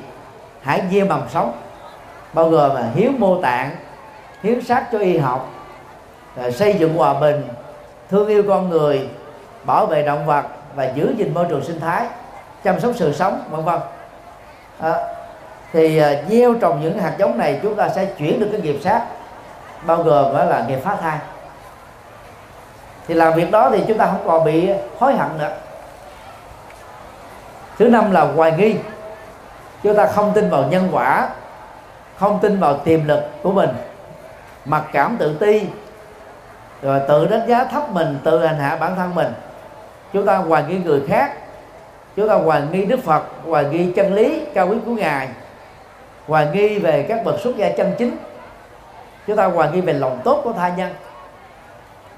Hãy 0.63 0.83
gieo 0.93 1.07
mầm 1.07 1.23
sống. 1.29 1.53
Bao 2.33 2.49
gồm 2.49 2.75
là 2.75 2.89
hiếu 2.95 3.11
mô 3.19 3.43
tạng, 3.43 3.71
hiến 4.43 4.65
xác 4.65 4.87
cho 4.93 4.99
y 4.99 5.19
học 5.19 5.51
xây 6.53 6.75
dựng 6.75 6.97
hòa 6.97 7.21
bình, 7.21 7.49
thương 8.11 8.29
yêu 8.29 8.43
con 8.49 8.71
người 8.71 9.09
bảo 9.65 9.87
vệ 9.87 10.03
động 10.03 10.27
vật 10.27 10.45
và 10.75 10.85
giữ 10.85 11.15
gìn 11.19 11.35
môi 11.35 11.47
trường 11.49 11.65
sinh 11.65 11.81
thái 11.81 12.07
chăm 12.65 12.81
sóc 12.81 12.93
sự 12.97 13.13
sống 13.13 13.43
vân 13.51 13.65
vân. 13.65 13.81
À, 14.81 14.93
thì 15.73 15.99
à, 15.99 16.23
gieo 16.29 16.55
trồng 16.55 16.81
những 16.81 16.99
hạt 16.99 17.13
giống 17.19 17.39
này 17.39 17.61
chúng 17.63 17.75
ta 17.75 17.89
sẽ 17.89 18.05
chuyển 18.05 18.41
được 18.41 18.49
cái 18.53 18.61
nghiệp 18.61 18.79
sát 18.85 19.03
bao 19.87 20.03
gồm 20.03 20.37
đó 20.37 20.45
là 20.45 20.65
nghiệp 20.69 20.79
phá 20.85 20.97
thai. 20.97 21.19
Thì 23.09 23.15
làm 23.15 23.35
việc 23.35 23.51
đó 23.51 23.71
thì 23.71 23.85
chúng 23.89 23.99
ta 23.99 24.07
không 24.07 24.23
còn 24.27 24.45
bị 24.45 24.71
hối 24.99 25.15
hận 25.15 25.39
nữa. 25.39 25.57
Thứ 27.79 27.89
năm 27.89 28.11
là 28.11 28.21
hoài 28.21 28.53
nghi. 28.53 28.77
Chúng 29.83 29.97
ta 29.97 30.07
không 30.07 30.33
tin 30.35 30.51
vào 30.51 30.63
nhân 30.63 30.89
quả 30.93 31.29
không 32.19 32.39
tin 32.43 32.61
vào 32.61 32.79
tiềm 32.79 33.09
lực 33.09 33.21
của 33.43 33.53
mình. 33.53 33.71
Mặc 34.65 34.83
cảm 34.93 35.17
tự 35.19 35.37
ti 35.41 35.67
rồi 36.83 37.01
tự 37.09 37.27
đánh 37.27 37.49
giá 37.49 37.65
thấp 37.65 37.91
mình 37.91 38.19
tự 38.25 38.45
hành 38.45 38.59
hạ 38.59 38.77
bản 38.81 38.97
thân 38.97 39.15
mình 39.15 39.33
chúng 40.13 40.27
ta 40.27 40.37
hoài 40.37 40.65
nghi 40.69 40.79
người 40.79 41.03
khác. 41.09 41.33
Chúng 42.17 42.29
ta 42.29 42.35
hoài 42.35 42.63
nghi 42.73 42.85
đức 42.85 43.05
phật, 43.05 43.23
hoài 43.47 43.65
nghi 43.65 43.93
chân 43.97 44.15
lý, 44.15 44.43
cao 44.55 44.69
quý 44.69 44.77
của 44.87 44.93
ngài. 44.93 45.29
Hoài 46.27 46.47
nghi 46.53 46.79
về 46.79 47.07
các 47.09 47.25
bậc 47.25 47.41
xuất 47.41 47.57
gia 47.57 47.69
chân 47.69 47.93
chính. 47.99 48.17
Chúng 49.27 49.37
ta 49.37 49.45
hoài 49.45 49.71
nghi 49.71 49.81
về 49.81 49.93
lòng 49.93 50.21
tốt 50.25 50.41
của 50.45 50.53
tha 50.53 50.69
nhân. 50.69 50.95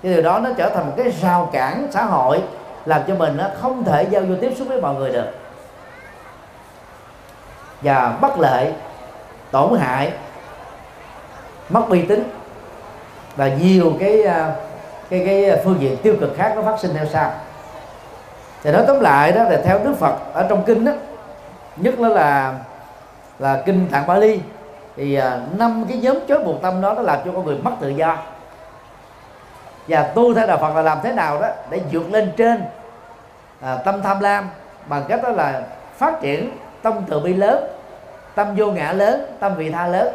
Cái 0.02 0.12
điều 0.12 0.22
đó 0.22 0.38
nó 0.38 0.50
trở 0.56 0.70
thành 0.70 0.86
một 0.86 0.92
cái 0.96 1.10
rào 1.10 1.50
cản 1.52 1.88
xã 1.90 2.04
hội, 2.04 2.42
làm 2.84 3.02
cho 3.08 3.14
mình 3.14 3.36
nó 3.36 3.44
không 3.60 3.84
thể 3.84 4.06
giao 4.10 4.22
du 4.26 4.36
tiếp 4.40 4.52
xúc 4.58 4.68
với 4.68 4.80
mọi 4.80 4.94
người 4.94 5.10
được. 5.10 5.26
Và 7.82 8.18
bất 8.20 8.38
lợi 8.38 8.72
tổn 9.50 9.78
hại, 9.78 10.12
mất 11.68 11.82
uy 11.88 12.02
tín 12.02 12.30
và 13.36 13.48
nhiều 13.48 13.92
cái 14.00 14.22
à, 14.22 14.52
cái 15.10 15.22
cái 15.26 15.60
phương 15.64 15.80
diện 15.80 15.96
tiêu 15.96 16.16
cực 16.20 16.36
khác 16.36 16.52
nó 16.56 16.62
phát 16.62 16.80
sinh 16.80 16.94
theo 16.94 17.06
sau 17.06 17.32
thì 18.64 18.70
nói 18.70 18.84
tóm 18.86 19.00
lại 19.00 19.32
đó 19.32 19.42
là 19.42 19.60
theo 19.64 19.78
Đức 19.78 19.94
Phật 19.98 20.14
ở 20.32 20.46
trong 20.48 20.64
kinh 20.64 20.84
đó 20.84 20.92
nhất 21.76 21.94
đó 21.98 22.08
là 22.08 22.54
là 23.38 23.62
kinh 23.66 23.88
Tạng 23.90 24.06
Bali 24.06 24.40
thì 24.96 25.14
à, 25.14 25.40
năm 25.58 25.84
cái 25.88 25.98
nhóm 25.98 26.16
chối 26.28 26.38
buộc 26.38 26.62
tâm 26.62 26.80
đó 26.80 26.94
nó 26.94 27.02
làm 27.02 27.18
cho 27.24 27.32
con 27.32 27.44
người 27.44 27.58
mất 27.58 27.70
tự 27.80 27.88
do. 27.88 28.18
Và 29.88 30.02
tu 30.02 30.34
theo 30.34 30.46
đạo 30.46 30.58
Phật 30.58 30.74
là 30.76 30.82
làm 30.82 30.98
thế 31.02 31.12
nào 31.12 31.40
đó 31.40 31.48
để 31.70 31.80
vượt 31.92 32.10
lên 32.10 32.32
trên 32.36 32.64
à, 33.60 33.76
tâm 33.76 34.02
tham 34.02 34.20
lam 34.20 34.50
bằng 34.86 35.04
cách 35.08 35.20
đó 35.22 35.28
là 35.28 35.62
phát 35.96 36.20
triển 36.20 36.58
tâm 36.82 36.94
từ 37.08 37.20
bi 37.20 37.34
lớn 37.34 37.64
tâm 38.34 38.56
vô 38.56 38.66
ngã 38.66 38.92
lớn 38.92 39.36
tâm 39.40 39.54
vị 39.54 39.70
tha 39.70 39.86
lớn. 39.86 40.14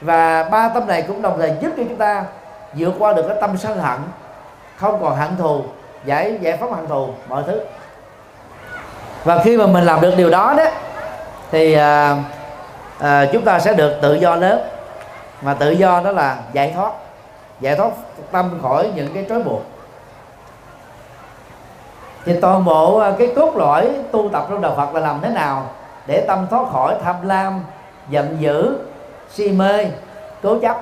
Và 0.00 0.48
ba 0.48 0.68
tâm 0.68 0.86
này 0.86 1.02
cũng 1.02 1.22
đồng 1.22 1.38
thời 1.38 1.52
giúp 1.60 1.70
cho 1.76 1.82
chúng 1.88 1.96
ta 1.96 2.24
vượt 2.72 2.94
qua 2.98 3.12
được 3.12 3.24
cái 3.28 3.36
tâm 3.40 3.56
sân 3.58 3.78
hận 3.78 4.00
không 4.76 5.00
còn 5.02 5.16
hận 5.16 5.36
thù 5.36 5.64
giải 6.04 6.38
giải 6.40 6.56
phóng 6.56 6.72
hận 6.72 6.86
thù 6.86 7.08
mọi 7.28 7.42
thứ. 7.46 7.60
Và 9.24 9.42
khi 9.44 9.56
mà 9.56 9.66
mình 9.66 9.84
làm 9.84 10.00
được 10.00 10.14
điều 10.16 10.30
đó 10.30 10.54
đó 10.56 10.64
thì 11.50 11.72
à, 11.72 12.16
à, 12.98 13.26
chúng 13.32 13.44
ta 13.44 13.58
sẽ 13.58 13.74
được 13.74 13.98
tự 14.02 14.14
do 14.14 14.34
lớn. 14.34 14.60
Mà 15.42 15.54
tự 15.54 15.70
do 15.70 16.00
đó 16.04 16.10
là 16.10 16.36
giải 16.52 16.72
thoát 16.76 16.92
giải 17.60 17.76
thoát 17.76 17.90
tâm 18.30 18.58
khỏi 18.62 18.90
những 18.94 19.14
cái 19.14 19.26
trói 19.28 19.42
buộc. 19.42 19.62
Thì 22.24 22.40
toàn 22.40 22.64
bộ 22.64 22.98
à, 22.98 23.12
cái 23.18 23.32
cốt 23.36 23.56
lõi 23.56 23.90
tu 24.12 24.28
tập 24.28 24.46
trong 24.50 24.60
đạo 24.60 24.74
Phật 24.76 24.94
là 24.94 25.00
làm 25.00 25.20
thế 25.22 25.28
nào 25.28 25.66
để 26.06 26.24
tâm 26.28 26.46
thoát 26.50 26.68
khỏi 26.72 26.96
tham 27.04 27.28
lam 27.28 27.64
giận 28.08 28.36
dữ 28.40 28.78
si 29.30 29.52
mê 29.52 29.86
cố 30.42 30.58
chấp? 30.58 30.80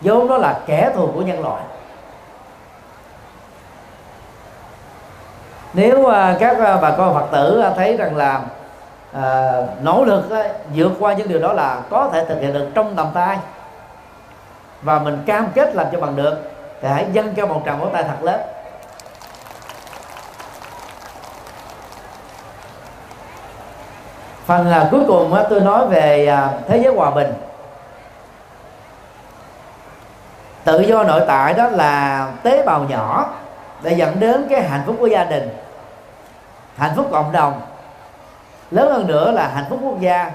Vốn 0.00 0.28
đó 0.28 0.38
là 0.38 0.60
kẻ 0.66 0.90
thù 0.94 1.10
của 1.14 1.20
nhân 1.20 1.42
loại. 1.42 1.62
Nếu 5.74 6.06
à, 6.06 6.36
các 6.40 6.58
à, 6.60 6.76
bà 6.76 6.90
con 6.90 7.14
phật 7.14 7.26
tử 7.32 7.60
à, 7.60 7.70
thấy 7.76 7.96
rằng 7.96 8.16
là 8.16 8.40
à, 9.12 9.52
nỗ 9.82 10.04
lực 10.04 10.24
vượt 10.74 10.92
qua 11.00 11.12
những 11.12 11.28
điều 11.28 11.40
đó 11.40 11.52
là 11.52 11.80
có 11.90 12.08
thể 12.12 12.24
thực 12.24 12.40
hiện 12.40 12.52
được 12.54 12.68
trong 12.74 12.96
tầm 12.96 13.06
tay. 13.14 13.38
Và 14.82 14.98
mình 14.98 15.22
cam 15.26 15.48
kết 15.54 15.74
làm 15.74 15.86
cho 15.92 16.00
bằng 16.00 16.16
được 16.16 16.36
thì 16.82 16.88
hãy 16.88 17.06
dâng 17.12 17.34
cho 17.34 17.46
một 17.46 17.62
tràng 17.66 17.80
vỗ 17.80 17.86
tay 17.92 18.02
thật 18.02 18.22
lớn. 18.22 18.40
Phần 24.46 24.72
à, 24.72 24.88
cuối 24.90 25.00
cùng 25.08 25.34
á, 25.34 25.42
tôi 25.50 25.60
nói 25.60 25.86
về 25.86 26.26
à, 26.26 26.48
thế 26.68 26.78
giới 26.78 26.94
hòa 26.94 27.10
bình. 27.10 27.34
Tự 30.64 30.80
do 30.80 31.02
nội 31.02 31.22
tại 31.26 31.54
đó 31.54 31.66
là 31.68 32.26
tế 32.42 32.62
bào 32.62 32.80
nhỏ 32.88 33.30
để 33.82 33.92
dẫn 33.92 34.20
đến 34.20 34.46
cái 34.50 34.62
hạnh 34.62 34.82
phúc 34.86 34.96
của 35.00 35.06
gia 35.06 35.24
đình 35.24 35.48
hạnh 36.76 36.92
phúc 36.96 37.08
cộng 37.10 37.32
đồng. 37.32 37.60
Lớn 38.70 38.92
hơn 38.92 39.06
nữa 39.06 39.32
là 39.32 39.48
hạnh 39.48 39.64
phúc 39.70 39.78
quốc 39.82 40.00
gia. 40.00 40.30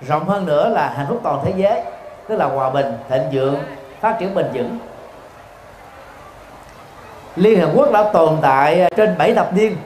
Rộng 0.00 0.28
hơn 0.28 0.46
nữa 0.46 0.68
là 0.68 0.92
hạnh 0.96 1.06
phúc 1.08 1.20
toàn 1.22 1.40
thế 1.44 1.52
giới. 1.56 1.82
Tức 2.28 2.36
là 2.36 2.46
hòa 2.46 2.70
bình 2.70 2.86
thịnh 3.08 3.22
vượng 3.32 3.56
phát 4.00 4.16
triển 4.18 4.34
bền 4.34 4.46
vững. 4.52 4.78
Liên 7.36 7.60
Hợp 7.60 7.70
Quốc 7.74 7.92
đã 7.92 8.10
tồn 8.12 8.36
tại 8.42 8.80
à, 8.80 8.88
trên 8.96 9.18
7 9.18 9.34
thập 9.34 9.52
niên 9.52 9.76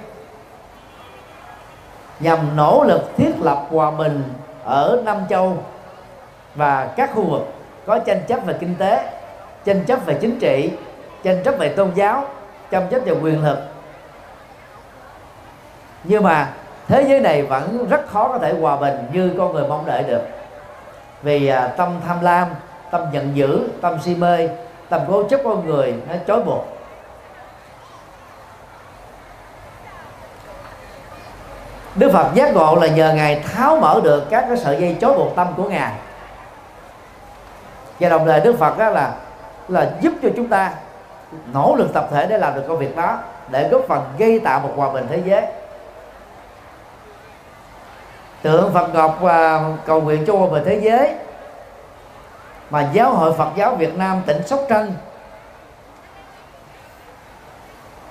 nhằm 2.21 2.57
nỗ 2.57 2.85
lực 2.85 3.17
thiết 3.17 3.33
lập 3.41 3.67
hòa 3.71 3.91
bình 3.91 4.23
ở 4.65 5.03
Nam 5.05 5.17
Châu 5.29 5.57
và 6.55 6.89
các 6.97 7.11
khu 7.15 7.23
vực 7.23 7.53
có 7.87 7.99
tranh 7.99 8.21
chấp 8.29 8.41
về 8.47 8.55
kinh 8.61 8.75
tế, 8.79 9.13
tranh 9.65 9.85
chấp 9.85 10.07
về 10.07 10.19
chính 10.21 10.39
trị, 10.39 10.73
tranh 11.23 11.43
chấp 11.45 11.55
về 11.59 11.69
tôn 11.69 11.91
giáo, 11.95 12.25
tranh 12.71 12.89
chấp 12.91 12.99
về 13.05 13.13
quyền 13.23 13.45
lực. 13.45 13.59
Nhưng 16.05 16.23
mà 16.23 16.49
thế 16.89 17.05
giới 17.09 17.21
này 17.21 17.43
vẫn 17.43 17.87
rất 17.91 18.07
khó 18.09 18.29
có 18.29 18.39
thể 18.39 18.55
hòa 18.61 18.77
bình 18.77 18.97
như 19.13 19.35
con 19.39 19.53
người 19.53 19.69
mong 19.69 19.87
đợi 19.87 20.03
được. 20.03 20.23
Vì 21.23 21.47
à, 21.47 21.67
tâm 21.77 22.01
tham 22.07 22.17
lam, 22.23 22.49
tâm 22.91 23.03
giận 23.13 23.37
dữ, 23.37 23.69
tâm 23.81 23.99
si 24.03 24.15
mê, 24.15 24.49
tâm 24.89 25.01
cố 25.09 25.29
chấp 25.29 25.41
con 25.45 25.67
người 25.67 25.95
nó 26.09 26.15
chối 26.27 26.43
buộc. 26.43 26.67
Đức 31.95 32.11
Phật 32.13 32.31
giác 32.35 32.55
ngộ 32.55 32.77
là 32.81 32.87
nhờ 32.87 33.15
Ngài 33.15 33.41
tháo 33.55 33.77
mở 33.77 34.01
được 34.05 34.31
các 34.31 34.45
cái 34.49 34.57
sợi 34.57 34.81
dây 34.81 34.97
chối 35.01 35.15
buộc 35.15 35.37
tâm 35.37 35.47
của 35.57 35.69
Ngài. 35.69 35.93
Và 38.01 38.09
đồng 38.09 38.27
thời 38.27 38.41
Đức 38.41 38.59
Phật 38.59 38.79
đó 38.79 38.91
là 38.91 39.13
là 39.69 39.91
giúp 40.01 40.13
cho 40.23 40.29
chúng 40.37 40.49
ta 40.49 40.73
nỗ 41.53 41.75
lực 41.79 41.93
tập 41.95 42.09
thể 42.13 42.27
để 42.27 42.39
làm 42.39 42.55
được 42.55 42.65
công 42.69 42.79
việc 42.79 42.97
đó 42.97 43.19
để 43.51 43.69
góp 43.69 43.83
phần 43.89 44.05
gây 44.19 44.41
tạo 44.41 44.61
một 44.61 44.73
hòa 44.77 44.93
bình 44.93 45.07
thế 45.11 45.23
giới 45.25 45.43
tượng 48.43 48.73
Phật 48.75 48.95
Ngọc 48.95 49.19
và 49.21 49.65
cầu 49.87 50.01
nguyện 50.01 50.25
cho 50.27 50.37
hòa 50.37 50.49
bình 50.49 50.63
thế 50.67 50.81
giới. 50.83 51.15
Mà 52.71 52.89
giáo 52.93 53.11
hội 53.11 53.33
Phật 53.33 53.49
giáo 53.57 53.75
Việt 53.75 53.97
Nam 53.97 54.23
tỉnh 54.27 54.47
Sóc 54.47 54.61
Trăng 54.69 54.93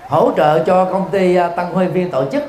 hỗ 0.08 0.32
trợ 0.38 0.64
cho 0.64 0.86
công 0.86 1.10
ty 1.10 1.36
à, 1.36 1.48
Tăng 1.48 1.74
Huy 1.74 1.88
Viên 1.88 2.12
tổ 2.12 2.24
chức 2.32 2.44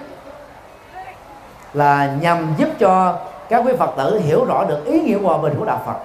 là 1.73 2.13
nhằm 2.21 2.55
giúp 2.59 2.69
cho 2.79 3.19
các 3.49 3.63
quý 3.67 3.73
Phật 3.79 3.91
tử 3.97 4.19
hiểu 4.19 4.45
rõ 4.45 4.65
được 4.65 4.85
ý 4.85 5.01
nghĩa 5.01 5.19
hòa 5.19 5.39
bình 5.39 5.55
của 5.59 5.65
đạo 5.65 5.81
Phật. 5.87 5.97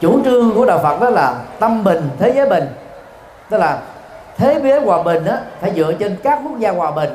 Chủ 0.00 0.24
trương 0.24 0.54
của 0.54 0.64
đạo 0.64 0.80
Phật 0.82 1.00
đó 1.00 1.10
là 1.10 1.34
tâm 1.58 1.84
bình, 1.84 2.10
thế 2.18 2.32
giới 2.36 2.48
bình. 2.48 2.68
Tức 3.50 3.58
là 3.58 3.78
thế 4.36 4.60
giới 4.62 4.80
hòa 4.80 5.02
bình 5.02 5.24
đó 5.24 5.36
phải 5.60 5.72
dựa 5.74 5.92
trên 5.92 6.16
các 6.22 6.40
quốc 6.44 6.58
gia 6.58 6.70
hòa 6.70 6.90
bình 6.90 7.14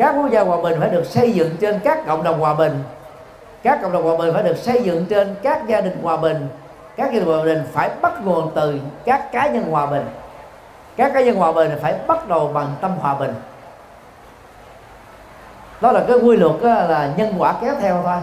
các 0.00 0.14
quốc 0.16 0.30
gia 0.30 0.40
hòa 0.40 0.58
bình 0.62 0.80
phải 0.80 0.88
được 0.88 1.06
xây 1.06 1.32
dựng 1.32 1.56
trên 1.60 1.80
các 1.84 2.06
cộng 2.06 2.22
đồng 2.22 2.40
hòa 2.40 2.54
bình. 2.54 2.82
Các 3.62 3.78
cộng 3.82 3.92
đồng 3.92 4.02
hòa 4.02 4.16
bình 4.16 4.34
phải 4.34 4.42
được 4.42 4.56
xây 4.56 4.82
dựng 4.82 5.06
trên 5.06 5.34
các 5.42 5.66
gia 5.66 5.80
đình 5.80 5.96
hòa 6.02 6.16
bình. 6.16 6.48
Các 6.96 7.06
gia 7.06 7.20
đình 7.20 7.24
hòa 7.24 7.44
bình 7.44 7.62
phải 7.72 7.90
bắt 8.02 8.12
nguồn 8.24 8.50
từ 8.54 8.78
các 9.04 9.32
cá 9.32 9.46
nhân 9.46 9.64
hòa 9.70 9.86
bình. 9.86 10.06
Các 10.96 11.12
cá 11.14 11.20
nhân 11.20 11.36
hòa 11.36 11.52
bình 11.52 11.70
phải 11.82 11.94
bắt 12.06 12.28
đầu 12.28 12.50
bằng 12.54 12.66
tâm 12.80 12.96
hòa 13.00 13.14
bình. 13.14 13.34
Đó 15.80 15.92
là 15.92 16.04
cái 16.08 16.16
quy 16.16 16.36
luật 16.36 16.62
là 16.62 17.10
nhân 17.16 17.34
quả 17.38 17.54
kéo 17.62 17.74
theo 17.80 18.00
thôi. 18.04 18.16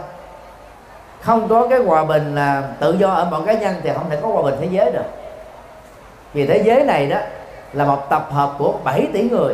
Không 1.22 1.48
có 1.48 1.68
cái 1.68 1.80
hòa 1.80 2.06
bình 2.06 2.36
là 2.36 2.64
tự 2.80 2.94
do 2.94 3.10
ở 3.10 3.26
mọi 3.32 3.42
cá 3.46 3.54
nhân 3.54 3.76
thì 3.84 3.90
không 3.96 4.10
thể 4.10 4.18
có 4.22 4.30
hòa 4.30 4.42
bình 4.42 4.56
thế 4.62 4.68
giới 4.72 4.92
được. 4.92 5.06
Vì 6.34 6.48
thế 6.48 6.62
giới 6.66 6.84
này 6.84 7.08
đó 7.08 7.18
là 7.74 7.86
một 7.86 8.10
tập 8.10 8.28
hợp 8.32 8.52
của 8.58 8.74
7 8.84 9.08
tỷ 9.14 9.30
người, 9.30 9.54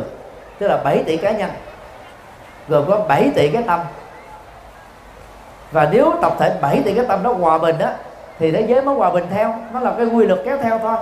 tức 0.58 0.68
là 0.68 0.76
7 0.84 1.02
tỷ 1.06 1.16
cá 1.16 1.30
nhân 1.30 1.50
gồm 2.68 2.84
có 2.88 2.98
7 3.08 3.30
tỷ 3.34 3.50
cái 3.50 3.62
tâm. 3.62 3.80
Và 5.72 5.88
nếu 5.92 6.12
tập 6.22 6.34
thể 6.38 6.56
7 6.60 6.82
tỷ 6.84 6.94
cái 6.94 7.04
tâm 7.08 7.22
đó 7.22 7.32
hòa 7.32 7.58
bình 7.58 7.78
đó 7.78 7.88
thì 8.38 8.50
thế 8.50 8.64
giới 8.68 8.82
mới 8.82 8.94
hòa 8.94 9.10
bình 9.10 9.26
theo. 9.30 9.54
Nó 9.72 9.80
là 9.80 9.92
cái 9.96 10.06
quy 10.06 10.26
luật 10.26 10.40
kéo 10.44 10.58
theo 10.62 10.78
thôi. 10.78 10.96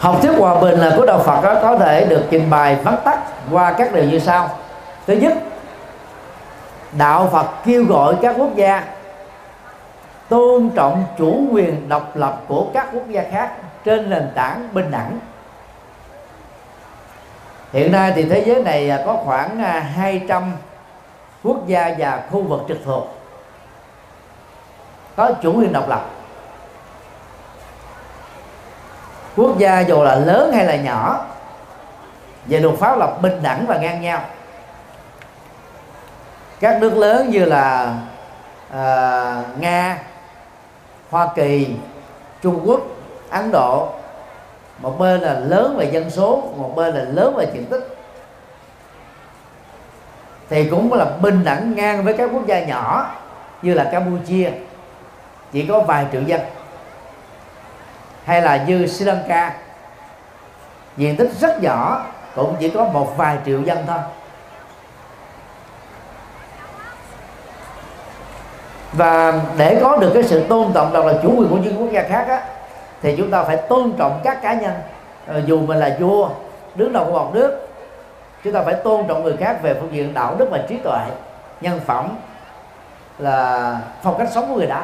Học 0.00 0.16
thuyết 0.22 0.32
hòa 0.38 0.60
bình 0.60 0.78
là 0.78 0.92
của 0.96 1.06
đạo 1.06 1.18
Phật 1.18 1.40
đó 1.42 1.54
có 1.62 1.78
thể 1.78 2.04
được 2.04 2.22
trình 2.30 2.50
bày, 2.50 2.74
vắn 2.74 2.96
tắt 3.04 3.18
qua 3.50 3.72
các 3.72 3.92
điều 3.92 4.04
như 4.04 4.18
sau. 4.18 4.48
Thứ 5.06 5.14
nhất, 5.14 5.32
đạo 6.92 7.28
Phật 7.32 7.46
kêu 7.64 7.84
gọi 7.84 8.14
các 8.22 8.34
quốc 8.38 8.54
gia 8.54 8.84
tôn 10.30 10.70
trọng 10.74 11.04
chủ 11.18 11.48
quyền 11.52 11.88
độc 11.88 12.16
lập 12.16 12.40
của 12.48 12.66
các 12.74 12.88
quốc 12.92 13.08
gia 13.08 13.22
khác 13.30 13.52
trên 13.84 14.10
nền 14.10 14.30
tảng 14.34 14.68
bình 14.72 14.90
đẳng. 14.90 15.18
Hiện 17.72 17.92
nay 17.92 18.12
thì 18.14 18.28
thế 18.28 18.44
giới 18.46 18.62
này 18.62 18.90
à, 18.90 19.02
có 19.06 19.16
khoảng 19.24 19.64
à, 19.64 19.80
200 19.80 20.52
quốc 21.42 21.66
gia 21.66 21.94
và 21.98 22.22
khu 22.30 22.42
vực 22.42 22.60
trực 22.68 22.78
thuộc 22.84 23.16
có 25.16 25.32
chủ 25.42 25.58
quyền 25.58 25.72
độc 25.72 25.88
lập. 25.88 26.04
Quốc 29.36 29.58
gia 29.58 29.80
dù 29.80 30.02
là 30.02 30.14
lớn 30.14 30.52
hay 30.52 30.64
là 30.64 30.76
nhỏ 30.76 31.26
về 32.46 32.60
luật 32.60 32.78
pháp 32.78 32.98
là 32.98 33.06
bình 33.06 33.42
đẳng 33.42 33.64
và 33.66 33.78
ngang 33.78 34.00
nhau. 34.00 34.20
Các 36.60 36.80
nước 36.80 36.96
lớn 36.96 37.30
như 37.30 37.44
là 37.44 37.94
uh, 38.68 39.58
nga 39.60 39.98
hoa 41.10 41.28
kỳ, 41.34 41.76
trung 42.42 42.60
quốc, 42.64 42.80
ấn 43.30 43.50
độ. 43.52 43.88
Một 44.78 44.98
bên 44.98 45.20
là 45.20 45.40
lớn 45.40 45.76
về 45.76 45.90
dân 45.92 46.10
số, 46.10 46.42
một 46.56 46.72
bên 46.76 46.94
là 46.94 47.04
lớn 47.04 47.34
về 47.36 47.46
diện 47.52 47.66
tích. 47.66 47.96
Thì 50.48 50.64
cũng 50.64 50.92
là 50.92 51.04
bình 51.04 51.44
đẳng 51.44 51.74
ngang 51.74 52.04
với 52.04 52.14
các 52.14 52.30
quốc 52.32 52.46
gia 52.46 52.64
nhỏ 52.64 53.10
như 53.62 53.74
là 53.74 53.84
campuchia. 53.92 54.50
Chỉ 55.52 55.66
có 55.66 55.80
vài 55.80 56.06
triệu 56.12 56.22
dân. 56.22 56.40
Hay 58.24 58.42
là 58.42 58.64
như 58.64 58.86
sri 58.86 59.04
lanka. 59.04 59.56
Diện 60.96 61.16
tích 61.16 61.30
rất 61.40 61.62
nhỏ, 61.62 62.06
cũng 62.34 62.56
chỉ 62.60 62.68
có 62.68 62.84
một 62.84 63.16
vài 63.16 63.38
triệu 63.46 63.62
dân 63.62 63.78
thôi. 63.86 63.98
Và 68.92 69.40
để 69.56 69.78
có 69.82 69.96
được 69.96 70.10
cái 70.14 70.22
sự 70.22 70.44
tôn 70.48 70.72
trọng 70.72 70.92
đó 70.92 71.04
là 71.04 71.12
chủ 71.22 71.34
quyền 71.36 71.48
của 71.48 71.56
những 71.56 71.80
quốc 71.80 71.90
gia 71.92 72.02
khác 72.02 72.24
á, 72.28 72.42
thì 73.02 73.16
chúng 73.16 73.30
ta 73.30 73.42
phải 73.42 73.56
tôn 73.56 73.92
trọng 73.98 74.20
các 74.24 74.42
cá 74.42 74.54
nhân. 74.54 74.72
Ờ, 75.26 75.42
dù 75.46 75.60
mình 75.60 75.78
là 75.78 75.96
vua 76.00 76.28
đứng 76.74 76.92
đầu 76.92 77.04
của 77.04 77.12
một 77.12 77.34
nước 77.34 77.68
chúng 78.44 78.52
ta 78.52 78.62
phải 78.62 78.74
tôn 78.74 79.06
trọng 79.08 79.22
người 79.22 79.36
khác 79.36 79.62
về 79.62 79.74
phương 79.74 79.92
diện 79.92 80.14
đạo 80.14 80.34
đức 80.38 80.48
và 80.50 80.58
trí 80.68 80.76
tuệ 80.76 81.00
nhân 81.60 81.80
phẩm 81.86 82.16
là 83.18 83.76
phong 84.02 84.18
cách 84.18 84.28
sống 84.32 84.48
của 84.48 84.54
người 84.54 84.66
đó 84.66 84.82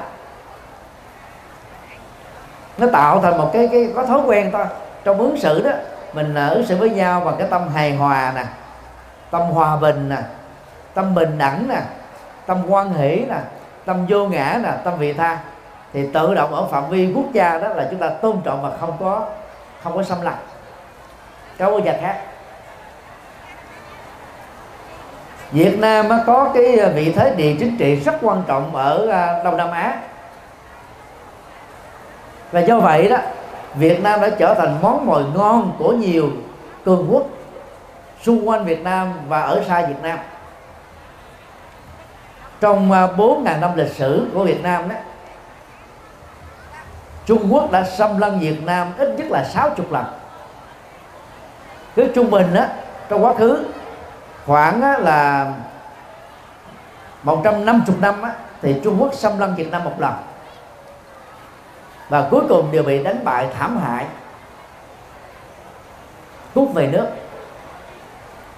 nó 2.79 2.87
tạo 2.93 3.21
thành 3.21 3.39
một 3.39 3.51
cái 3.53 3.69
cái 3.73 3.89
có 3.95 4.05
thói 4.05 4.21
quen 4.27 4.51
thôi. 4.53 4.65
Trong 5.05 5.19
ứng 5.19 5.37
xử 5.37 5.63
đó 5.63 5.71
mình 6.13 6.35
ờ, 6.35 6.49
ứng 6.49 6.67
xử 6.67 6.77
với 6.77 6.91
nhau 6.91 7.23
bằng 7.25 7.35
cái 7.39 7.47
tâm 7.51 7.69
hài 7.69 7.97
hòa 7.97 8.33
nè 8.35 8.45
tâm 9.31 9.43
hòa 9.43 9.77
bình 9.77 10.09
nè 10.09 10.19
tâm 10.95 11.15
bình 11.15 11.39
đẳng 11.39 11.69
nè 11.69 11.81
tâm 12.47 12.63
quan 12.69 12.95
hỷ 12.95 13.25
nè 13.29 13.39
tâm 13.87 14.07
vô 14.09 14.27
ngã 14.27 14.61
nè, 14.63 14.71
tâm 14.85 14.95
vị 14.99 15.13
tha. 15.13 15.39
Thì 15.93 16.07
tự 16.13 16.35
động 16.35 16.55
ở 16.55 16.67
phạm 16.67 16.89
vi 16.91 17.13
quốc 17.15 17.33
gia 17.33 17.59
đó 17.59 17.69
là 17.69 17.87
chúng 17.91 18.01
ta 18.01 18.09
tôn 18.09 18.37
trọng 18.45 18.63
và 18.63 18.71
không 18.81 18.97
có 19.01 19.27
không 19.83 19.97
có 19.97 20.03
xâm 20.03 20.21
lăng. 20.21 20.37
Các 21.59 21.67
quốc 21.67 21.85
gia 21.85 21.93
khác. 22.01 22.17
Việt 25.51 25.79
Nam 25.79 26.09
có 26.27 26.51
cái 26.55 26.91
vị 26.95 27.13
thế 27.13 27.35
địa 27.37 27.55
chính 27.59 27.77
trị 27.77 27.97
rất 27.97 28.15
quan 28.23 28.43
trọng 28.47 28.77
ở 28.77 29.09
à, 29.11 29.43
Đông 29.45 29.57
Nam 29.57 29.71
Á. 29.71 30.01
Và 32.53 32.61
do 32.61 32.79
vậy 32.79 33.09
đó, 33.09 33.17
Việt 33.75 34.03
Nam 34.03 34.21
đã 34.21 34.31
trở 34.39 34.55
thành 34.55 34.79
món 34.83 35.07
mồi 35.07 35.25
ngon 35.35 35.73
của 35.79 35.93
nhiều 35.93 36.31
cường 36.85 37.07
quốc 37.11 37.27
xung 38.23 38.49
quanh 38.49 38.65
Việt 38.65 38.83
Nam 38.83 39.13
và 39.29 39.41
ở 39.41 39.65
xa 39.69 39.87
Việt 39.87 40.03
Nam 40.03 40.19
trong 42.61 42.93
à, 42.93 43.07
4.000 43.17 43.61
năm 43.61 43.77
lịch 43.77 43.93
sử 43.93 44.27
của 44.35 44.45
Việt 44.45 44.63
Nam 44.63 44.89
đó 44.89 44.97
Trung 47.27 47.49
Quốc 47.51 47.71
đã 47.71 47.85
xâm 47.85 48.19
lăng 48.19 48.41
Việt 48.41 48.63
Nam 48.63 48.93
ít 48.99 49.15
nhất 49.17 49.27
là 49.31 49.45
60 49.45 49.87
lần. 49.91 50.05
Cứ 51.97 52.09
trung 52.15 52.31
bình 52.31 52.55
đó 52.55 52.65
trong 53.09 53.25
quá 53.25 53.35
khứ 53.35 53.65
khoảng 54.47 54.83
á, 54.83 54.99
là 54.99 55.53
150 57.23 57.97
năm 58.01 58.23
á, 58.23 58.33
thì 58.63 58.81
Trung 58.85 58.97
Quốc 59.01 59.15
xâm 59.15 59.39
lăng 59.39 59.55
Việt 59.55 59.71
Nam 59.71 59.85
một 59.85 59.95
lần. 59.99 60.15
Và 62.09 62.29
cuối 62.31 62.43
cùng 62.49 62.73
đều 62.73 62.83
bị 62.83 63.03
đánh 63.03 63.25
bại 63.25 63.49
thảm 63.59 63.77
hại. 63.77 64.07
Rút 66.55 66.75
về 66.75 66.87
nước. 66.87 67.07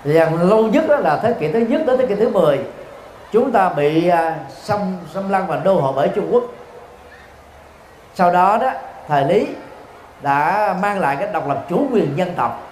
Rằng 0.04 0.48
lâu 0.48 0.66
nhất 0.66 0.84
đó 0.88 0.96
là 0.96 1.20
thế 1.22 1.34
kỷ 1.40 1.52
thứ 1.52 1.58
nhất 1.58 1.82
đến 1.86 1.98
thế 1.98 2.06
kỷ 2.06 2.14
thứ 2.14 2.28
10 2.28 2.60
chúng 3.32 3.52
ta 3.52 3.68
bị 3.68 4.08
à, 4.08 4.36
xâm 4.62 4.96
xâm 5.14 5.30
lăng 5.30 5.46
và 5.46 5.56
đô 5.56 5.80
hộ 5.80 5.92
bởi 5.92 6.08
Trung 6.08 6.28
Quốc. 6.34 6.44
Sau 8.14 8.30
đó 8.32 8.58
đó, 8.60 8.70
thời 9.08 9.24
lý 9.24 9.46
đã 10.22 10.74
mang 10.82 10.98
lại 10.98 11.16
cái 11.16 11.28
độc 11.32 11.48
lập 11.48 11.64
chủ 11.68 11.86
quyền 11.92 12.18
dân 12.18 12.34
tộc 12.34 12.62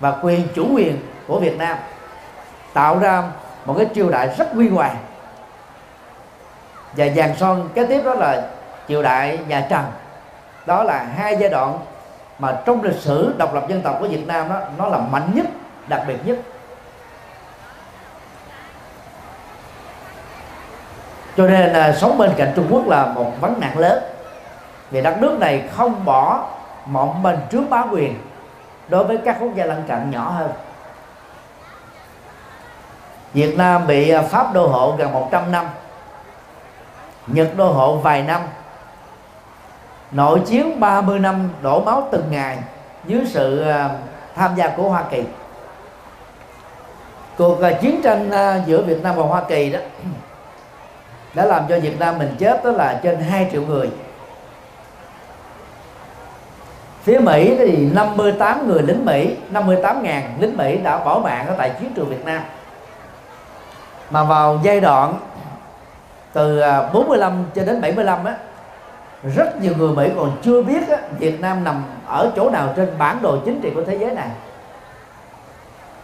và 0.00 0.14
quyền 0.22 0.48
chủ 0.54 0.66
quyền 0.74 0.98
của 1.26 1.40
Việt 1.40 1.58
Nam, 1.58 1.78
tạo 2.72 2.98
ra 2.98 3.22
một 3.64 3.74
cái 3.78 3.86
triều 3.94 4.10
đại 4.10 4.34
rất 4.38 4.52
huy 4.52 4.68
hoàng. 4.68 4.96
Và 6.92 7.06
dàn 7.16 7.36
son 7.36 7.68
kế 7.74 7.86
tiếp 7.86 8.02
đó 8.04 8.14
là 8.14 8.48
triều 8.88 9.02
đại 9.02 9.38
nhà 9.48 9.66
Trần. 9.70 9.84
Đó 10.66 10.82
là 10.82 11.06
hai 11.16 11.36
giai 11.36 11.50
đoạn 11.50 11.78
mà 12.38 12.56
trong 12.66 12.82
lịch 12.82 13.00
sử 13.00 13.34
độc 13.38 13.54
lập 13.54 13.68
dân 13.68 13.80
tộc 13.82 13.96
của 14.00 14.08
Việt 14.08 14.26
Nam 14.26 14.48
đó, 14.48 14.60
nó 14.78 14.88
là 14.88 14.98
mạnh 14.98 15.30
nhất, 15.34 15.46
đặc 15.88 16.02
biệt 16.08 16.16
nhất. 16.24 16.38
Cho 21.36 21.46
nên 21.46 21.72
là 21.72 21.92
sống 21.92 22.18
bên 22.18 22.30
cạnh 22.36 22.52
Trung 22.56 22.66
Quốc 22.70 22.88
là 22.88 23.06
một 23.06 23.32
vấn 23.40 23.60
nạn 23.60 23.78
lớn. 23.78 24.02
Vì 24.90 25.02
đất 25.02 25.18
nước 25.20 25.38
này 25.40 25.68
không 25.76 26.04
bỏ 26.04 26.48
mộng 26.86 27.22
mình 27.22 27.36
trước 27.50 27.62
bá 27.70 27.84
quyền 27.90 28.14
đối 28.88 29.04
với 29.04 29.18
các 29.24 29.36
quốc 29.40 29.50
gia 29.54 29.64
lân 29.64 29.82
cận 29.88 30.10
nhỏ 30.10 30.30
hơn. 30.30 30.50
Việt 33.32 33.58
Nam 33.58 33.86
bị 33.86 34.10
à, 34.10 34.22
Pháp 34.22 34.52
đô 34.52 34.66
hộ 34.66 34.94
gần 34.98 35.12
100 35.12 35.52
năm, 35.52 35.66
Nhật 37.26 37.48
đô 37.56 37.68
hộ 37.68 37.96
vài 37.96 38.22
năm, 38.22 38.40
Nội 40.10 40.40
chiến 40.46 40.80
30 40.80 41.18
năm 41.18 41.50
đổ 41.62 41.80
máu 41.80 42.08
từng 42.12 42.24
ngày 42.30 42.58
Dưới 43.06 43.26
sự 43.26 43.68
à, 43.68 43.90
tham 44.34 44.54
gia 44.54 44.68
của 44.68 44.88
Hoa 44.88 45.04
Kỳ. 45.10 45.22
Cuộc 47.38 47.60
à, 47.60 47.72
chiến 47.72 48.00
tranh 48.02 48.30
giữa 48.66 48.82
Việt 48.82 49.02
Nam 49.02 49.16
và 49.16 49.22
Hoa 49.22 49.42
Kỳ 49.48 49.70
đó 49.70 49.78
đã 51.36 51.44
làm 51.44 51.62
cho 51.68 51.78
Việt 51.78 52.00
Nam 52.00 52.18
mình 52.18 52.34
chết 52.38 52.64
đó 52.64 52.70
là 52.70 53.00
trên 53.02 53.20
2 53.20 53.48
triệu 53.52 53.62
người. 53.62 53.90
Phía 57.02 57.18
Mỹ 57.18 57.54
thì 57.58 57.88
58 57.94 58.68
người 58.68 58.82
lính 58.82 59.04
Mỹ 59.04 59.36
58 59.50 60.02
ngàn 60.02 60.36
lính 60.40 60.56
Mỹ 60.56 60.78
đã 60.82 60.98
bỏ 60.98 61.18
mạng 61.18 61.46
ở 61.46 61.54
tại 61.58 61.72
chiến 61.80 61.92
trường 61.94 62.08
Việt 62.08 62.24
Nam. 62.24 62.42
Mà 64.10 64.24
vào 64.24 64.60
giai 64.62 64.80
đoạn 64.80 65.18
từ 66.32 66.60
à, 66.60 66.82
45 66.92 67.44
cho 67.54 67.64
đến 67.64 67.80
75 67.80 68.24
á 68.24 68.34
rất 69.34 69.62
nhiều 69.62 69.72
người 69.78 69.94
Mỹ 69.96 70.10
còn 70.16 70.32
chưa 70.42 70.62
biết 70.62 70.88
á, 70.88 70.98
Việt 71.18 71.40
Nam 71.40 71.64
nằm 71.64 71.84
ở 72.06 72.32
chỗ 72.36 72.50
nào 72.50 72.72
trên 72.76 72.88
bản 72.98 73.18
đồ 73.22 73.38
chính 73.44 73.60
trị 73.60 73.70
của 73.74 73.84
thế 73.84 73.98
giới 73.98 74.14
này. 74.14 74.28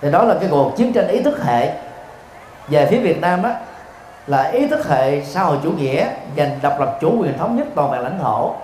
Thì 0.01 0.11
đó 0.11 0.25
là 0.25 0.35
cái 0.41 0.49
cuộc 0.51 0.77
chiến 0.77 0.93
tranh 0.93 1.09
ý 1.09 1.23
thức 1.23 1.45
hệ. 1.45 1.73
Về 2.69 2.87
phía 2.91 2.99
Việt 2.99 3.21
Nam 3.21 3.43
á 3.43 3.55
là 4.27 4.43
ý 4.43 4.67
thức 4.67 4.89
hệ 4.89 5.23
xã 5.25 5.43
hội 5.43 5.59
chủ 5.63 5.71
nghĩa 5.71 6.09
giành 6.37 6.59
độc 6.63 6.81
lập 6.81 6.99
chủ 7.01 7.17
quyền 7.19 7.39
thống 7.39 7.57
nhất 7.57 7.67
toàn 7.75 7.91
vẹn 7.91 8.01
lãnh 8.01 8.19
thổ. 8.19 8.55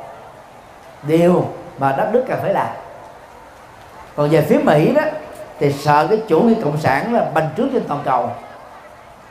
Điều 1.03 1.45
mà 1.79 1.95
đất 1.99 2.09
nước 2.13 2.25
cần 2.29 2.39
phải 2.43 2.53
làm. 2.53 2.69
Còn 4.17 4.29
về 4.31 4.41
phía 4.41 4.59
Mỹ 4.59 4.93
đó, 4.93 5.03
thì 5.59 5.73
sợ 5.73 6.07
cái 6.07 6.23
chủ 6.29 6.41
nghĩa 6.41 6.63
cộng 6.65 6.81
sản 6.81 7.15
là 7.15 7.25
bành 7.35 7.49
trướng 7.57 7.69
trên 7.73 7.85
toàn 7.89 8.01
cầu 8.05 8.31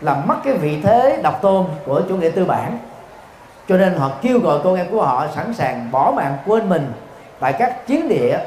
làm 0.02 0.28
mất 0.28 0.36
cái 0.44 0.54
vị 0.54 0.82
thế 0.84 1.20
độc 1.24 1.42
tôn 1.42 1.66
của 1.86 2.02
chủ 2.10 2.18
nghĩa 2.18 2.30
tư 2.30 2.46
bản. 2.46 2.80
Cho 3.68 3.78
nên 3.78 3.96
họ 3.96 4.12
kêu 4.22 4.40
gọi 4.40 4.60
con 4.64 4.76
em 4.76 4.86
của 4.92 5.04
họ 5.04 5.28
sẵn 5.36 5.54
sàng 5.54 5.92
bỏ 5.92 6.14
mạng 6.16 6.38
quên 6.46 6.70
mình 6.70 6.92
tại 7.40 7.54
các 7.54 7.88
chiến 7.88 8.08
địa 8.08 8.40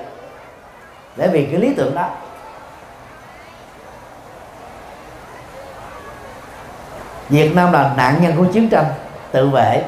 để 1.17 1.29
vì 1.29 1.47
cái 1.47 1.61
lý 1.61 1.75
tưởng 1.75 1.95
đó. 1.95 2.09
Việt 7.31 7.55
Nam 7.55 7.73
là 7.73 7.93
nạn 7.97 8.17
nhân 8.21 8.35
của 8.37 8.45
chiến 8.53 8.69
tranh 8.69 8.85
tự 9.31 9.49
vệ. 9.49 9.85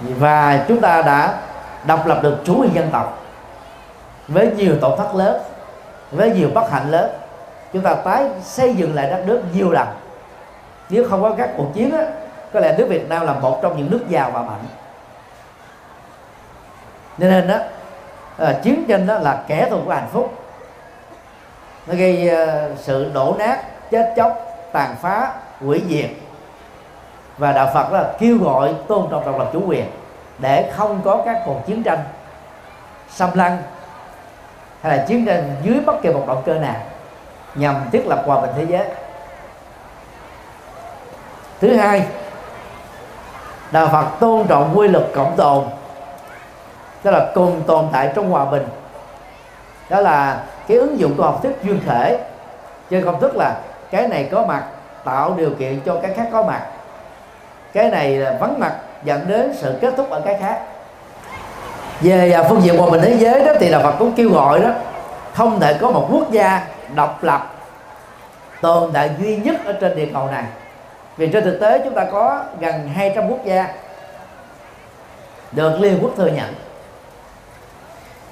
Và 0.00 0.64
chúng 0.68 0.80
ta 0.80 1.02
đã 1.02 1.34
độc 1.86 2.06
lập 2.06 2.20
được 2.22 2.36
chủ 2.44 2.60
quyền 2.60 2.74
dân 2.74 2.88
tộc 2.92 3.18
với 4.28 4.50
nhiều 4.56 4.76
tổn 4.80 4.98
thất 4.98 5.14
lớn 5.14 5.42
với 6.10 6.30
nhiều 6.30 6.50
bất 6.54 6.70
hạnh 6.70 6.90
lớn. 6.90 7.10
Chúng 7.72 7.82
ta 7.82 7.94
tái 7.94 8.28
xây 8.42 8.74
dựng 8.74 8.94
lại 8.94 9.10
đất 9.10 9.22
nước 9.26 9.42
nhiều 9.54 9.70
lần. 9.70 9.88
Nếu 10.90 11.08
không 11.08 11.22
có 11.22 11.34
các 11.38 11.50
cuộc 11.56 11.66
chiến 11.74 11.90
đó, 11.92 12.02
có 12.52 12.60
lẽ 12.60 12.74
nước 12.78 12.86
Việt 12.88 13.08
Nam 13.08 13.26
là 13.26 13.32
một 13.32 13.62
trong 13.62 13.76
những 13.76 13.90
nước 13.90 14.08
giàu 14.08 14.30
và 14.30 14.42
mạnh. 14.42 14.64
Nên 17.18 17.48
đó 17.48 17.54
à, 17.54 17.64
ờ, 18.36 18.60
chiến 18.62 18.84
tranh 18.88 19.06
đó 19.06 19.18
là 19.18 19.42
kẻ 19.48 19.66
thù 19.70 19.80
của 19.84 19.92
hạnh 19.92 20.08
phúc. 20.12 20.34
Nó 21.86 21.94
gây 21.94 22.30
uh, 22.32 22.78
sự 22.78 23.10
đổ 23.14 23.34
nát 23.38 23.58
chết 23.90 24.12
chóc 24.16 24.49
tàn 24.72 24.96
phá 25.02 25.32
hủy 25.60 25.82
diệt. 25.88 26.10
Và 27.38 27.52
đạo 27.52 27.70
Phật 27.74 27.92
là 27.92 28.12
kêu 28.18 28.38
gọi 28.38 28.74
tôn 28.88 29.08
trọng 29.10 29.26
độc 29.26 29.38
lập 29.38 29.50
chủ 29.52 29.62
quyền 29.66 29.84
để 30.38 30.72
không 30.76 31.00
có 31.04 31.22
các 31.24 31.42
cuộc 31.46 31.66
chiến 31.66 31.82
tranh, 31.82 31.98
xâm 33.10 33.30
lăng 33.34 33.62
hay 34.82 34.96
là 34.96 35.04
chiến 35.04 35.26
tranh 35.26 35.56
dưới 35.62 35.80
bất 35.80 36.02
kỳ 36.02 36.08
một 36.08 36.24
động 36.26 36.42
cơ 36.46 36.54
nào 36.54 36.76
nhằm 37.54 37.76
thiết 37.92 38.06
lập 38.06 38.22
hòa 38.26 38.40
bình 38.40 38.50
thế 38.56 38.66
giới. 38.68 38.86
Thứ 41.60 41.76
hai, 41.76 42.06
đạo 43.70 43.88
Phật 43.92 44.06
tôn 44.20 44.46
trọng 44.46 44.78
quy 44.78 44.88
luật 44.88 45.04
cộng 45.14 45.36
tồn 45.36 45.64
đó 47.04 47.10
là 47.10 47.30
cùng 47.34 47.62
tồn 47.66 47.88
tại 47.92 48.12
trong 48.14 48.30
hòa 48.30 48.44
bình. 48.44 48.68
Đó 49.88 50.00
là 50.00 50.42
cái 50.68 50.76
ứng 50.76 50.98
dụng 50.98 51.14
của 51.16 51.22
học 51.22 51.40
thuyết 51.42 51.52
duyên 51.62 51.80
thể 51.86 52.24
trên 52.90 53.04
công 53.04 53.20
thức 53.20 53.36
là 53.36 53.60
cái 53.90 54.08
này 54.08 54.28
có 54.32 54.46
mặt, 54.46 54.64
tạo 55.04 55.34
điều 55.36 55.50
kiện 55.58 55.80
cho 55.86 55.98
cái 56.02 56.14
khác 56.14 56.28
có 56.32 56.42
mặt. 56.42 56.66
Cái 57.72 57.90
này 57.90 58.16
là 58.16 58.36
vắng 58.40 58.60
mặt, 58.60 58.72
dẫn 59.04 59.28
đến 59.28 59.54
sự 59.56 59.78
kết 59.80 59.94
thúc 59.96 60.10
ở 60.10 60.20
cái 60.20 60.36
khác. 60.40 60.60
Về 62.00 62.42
phương 62.48 62.62
diện 62.62 62.78
hòa 62.78 62.90
bình 62.90 63.00
thế 63.04 63.16
giới 63.16 63.44
đó 63.44 63.52
thì 63.60 63.68
là 63.68 63.78
Phật 63.78 63.94
cũng 63.98 64.12
kêu 64.16 64.30
gọi 64.32 64.60
đó, 64.60 64.70
không 65.34 65.60
thể 65.60 65.74
có 65.80 65.90
một 65.90 66.08
quốc 66.12 66.30
gia 66.30 66.66
độc 66.94 67.24
lập 67.24 67.50
tồn 68.60 68.90
tại 68.92 69.10
duy 69.20 69.36
nhất 69.36 69.56
ở 69.64 69.72
trên 69.72 69.96
địa 69.96 70.08
cầu 70.14 70.26
này. 70.26 70.44
Vì 71.16 71.28
trên 71.28 71.44
thực 71.44 71.58
tế 71.60 71.80
chúng 71.84 71.94
ta 71.94 72.04
có 72.12 72.44
gần 72.60 72.88
200 72.94 73.28
quốc 73.28 73.44
gia 73.44 73.68
được 75.52 75.80
Liên 75.80 75.98
Quốc 76.02 76.10
thừa 76.16 76.26
nhận. 76.26 76.54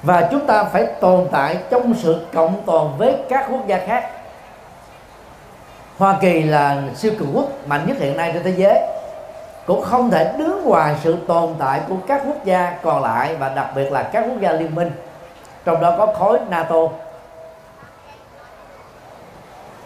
Và 0.02 0.28
chúng 0.30 0.46
ta 0.46 0.64
phải 0.64 0.86
tồn 0.86 1.28
tại 1.32 1.56
trong 1.70 1.94
sự 2.02 2.26
cộng 2.34 2.62
tồn 2.66 2.90
với 2.98 3.16
các 3.28 3.46
quốc 3.50 3.66
gia 3.66 3.78
khác. 3.86 4.10
Hoa 5.98 6.18
Kỳ 6.20 6.42
là 6.42 6.82
siêu 6.96 7.12
cường 7.18 7.36
quốc 7.36 7.48
mạnh 7.66 7.84
nhất 7.86 7.96
hiện 8.00 8.16
nay 8.16 8.30
trên 8.34 8.42
thế 8.42 8.54
giới. 8.56 8.80
Cũng 9.66 9.82
không 9.82 10.10
thể 10.10 10.34
đứng 10.38 10.64
ngoài 10.64 10.94
sự 11.02 11.16
tồn 11.26 11.54
tại 11.58 11.80
của 11.88 11.94
các 12.08 12.22
quốc 12.26 12.44
gia 12.44 12.78
còn 12.82 13.02
lại 13.02 13.36
và 13.36 13.48
đặc 13.48 13.70
biệt 13.74 13.92
là 13.92 14.02
các 14.02 14.24
quốc 14.28 14.40
gia 14.40 14.52
liên 14.52 14.74
minh 14.74 14.90
trong 15.64 15.80
đó 15.80 15.94
có 15.98 16.06
khối 16.06 16.38
NATO. 16.50 16.88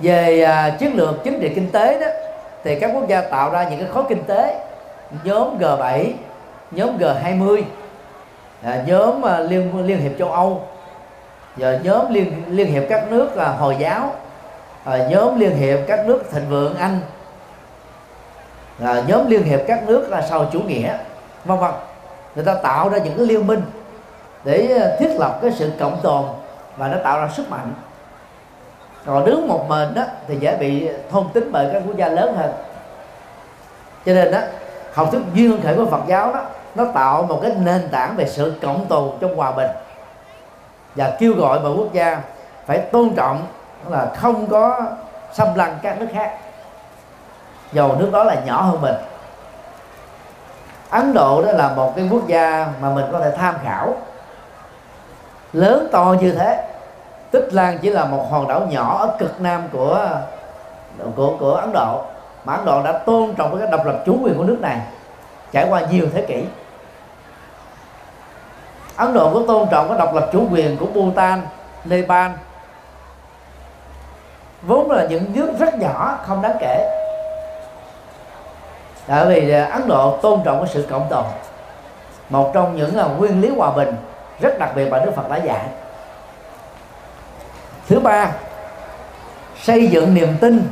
Về 0.01 0.43
à, 0.43 0.77
chiến 0.79 0.97
lược 0.97 1.25
chính 1.25 1.41
trị 1.41 1.53
kinh 1.55 1.71
tế 1.71 2.01
đó 2.01 2.07
thì 2.65 2.81
các 2.81 2.91
quốc 2.95 3.09
gia 3.09 3.21
tạo 3.21 3.51
ra 3.51 3.69
những 3.69 3.79
cái 3.79 3.89
khối 3.89 4.05
kinh 4.09 4.25
tế 4.25 4.61
nhóm 5.25 5.59
G7 5.59 6.13
nhóm 6.71 6.99
G20 6.99 7.63
à, 8.63 8.83
nhóm 8.87 9.27
à, 9.27 9.39
liên 9.39 9.87
liên 9.87 10.01
hiệp 10.01 10.13
châu 10.19 10.33
Âu 10.33 10.63
và 11.57 11.79
nhóm 11.83 12.13
liên 12.13 12.43
liên 12.49 12.73
hiệp 12.73 12.83
các 12.89 13.13
nước 13.13 13.37
à, 13.37 13.49
hồi 13.49 13.77
giáo 13.79 14.11
à, 14.85 15.09
nhóm 15.11 15.41
liên 15.41 15.57
hiệp 15.57 15.79
các 15.87 16.07
nước 16.07 16.23
thịnh 16.31 16.49
vượng 16.49 16.77
Anh. 16.77 17.01
À, 18.81 19.03
nhóm 19.07 19.27
liên 19.27 19.43
hiệp 19.43 19.61
các 19.67 19.89
nước 19.89 20.09
là 20.11 20.23
sau 20.23 20.47
chủ 20.53 20.61
nghĩa 20.61 20.99
vân 21.45 21.59
vân. 21.59 21.71
Người 22.35 22.45
ta 22.45 22.55
tạo 22.55 22.89
ra 22.89 22.99
những 22.99 23.17
cái 23.17 23.27
liên 23.27 23.47
minh 23.47 23.63
để 24.45 24.79
à, 24.81 24.97
thiết 24.99 25.17
lập 25.19 25.39
cái 25.43 25.53
sự 25.53 25.73
cộng 25.81 26.01
tồn 26.03 26.25
và 26.77 26.89
nó 26.89 26.97
tạo 27.05 27.21
ra 27.21 27.29
sức 27.37 27.51
mạnh. 27.51 27.73
Còn 29.07 29.25
đứng 29.25 29.49
một 29.49 29.69
mình 29.69 29.95
đó 29.95 30.03
thì 30.29 30.37
dễ 30.37 30.57
bị 30.57 30.89
thôn 31.11 31.25
tính 31.33 31.53
bởi 31.53 31.69
các 31.73 31.83
quốc 31.87 31.97
gia 31.97 32.09
lớn 32.09 32.35
hơn. 32.37 32.53
Cho 34.07 34.15
nên 34.15 34.33
đó 34.33 34.39
học 34.93 35.09
thuyết 35.13 35.21
duyên 35.35 35.63
khởi 35.63 35.77
của 35.77 35.87
Phật 35.87 36.01
giáo 36.07 36.33
đó 36.33 36.41
nó 36.75 36.85
tạo 36.95 37.23
một 37.23 37.41
cái 37.43 37.53
nền 37.59 37.89
tảng 37.89 38.17
về 38.17 38.27
sự 38.29 38.55
cộng 38.63 38.87
tồn 38.87 39.11
trong 39.21 39.37
hòa 39.37 39.53
bình. 39.53 39.71
Và 40.95 41.17
kêu 41.19 41.35
gọi 41.35 41.61
mọi 41.61 41.73
quốc 41.73 41.93
gia 41.93 42.21
phải 42.67 42.79
tôn 42.79 43.11
trọng 43.17 43.47
là 43.89 44.13
không 44.17 44.47
có 44.47 44.81
xâm 45.33 45.55
lăng 45.55 45.79
các 45.83 46.01
nước 46.01 46.09
khác. 46.13 46.39
Dầu 47.73 47.97
nước 47.99 48.11
đó 48.13 48.25
là 48.25 48.35
nhỏ 48.35 48.63
hơn 48.63 48.81
mình. 48.81 48.95
Ấn 50.91 51.15
Độ 51.15 51.43
đó 51.43 51.53
là 51.53 51.69
một 51.69 51.93
cái 51.97 52.09
quốc 52.11 52.27
gia 52.27 52.67
mà 52.81 52.91
mình 52.91 53.05
có 53.13 53.21
thể 53.21 53.31
tham 53.37 53.55
khảo. 53.65 53.95
Lớn 55.53 55.89
to 55.93 56.15
như 56.21 56.33
thế 56.33 56.69
Tích 57.31 57.49
Lan 57.53 57.79
chỉ 57.79 57.91
là 57.91 58.05
một 58.05 58.27
hòn 58.31 58.49
đảo 58.49 58.61
nhỏ 58.61 58.99
ở 58.99 59.17
cực 59.19 59.41
nam 59.41 59.69
của 59.73 60.09
của 61.17 61.37
của 61.39 61.55
Ấn 61.55 61.73
Độ. 61.73 62.05
Mà 62.45 62.55
Ấn 62.55 62.65
Độ 62.65 62.83
đã 62.83 62.93
tôn 62.93 63.35
trọng 63.35 63.59
cái 63.59 63.69
độc 63.71 63.87
lập 63.87 64.03
chủ 64.07 64.19
quyền 64.23 64.39
của 64.39 64.45
nước 64.45 64.59
này 64.61 64.81
trải 65.53 65.67
qua 65.69 65.81
nhiều 65.81 66.07
thế 66.15 66.23
kỷ. 66.23 66.45
Ấn 68.97 69.13
Độ 69.13 69.35
có 69.35 69.41
tôn 69.47 69.69
trọng 69.69 69.89
cái 69.89 69.99
độc 69.99 70.15
lập 70.15 70.29
chủ 70.33 70.47
quyền 70.51 70.77
của 70.77 70.87
Bhutan, 70.87 71.41
Nepal 71.85 72.31
vốn 74.63 74.91
là 74.91 75.07
những 75.07 75.33
nước 75.35 75.53
rất 75.59 75.75
nhỏ, 75.75 76.19
không 76.27 76.43
đáng 76.43 76.57
kể. 76.61 76.99
Tại 79.07 79.27
vì 79.27 79.51
à, 79.51 79.65
Ấn 79.65 79.89
Độ 79.89 80.19
tôn 80.23 80.41
trọng 80.45 80.59
cái 80.59 80.75
sự 80.75 80.87
cộng 80.91 81.09
đồng. 81.11 81.33
Một 82.29 82.51
trong 82.55 82.77
những 82.77 82.97
là 82.97 83.05
nguyên 83.05 83.41
lý 83.41 83.49
hòa 83.49 83.71
bình 83.71 83.95
rất 84.41 84.59
đặc 84.59 84.71
biệt 84.75 84.89
mà 84.91 84.99
Đức 84.99 85.13
Phật 85.17 85.31
đã 85.31 85.37
dạy. 85.37 85.67
Thứ 87.89 88.01
ba, 88.01 88.33
xây 89.63 89.87
dựng 89.87 90.15
niềm 90.15 90.37
tin 90.41 90.69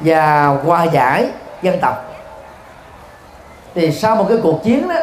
và 0.00 0.46
hòa 0.46 0.84
giải 0.84 1.30
dân 1.62 1.80
tộc. 1.80 2.04
Thì 3.74 3.92
sau 3.92 4.16
một 4.16 4.26
cái 4.28 4.38
cuộc 4.42 4.62
chiến 4.64 4.88
đó, 4.88 4.94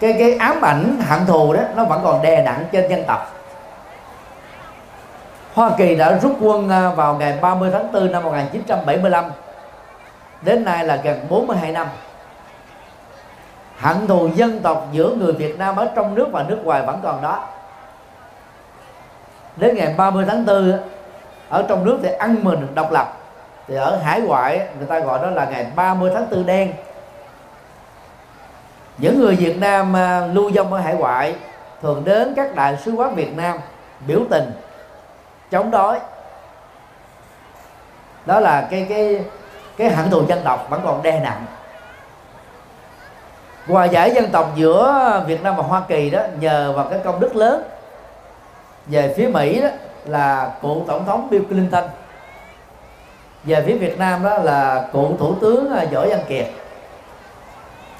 cái 0.00 0.12
cái 0.18 0.36
ám 0.36 0.60
ảnh 0.64 0.98
hận 1.06 1.26
thù 1.26 1.52
đó, 1.52 1.60
nó 1.76 1.84
vẫn 1.84 2.00
còn 2.04 2.22
đè 2.22 2.42
nặng 2.42 2.64
trên 2.72 2.90
dân 2.90 3.04
tộc. 3.04 3.43
Hoa 5.54 5.70
Kỳ 5.76 5.94
đã 5.94 6.18
rút 6.18 6.36
quân 6.40 6.68
à, 6.68 6.90
vào 6.90 7.14
ngày 7.14 7.38
30 7.40 7.70
tháng 7.72 7.92
4 7.92 8.12
năm 8.12 8.22
1975 8.22 9.24
đến 10.42 10.64
nay 10.64 10.84
là 10.84 10.96
gần 10.96 11.26
42 11.28 11.72
năm. 11.72 11.86
Hận 13.78 14.06
thù 14.06 14.28
dân 14.34 14.60
tộc 14.60 14.86
giữa 14.92 15.14
người 15.14 15.32
Việt 15.32 15.58
Nam 15.58 15.76
ở 15.76 15.88
trong 15.96 16.14
nước 16.14 16.28
và 16.32 16.44
nước 16.48 16.58
ngoài 16.64 16.82
vẫn 16.86 17.00
còn 17.02 17.22
đó. 17.22 17.46
Đến 19.56 19.76
ngày 19.76 19.94
30 19.96 20.24
tháng 20.28 20.46
4 20.46 20.78
ở 21.48 21.64
trong 21.68 21.84
nước 21.84 21.98
thì 22.02 22.10
ăn 22.10 22.36
mừng 22.42 22.66
độc 22.74 22.92
lập. 22.92 23.12
Thì 23.68 23.74
ở 23.74 23.96
hải 23.96 24.20
ngoại, 24.20 24.68
người 24.78 24.86
ta 24.86 25.00
gọi 25.00 25.18
đó 25.22 25.30
là 25.30 25.44
ngày 25.44 25.66
30 25.76 26.10
tháng 26.14 26.30
4 26.30 26.46
đen. 26.46 26.72
Những 28.98 29.20
người 29.20 29.36
Việt 29.36 29.58
Nam 29.58 29.96
à, 29.96 30.26
lưu 30.26 30.50
vong 30.54 30.72
ở 30.72 30.78
hải 30.78 30.94
ngoại 30.94 31.34
thường 31.82 32.02
đến 32.04 32.34
các 32.36 32.54
đại 32.54 32.76
sứ 32.84 32.92
quán 32.92 33.14
Việt 33.14 33.36
Nam 33.36 33.58
biểu 34.06 34.20
tình 34.30 34.52
chống 35.54 35.70
đối. 35.70 35.98
Đó 38.26 38.40
là 38.40 38.68
cái 38.70 38.86
cái 38.88 39.24
cái 39.76 39.90
hận 39.90 40.10
thù 40.10 40.22
dân 40.28 40.40
tộc 40.44 40.66
vẫn 40.70 40.80
còn 40.84 41.02
đè 41.02 41.20
nặng. 41.20 41.44
Hòa 43.66 43.84
giải 43.84 44.10
dân 44.10 44.30
tộc 44.30 44.52
giữa 44.56 45.22
Việt 45.26 45.42
Nam 45.42 45.56
và 45.56 45.62
Hoa 45.62 45.82
Kỳ 45.88 46.10
đó, 46.10 46.20
nhờ 46.40 46.72
vào 46.76 46.86
cái 46.90 46.98
công 47.04 47.20
đức 47.20 47.36
lớn 47.36 47.62
về 48.86 49.14
phía 49.16 49.26
Mỹ 49.26 49.60
đó 49.60 49.68
là 50.04 50.50
cựu 50.62 50.84
tổng 50.86 51.06
thống 51.06 51.28
Bill 51.30 51.44
Clinton. 51.44 51.84
Về 53.44 53.62
phía 53.66 53.76
Việt 53.76 53.98
Nam 53.98 54.24
đó 54.24 54.38
là 54.38 54.88
cựu 54.92 55.16
thủ 55.16 55.34
tướng 55.40 55.74
Võ 55.92 56.06
Văn 56.06 56.20
Kiệt. 56.28 56.46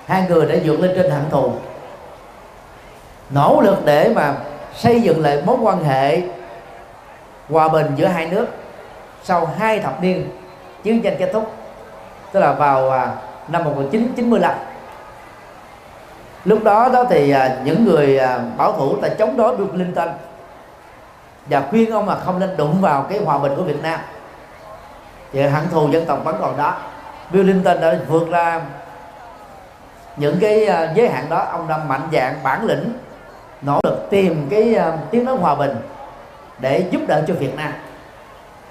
Hai 0.07 0.24
người 0.28 0.46
đã 0.46 0.55
vượt 0.64 0.80
lên 0.80 0.92
trên 0.96 1.11
hận 1.11 1.30
thù. 1.30 1.52
Nỗ 3.30 3.61
lực 3.61 3.84
để 3.84 4.12
mà 4.14 4.34
xây 4.74 5.00
dựng 5.00 5.22
lại 5.22 5.42
mối 5.46 5.57
quan 5.62 5.84
hệ 5.84 6.22
hòa 7.51 7.68
bình 7.68 7.86
giữa 7.97 8.07
hai 8.07 8.26
nước 8.26 8.47
sau 9.22 9.47
hai 9.59 9.80
thập 9.80 10.03
niên 10.03 10.30
chiến 10.82 11.03
tranh 11.03 11.16
kết 11.18 11.30
thúc, 11.32 11.53
tức 12.32 12.40
là 12.40 12.53
vào 12.53 12.90
à, 12.90 13.12
năm 13.49 13.64
1995 13.64 14.55
lúc 16.45 16.64
đó 16.64 16.88
đó 16.92 17.05
thì 17.11 17.30
à, 17.30 17.57
những 17.64 17.84
người 17.84 18.18
à, 18.18 18.38
bảo 18.57 18.72
thủ 18.72 18.97
là 19.03 19.09
chống 19.09 19.36
đối 19.36 19.57
Bill 19.57 19.70
Clinton 19.70 20.09
và 21.47 21.62
khuyên 21.70 21.90
ông 21.90 22.09
là 22.09 22.14
không 22.14 22.38
nên 22.38 22.57
đụng 22.57 22.80
vào 22.80 23.03
cái 23.03 23.18
hòa 23.18 23.38
bình 23.38 23.53
của 23.57 23.62
Việt 23.62 23.82
Nam. 23.82 24.01
Thì 25.32 25.42
hận 25.42 25.68
thù 25.70 25.88
dân 25.88 26.07
tộc 26.07 26.24
vẫn 26.24 26.36
còn 26.40 26.57
đó. 26.57 26.74
Bill 27.30 27.45
Clinton 27.45 27.80
đã 27.80 27.97
vượt 28.09 28.30
ra 28.30 28.61
những 30.16 30.38
cái 30.40 30.66
giới 30.95 31.09
hạn 31.09 31.26
đó. 31.30 31.47
Ông 31.51 31.68
đã 31.68 31.78
mạnh 31.78 32.09
dạng 32.12 32.34
bản 32.42 32.64
lĩnh, 32.64 32.92
nỗ 33.62 33.80
lực 33.84 34.07
tìm 34.11 34.47
cái 34.51 34.78
tiếng 35.11 35.24
nói 35.24 35.36
hòa 35.36 35.55
bình 35.55 35.76
để 36.59 36.88
giúp 36.90 37.00
đỡ 37.09 37.22
cho 37.28 37.34
Việt 37.34 37.57
Nam. 37.57 37.72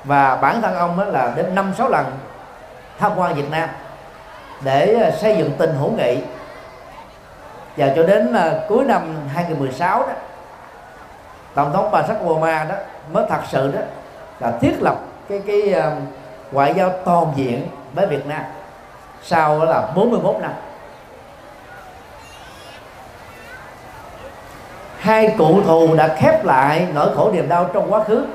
Và 0.03 0.35
bản 0.35 0.61
thân 0.61 0.75
ông 0.75 0.97
đó 0.97 1.03
là 1.03 1.33
đến 1.35 1.55
năm 1.55 1.73
sáu 1.77 1.89
lần 1.89 2.05
tham 2.99 3.11
quan 3.15 3.33
Việt 3.33 3.51
Nam 3.51 3.69
để 4.61 4.93
ờ, 5.03 5.11
xây 5.11 5.37
dựng 5.37 5.51
tình 5.57 5.75
hữu 5.75 5.91
nghị. 5.91 6.17
Và 7.77 7.93
cho 7.95 8.03
đến 8.03 8.33
ờ, 8.33 8.65
cuối 8.69 8.85
năm 8.85 9.15
2016 9.33 9.99
đó 9.99 10.13
tổng 11.53 11.73
thống 11.73 11.91
Barack 11.91 12.23
Obama 12.23 12.63
đó 12.63 12.75
mới 13.11 13.25
thật 13.29 13.39
sự 13.49 13.71
đó 13.71 13.79
là 14.39 14.51
thiết 14.61 14.81
lập 14.81 14.95
cái 15.29 15.41
cái 15.47 15.75
uh, 15.77 15.93
ngoại 16.51 16.73
giao 16.73 16.91
toàn 17.05 17.33
diện 17.35 17.67
với 17.93 18.07
Việt 18.07 18.25
Nam 18.25 18.43
sau 19.23 19.59
đó 19.59 19.65
là 19.65 19.91
41 19.95 20.35
năm. 20.41 20.51
Hai 25.03 25.35
cụ 25.37 25.61
thù 25.61 25.95
đã 25.95 26.15
khép 26.15 26.45
lại 26.45 26.87
nỗi 26.93 27.15
khổ 27.15 27.31
niềm 27.33 27.49
đau 27.49 27.69
trong 27.73 27.93
quá 27.93 28.03
khứ. 28.03 28.25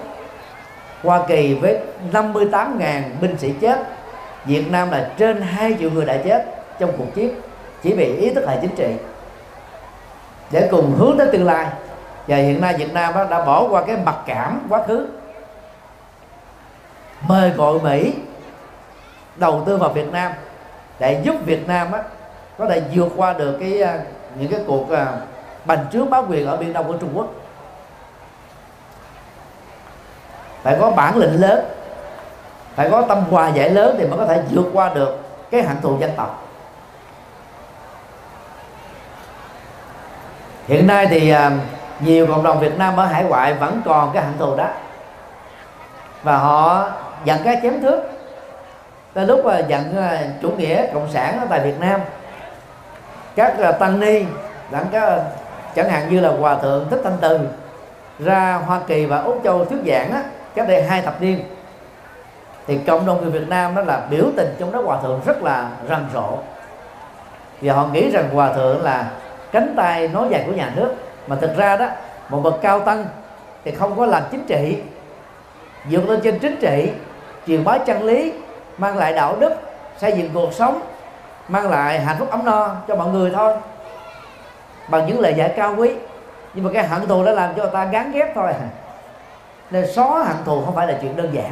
Hoa 1.03 1.21
Kỳ 1.29 1.55
với 1.55 1.79
58.000 2.13 3.03
binh 3.21 3.39
sĩ 3.39 3.53
chết 3.61 3.79
Việt 4.45 4.71
Nam 4.71 4.91
là 4.91 5.11
trên 5.17 5.43
2 5.43 5.77
triệu 5.79 5.91
người 5.91 6.05
đã 6.05 6.17
chết 6.25 6.45
trong 6.79 6.93
cuộc 6.99 7.15
chiến 7.15 7.35
chỉ 7.83 7.93
vì 7.93 8.05
ý 8.05 8.31
thức 8.31 8.49
hệ 8.49 8.59
chính 8.61 8.77
trị. 8.77 8.95
Để 10.51 10.69
cùng 10.71 10.95
hướng 10.99 11.19
tới 11.19 11.29
tương 11.33 11.47
lai 11.47 11.67
và 12.27 12.37
hiện 12.37 12.61
nay 12.61 12.75
Việt 12.79 12.93
Nam 12.93 13.15
đã 13.31 13.45
bỏ 13.45 13.69
qua 13.71 13.83
cái 13.87 13.97
mặc 14.05 14.17
cảm 14.27 14.67
quá 14.69 14.83
khứ. 14.87 15.07
Mời 17.21 17.51
gọi 17.51 17.79
Mỹ 17.83 18.13
đầu 19.37 19.63
tư 19.67 19.77
vào 19.77 19.91
Việt 19.91 20.13
Nam 20.13 20.33
để 20.99 21.21
giúp 21.25 21.35
Việt 21.45 21.69
Nam 21.69 21.93
á, 21.93 22.03
có 22.59 22.67
thể 22.67 22.83
vượt 22.95 23.09
qua 23.17 23.33
được 23.33 23.57
cái 23.61 23.83
à, 23.83 23.99
những 24.39 24.51
cái 24.51 24.61
cuộc 24.67 24.91
à, 24.91 25.07
bành 25.69 25.87
trướng 25.93 26.11
bá 26.11 26.19
quyền 26.19 26.47
ở 26.47 26.57
biển 26.57 26.73
đông 26.73 26.87
của 26.87 26.97
Trung 26.97 27.11
Quốc. 27.15 27.27
Phải 30.63 30.77
có 30.81 30.91
bản 30.91 31.17
lĩnh 31.17 31.41
lớn, 31.41 31.65
phải 32.75 32.91
có 32.91 33.03
tâm 33.03 33.25
hòa 33.31 33.49
giải 33.49 33.71
lớn 33.71 33.97
thì 33.99 34.07
mới 34.07 34.19
có 34.19 34.27
thể 34.27 34.43
vượt 34.51 34.67
qua 34.73 34.95
được 34.95 35.19
cái 35.51 35.63
hận 35.63 35.81
thù 35.81 35.99
dân 36.01 36.11
tộc. 36.17 36.45
Hiện 40.67 40.87
nay 40.87 41.07
thì 41.07 41.31
à, 41.31 41.51
nhiều 42.01 42.27
cộng 42.27 42.43
đồng 42.43 42.61
Việt 42.61 42.79
Nam 42.79 42.97
ở 42.97 43.05
hải 43.05 43.25
ngoại 43.25 43.55
vẫn 43.55 43.83
còn 43.85 44.11
cái 44.15 44.23
hận 44.23 44.39
thù 44.39 44.57
đó. 44.57 44.69
Và 46.23 46.37
họ 46.37 46.91
giận 47.25 47.41
cái 47.45 47.59
chém 47.63 47.81
thước 47.81 48.03
tới 49.15 49.27
lúc 49.27 49.45
mà 49.45 49.59
giận 49.59 49.97
à, 49.97 50.23
chủ 50.43 50.51
nghĩa 50.51 50.87
cộng 50.95 51.13
sản 51.13 51.41
ở 51.41 51.47
tại 51.51 51.61
Việt 51.61 51.81
Nam. 51.81 52.01
Các 53.37 53.59
à, 53.59 53.73
tăng 53.73 54.01
ni 54.01 54.25
lẫn 54.71 54.87
các 54.93 55.23
chẳng 55.75 55.89
hạn 55.91 56.09
như 56.11 56.21
là 56.21 56.29
hòa 56.29 56.55
thượng 56.55 56.87
thích 56.91 57.01
thanh 57.05 57.17
từ 57.21 57.39
ra 58.19 58.55
Hoa 58.67 58.81
Kỳ 58.87 59.07
và 59.07 59.19
Úc 59.19 59.41
Châu 59.45 59.65
thuyết 59.65 59.79
giảng 59.87 60.13
á, 60.13 60.23
cách 60.55 60.69
đây 60.69 60.83
hai 60.83 61.03
thập 61.03 61.23
niên 61.23 61.41
thì 62.67 62.79
cộng 62.87 63.07
đồng 63.07 63.23
người 63.23 63.31
Việt 63.31 63.49
Nam 63.49 63.75
đó 63.75 63.83
là 63.83 64.07
biểu 64.11 64.25
tình 64.37 64.55
trong 64.59 64.73
đó 64.73 64.83
hòa 64.85 64.99
thượng 65.03 65.21
rất 65.27 65.43
là 65.43 65.71
rầm 65.89 66.07
rộ. 66.15 66.39
Và 67.61 67.75
họ 67.75 67.87
nghĩ 67.93 68.11
rằng 68.11 68.29
hòa 68.33 68.53
thượng 68.53 68.83
là 68.83 69.11
cánh 69.53 69.75
tay 69.77 70.09
nói 70.09 70.29
dài 70.31 70.45
của 70.47 70.53
nhà 70.53 70.73
nước. 70.77 70.95
Mà 71.27 71.37
thực 71.37 71.57
ra 71.57 71.77
đó 71.77 71.87
một 72.29 72.41
bậc 72.41 72.55
cao 72.63 72.81
tăng 72.81 73.07
thì 73.65 73.71
không 73.71 73.97
có 73.97 74.07
làm 74.07 74.23
chính 74.31 74.45
trị 74.45 74.79
vượt 75.91 76.09
lên 76.09 76.21
trên 76.25 76.39
chính 76.39 76.57
trị 76.57 76.91
truyền 77.47 77.65
bá 77.65 77.79
chân 77.79 78.03
lý 78.03 78.33
mang 78.79 78.97
lại 78.97 79.13
đạo 79.13 79.37
đức 79.41 79.53
xây 79.99 80.13
dựng 80.13 80.31
cuộc 80.35 80.53
sống 80.53 80.81
mang 81.49 81.71
lại 81.71 82.01
hạnh 82.01 82.17
phúc 82.19 82.31
ấm 82.31 82.45
no 82.45 82.75
cho 82.89 82.97
mọi 82.97 83.09
người 83.09 83.31
thôi 83.35 83.55
bằng 84.89 85.07
những 85.07 85.21
lời 85.21 85.35
dạy 85.35 85.53
cao 85.57 85.75
quý. 85.79 85.91
Nhưng 86.55 86.65
mà 86.65 86.71
cái 86.75 86.87
hận 86.87 87.07
thù 87.07 87.25
đã 87.25 87.33
làm 87.33 87.55
cho 87.55 87.63
người 87.63 87.73
ta 87.73 87.85
gán 87.85 88.13
ghép 88.13 88.35
thôi. 88.35 88.53
Nên 89.71 89.93
xóa 89.93 90.25
hận 90.25 90.37
thù 90.45 90.63
không 90.65 90.75
phải 90.75 90.87
là 90.87 90.99
chuyện 91.01 91.17
đơn 91.17 91.35
giản. 91.35 91.51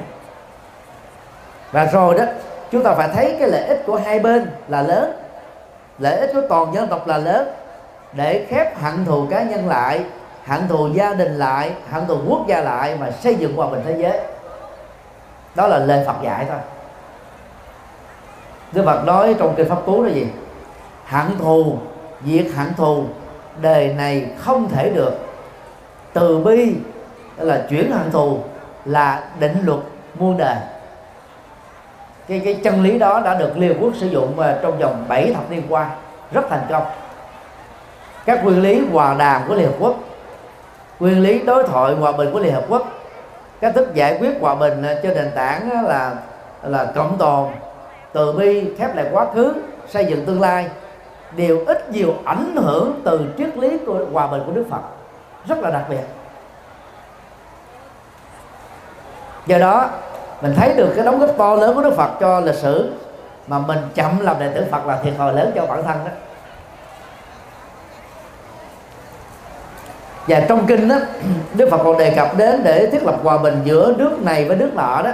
Và 1.72 1.84
rồi 1.84 2.14
đó, 2.18 2.24
chúng 2.70 2.82
ta 2.82 2.94
phải 2.94 3.08
thấy 3.08 3.36
cái 3.38 3.48
lợi 3.48 3.66
ích 3.66 3.82
của 3.86 3.96
hai 3.96 4.18
bên 4.18 4.50
là 4.68 4.82
lớn. 4.82 5.12
Lợi 5.98 6.18
ích 6.18 6.30
của 6.34 6.42
toàn 6.48 6.74
dân 6.74 6.88
tộc 6.88 7.06
là 7.06 7.18
lớn. 7.18 7.48
Để 8.12 8.46
khép 8.48 8.80
hận 8.80 9.04
thù 9.04 9.26
cá 9.30 9.42
nhân 9.42 9.68
lại, 9.68 10.04
hận 10.46 10.68
thù 10.68 10.88
gia 10.94 11.14
đình 11.14 11.38
lại, 11.38 11.72
hận 11.90 12.06
thù 12.06 12.18
quốc 12.28 12.46
gia 12.46 12.60
lại 12.60 12.96
mà 13.00 13.10
xây 13.10 13.34
dựng 13.34 13.56
hòa 13.56 13.66
bình 13.66 13.82
thế 13.84 13.96
giới. 13.98 14.20
Đó 15.54 15.66
là 15.66 15.78
lời 15.78 16.04
Phật 16.06 16.14
dạy 16.22 16.44
thôi. 16.48 16.58
Đức 18.72 18.82
Phật 18.86 19.04
nói 19.04 19.34
trong 19.38 19.54
kinh 19.56 19.68
pháp 19.68 19.78
cú 19.86 20.02
là 20.02 20.10
gì? 20.10 20.26
Hận 21.04 21.38
thù, 21.38 21.76
diệt 22.24 22.46
hận 22.56 22.74
thù 22.74 23.04
đời 23.60 23.94
này 23.94 24.26
không 24.38 24.68
thể 24.68 24.90
được. 24.90 25.12
Từ 26.12 26.38
bi 26.38 26.74
là 27.36 27.66
chuyển 27.70 27.92
hận 27.92 28.10
thù 28.10 28.38
là 28.84 29.24
định 29.38 29.56
luật 29.64 29.80
muôn 30.18 30.36
đời 30.36 30.56
cái 32.28 32.40
cái 32.44 32.54
chân 32.54 32.82
lý 32.82 32.98
đó 32.98 33.20
đã 33.24 33.34
được 33.34 33.58
Liên 33.58 33.76
Quốc 33.80 33.92
sử 33.96 34.06
dụng 34.06 34.40
à, 34.40 34.58
trong 34.62 34.78
vòng 34.78 35.04
7 35.08 35.32
thập 35.34 35.50
niên 35.50 35.62
qua. 35.68 35.90
Rất 36.32 36.46
thành 36.50 36.66
công. 36.70 36.82
Các 38.26 38.44
nguyên 38.44 38.62
lý 38.62 38.82
hòa 38.92 39.14
đàm 39.18 39.42
của 39.48 39.54
Liên 39.54 39.66
Hợp 39.66 39.76
Quốc, 39.80 39.96
nguyên 41.00 41.22
lý 41.22 41.42
đối 41.42 41.62
thoại 41.62 41.94
hòa 41.94 42.12
bình 42.12 42.32
của 42.32 42.38
Liên 42.38 42.54
Hợp 42.54 42.64
Quốc, 42.68 42.88
cách 43.60 43.72
thức 43.74 43.94
giải 43.94 44.16
quyết 44.20 44.30
hòa 44.40 44.54
bình 44.54 44.82
à, 44.82 44.94
trên 45.02 45.14
nền 45.14 45.30
tảng 45.34 45.70
à, 45.70 45.82
là 45.82 46.14
là 46.62 46.92
cộng 46.94 47.18
tồn, 47.18 47.46
từ 48.12 48.32
bi, 48.32 48.70
khép 48.78 48.96
lại 48.96 49.06
quá 49.12 49.26
khứ, 49.34 49.52
xây 49.88 50.04
dựng 50.04 50.26
tương 50.26 50.40
lai 50.40 50.66
đều 51.36 51.64
ít 51.66 51.90
nhiều 51.90 52.14
ảnh 52.24 52.56
hưởng 52.56 53.00
từ 53.04 53.20
triết 53.38 53.56
lý 53.58 53.78
của 53.86 53.98
hòa 54.12 54.26
bình 54.26 54.42
của 54.46 54.52
Đức 54.52 54.64
Phật. 54.70 54.80
Rất 55.48 55.58
là 55.58 55.70
đặc 55.70 55.84
biệt. 55.88 56.02
Do 59.46 59.58
đó 59.58 59.90
mình 60.42 60.54
thấy 60.56 60.74
được 60.74 60.92
cái 60.96 61.04
đóng 61.04 61.18
góp 61.18 61.30
to 61.36 61.54
lớn 61.54 61.76
của 61.76 61.82
Đức 61.82 61.94
Phật 61.96 62.10
cho 62.20 62.40
lịch 62.40 62.54
sử 62.54 62.92
mà 63.46 63.58
mình 63.58 63.78
chậm 63.94 64.20
làm 64.20 64.36
đệ 64.38 64.48
tử 64.54 64.64
Phật 64.70 64.86
là 64.86 64.98
thiệt 65.02 65.12
thòi 65.18 65.32
lớn 65.32 65.52
cho 65.54 65.66
bản 65.66 65.82
thân 65.82 65.96
đó. 66.04 66.10
Và 70.26 70.40
trong 70.48 70.66
kinh 70.66 70.88
đó 70.88 70.96
Đức 71.54 71.68
Phật 71.70 71.80
còn 71.84 71.98
đề 71.98 72.10
cập 72.10 72.36
đến 72.36 72.60
để 72.64 72.88
thiết 72.92 73.04
lập 73.04 73.16
hòa 73.22 73.38
bình 73.38 73.60
giữa 73.64 73.94
nước 73.98 74.22
này 74.22 74.44
với 74.44 74.56
nước 74.56 74.70
nọ 74.74 75.02
đó. 75.02 75.10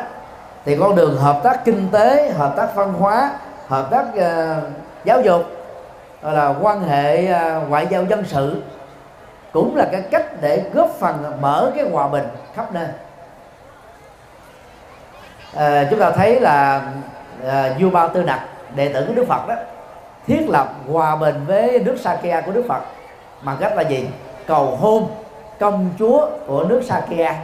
Thì 0.64 0.76
con 0.76 0.96
đường 0.96 1.16
hợp 1.16 1.40
tác 1.42 1.64
kinh 1.64 1.88
tế 1.92 2.30
hợp 2.30 2.52
tác 2.56 2.74
văn 2.74 2.92
hóa 2.92 3.30
hợp 3.68 3.90
tác 3.90 4.04
uh, 4.16 4.64
giáo 5.04 5.20
dục 5.20 5.61
là 6.22 6.54
quan 6.60 6.82
hệ 6.82 7.26
à, 7.26 7.60
ngoại 7.68 7.86
giao 7.90 8.04
dân 8.04 8.24
sự. 8.24 8.62
Cũng 9.52 9.76
là 9.76 9.88
cái 9.92 10.02
cách 10.10 10.26
để 10.40 10.64
góp 10.74 10.90
phần 10.98 11.38
mở 11.40 11.72
cái 11.76 11.84
hòa 11.90 12.08
bình 12.08 12.28
khắp 12.54 12.72
nơi. 12.72 12.86
À, 15.56 15.86
chúng 15.90 16.00
ta 16.00 16.10
thấy 16.10 16.40
là 16.40 16.82
à, 17.46 17.74
vua 17.80 17.90
bao 17.90 18.08
tư 18.08 18.22
đặc 18.22 18.40
đệ 18.76 18.92
tử 18.92 19.04
của 19.08 19.14
đức 19.14 19.24
phật 19.28 19.48
đó 19.48 19.54
thiết 20.26 20.46
lập 20.48 20.72
hòa 20.92 21.16
bình 21.16 21.44
với 21.46 21.78
nước 21.78 21.96
sakya 22.00 22.40
của 22.40 22.52
đức 22.52 22.64
phật 22.68 22.80
bằng 23.42 23.56
cách 23.60 23.76
là 23.76 23.82
gì? 23.82 24.08
Cầu 24.46 24.76
hôn 24.80 25.10
công 25.60 25.90
chúa 25.98 26.28
của 26.46 26.64
nước 26.64 26.82
sakya. 26.84 27.34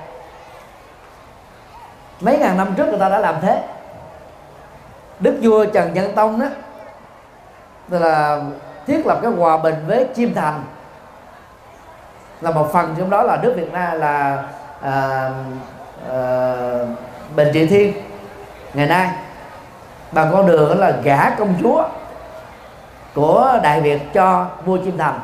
Mấy 2.21 2.39
ngàn 2.39 2.57
năm 2.57 2.75
trước 2.77 2.89
người 2.89 2.99
ta 2.99 3.09
đã 3.09 3.19
làm 3.19 3.35
thế. 3.41 3.63
Đức 5.21 5.39
vua 5.43 5.65
trần 5.65 5.95
nhân 5.95 6.15
tông 6.15 6.41
đó 6.41 6.49
là 7.89 8.41
thiết 8.89 9.07
lập 9.07 9.19
cái 9.23 9.31
hòa 9.31 9.57
bình 9.57 9.75
với 9.87 10.07
chim 10.15 10.35
thành. 10.35 10.63
Là 12.41 12.51
một 12.51 12.73
phần 12.73 12.95
trong 12.99 13.11
đó 13.11 13.23
là 13.23 13.39
nước 13.43 13.55
việt 13.57 13.73
nam 13.73 13.99
là 13.99 14.45
à, 14.81 15.31
à, 16.11 16.55
bình 17.37 17.49
trị 17.53 17.67
thiên 17.67 17.93
ngày 18.75 18.87
nay. 18.87 19.11
Bằng 20.13 20.31
con 20.33 20.47
đường 20.47 20.81
là 20.81 20.93
gả 21.03 21.31
công 21.39 21.55
chúa 21.61 21.85
của 23.15 23.59
đại 23.63 23.81
việt 23.81 24.13
cho 24.15 24.47
vua 24.65 24.77
chim 24.77 24.99
thành. 24.99 25.21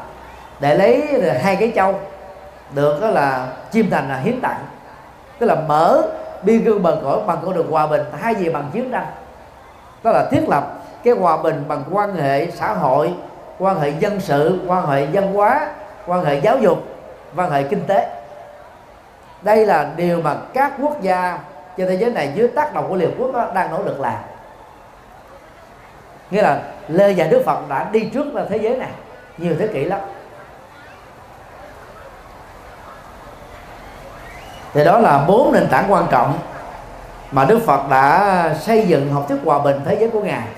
Để 0.61 0.75
lấy 0.75 1.23
hai 1.43 1.57
cái 1.57 1.73
châu 1.77 2.01
được 2.75 3.01
đó 3.01 3.09
là 3.09 3.47
chim 3.71 3.91
thành 3.91 4.09
là 4.09 4.17
hiến 4.17 4.41
tặng. 4.41 4.65
Tức 5.39 5.47
là 5.47 5.55
mở 5.55 6.03
biên 6.43 6.65
cương 6.65 6.83
bờ 6.83 7.01
cõi 7.03 7.19
bằng 7.27 7.39
con 7.45 7.55
đường 7.55 7.71
hòa 7.71 7.87
bình 7.87 8.03
hai 8.21 8.35
gì 8.35 8.49
bằng 8.49 8.71
chiến 8.73 8.91
tranh. 8.93 9.07
Đó 10.03 10.11
là 10.11 10.29
thiết 10.31 10.49
lập 10.49 10.75
cái 11.05 11.15
hòa 11.15 11.37
bình 11.37 11.65
bằng 11.69 11.85
quan 11.91 12.15
hệ 12.15 12.51
xã 12.51 12.73
hội 12.73 13.15
quan 13.59 13.81
hệ 13.81 13.91
dân 13.91 14.21
sự 14.21 14.61
quan 14.67 14.87
hệ 14.87 15.07
văn 15.07 15.33
hóa 15.33 15.69
quan 16.07 16.25
hệ 16.25 16.41
giáo 16.41 16.59
dục 16.59 16.79
quan 17.37 17.51
hệ 17.51 17.63
kinh 17.63 17.87
tế. 17.87 18.09
Đây 19.43 19.67
là 19.67 19.91
điều 19.97 20.23
mà 20.23 20.37
các 20.55 20.73
quốc 20.83 21.03
gia 21.03 21.39
trên 21.77 21.89
thế 21.89 21.95
giới 21.95 22.11
này 22.11 22.33
dưới 22.35 22.49
tác 22.49 22.75
động 22.75 22.89
của 22.89 22.97
liên 22.97 23.11
quốc 23.19 23.33
đó, 23.33 23.47
đang 23.55 23.71
nỗ 23.71 23.83
lực 23.83 24.01
làm. 24.01 24.19
Nghĩa 26.31 26.43
là 26.43 26.63
lê 26.89 27.15
và 27.17 27.27
đức 27.27 27.43
phật 27.47 27.69
đã 27.69 27.89
đi 27.93 28.11
trước 28.15 28.35
ra 28.35 28.43
thế 28.49 28.57
giới 28.57 28.77
này 28.77 28.91
nhiều 29.39 29.55
thế 29.59 29.67
kỷ 29.67 29.85
lắm. 29.85 30.01
Thì 34.73 34.85
đó 34.85 34.99
là 34.99 35.25
bốn 35.29 35.53
nền 35.53 35.69
tảng 35.69 35.93
quan 35.93 36.07
trọng 36.11 36.39
mà 37.31 37.45
đức 37.45 37.59
phật 37.67 37.89
đã 37.91 38.55
xây 38.61 38.87
dựng 38.87 39.13
học 39.13 39.25
thuyết 39.29 39.39
hòa 39.45 39.59
bình 39.59 39.81
thế 39.85 39.97
giới 40.01 40.11
của 40.11 40.21
ngài 40.21 40.49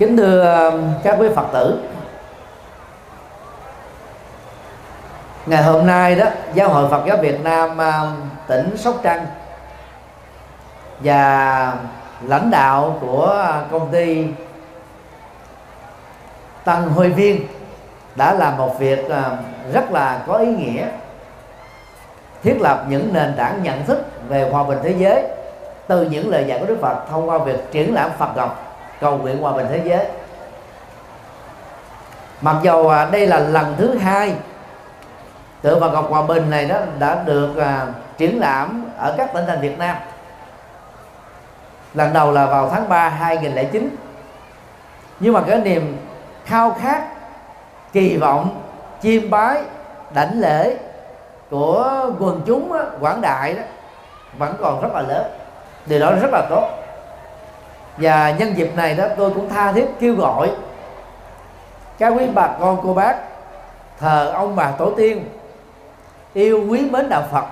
kính 0.00 0.16
thưa 0.16 0.40
ờ, 0.40 0.72
các 1.02 1.16
quý 1.20 1.28
phật 1.36 1.46
tử. 1.52 1.80
Ngày 5.46 5.62
hôm 5.62 5.86
nay 5.86 6.14
đó, 6.14 6.26
giáo 6.54 6.68
hội 6.68 6.90
phật 6.90 7.02
giáo 7.06 7.16
việt 7.16 7.44
nam 7.44 7.78
ờ, 7.78 8.12
tỉnh 8.46 8.76
sóc 8.76 8.94
trăng 9.02 9.26
và 11.00 11.74
lãnh 12.22 12.50
đạo 12.50 12.98
của 13.00 13.46
công 13.70 13.92
ty 13.92 14.26
tăng 16.64 16.88
hội 16.88 17.08
viên 17.08 17.46
đã 18.16 18.34
làm 18.34 18.56
một 18.56 18.78
việc 18.78 19.08
ờ, 19.08 19.36
rất 19.72 19.92
là 19.92 20.22
có 20.26 20.34
ý 20.34 20.46
nghĩa, 20.46 20.86
thiết 22.42 22.56
lập 22.60 22.84
những 22.88 23.12
nền 23.12 23.34
tảng 23.36 23.62
nhận 23.62 23.86
thức 23.86 24.06
về 24.28 24.50
hòa 24.50 24.62
bình 24.64 24.78
thế 24.82 24.94
giới 24.98 25.24
từ 25.86 26.02
những 26.02 26.30
lời 26.30 26.44
dạy 26.48 26.58
của 26.58 26.66
Đức 26.66 26.78
Phật 26.80 26.96
thông 27.10 27.28
qua 27.28 27.38
việc 27.38 27.72
triển 27.72 27.94
lãm 27.94 28.10
Phật 28.18 28.36
học 28.36 28.69
cầu 29.00 29.18
nguyện 29.18 29.42
hòa 29.42 29.52
bình 29.52 29.66
thế 29.70 29.80
giới. 29.84 30.06
Mặc 32.40 32.56
dầu 32.62 32.88
à, 32.88 33.08
đây 33.12 33.26
là 33.26 33.38
lần 33.38 33.74
thứ 33.78 33.94
hai 33.94 34.34
tượng 35.62 35.80
Phật 35.80 35.92
Ngọc 35.92 36.06
hòa 36.10 36.22
bình 36.22 36.50
này 36.50 36.66
đó 36.66 36.76
đã 36.98 37.22
được 37.24 37.56
à, 37.56 37.86
triển 38.18 38.40
lãm 38.40 38.90
ở 38.98 39.14
các 39.16 39.32
tỉnh 39.34 39.44
thành 39.46 39.60
Việt 39.60 39.78
Nam. 39.78 39.96
Lần 41.94 42.12
đầu 42.12 42.32
là 42.32 42.46
vào 42.46 42.68
tháng 42.68 42.88
3 42.88 43.08
2009 43.08 43.96
nhưng 45.20 45.32
mà 45.32 45.40
cái 45.46 45.58
niềm 45.58 45.96
khao 46.44 46.76
khát 46.80 47.02
kỳ 47.92 48.16
vọng 48.16 48.62
chiêm 49.02 49.30
bái 49.30 49.62
đảnh 50.14 50.40
lễ 50.40 50.76
của 51.50 52.10
quần 52.18 52.42
chúng 52.46 52.72
đó, 52.72 52.84
quảng 53.00 53.20
đại 53.20 53.54
đó 53.54 53.62
vẫn 54.38 54.54
còn 54.60 54.80
rất 54.82 54.88
là 54.94 55.00
lớn. 55.00 55.24
Điều 55.86 56.00
đó 56.00 56.12
rất 56.22 56.30
là 56.32 56.46
tốt 56.50 56.79
và 57.96 58.30
nhân 58.30 58.56
dịp 58.56 58.76
này 58.76 58.94
đó 58.94 59.04
tôi 59.16 59.30
cũng 59.30 59.48
tha 59.48 59.72
thiết 59.72 59.86
kêu 60.00 60.14
gọi 60.14 60.50
các 61.98 62.12
quý 62.16 62.26
bà 62.34 62.48
con 62.60 62.80
cô 62.82 62.94
bác 62.94 63.16
thờ 63.98 64.32
ông 64.34 64.56
bà 64.56 64.70
tổ 64.70 64.90
tiên 64.96 65.24
yêu 66.34 66.64
quý 66.68 66.90
mến 66.90 67.08
đạo 67.08 67.22
Phật 67.32 67.44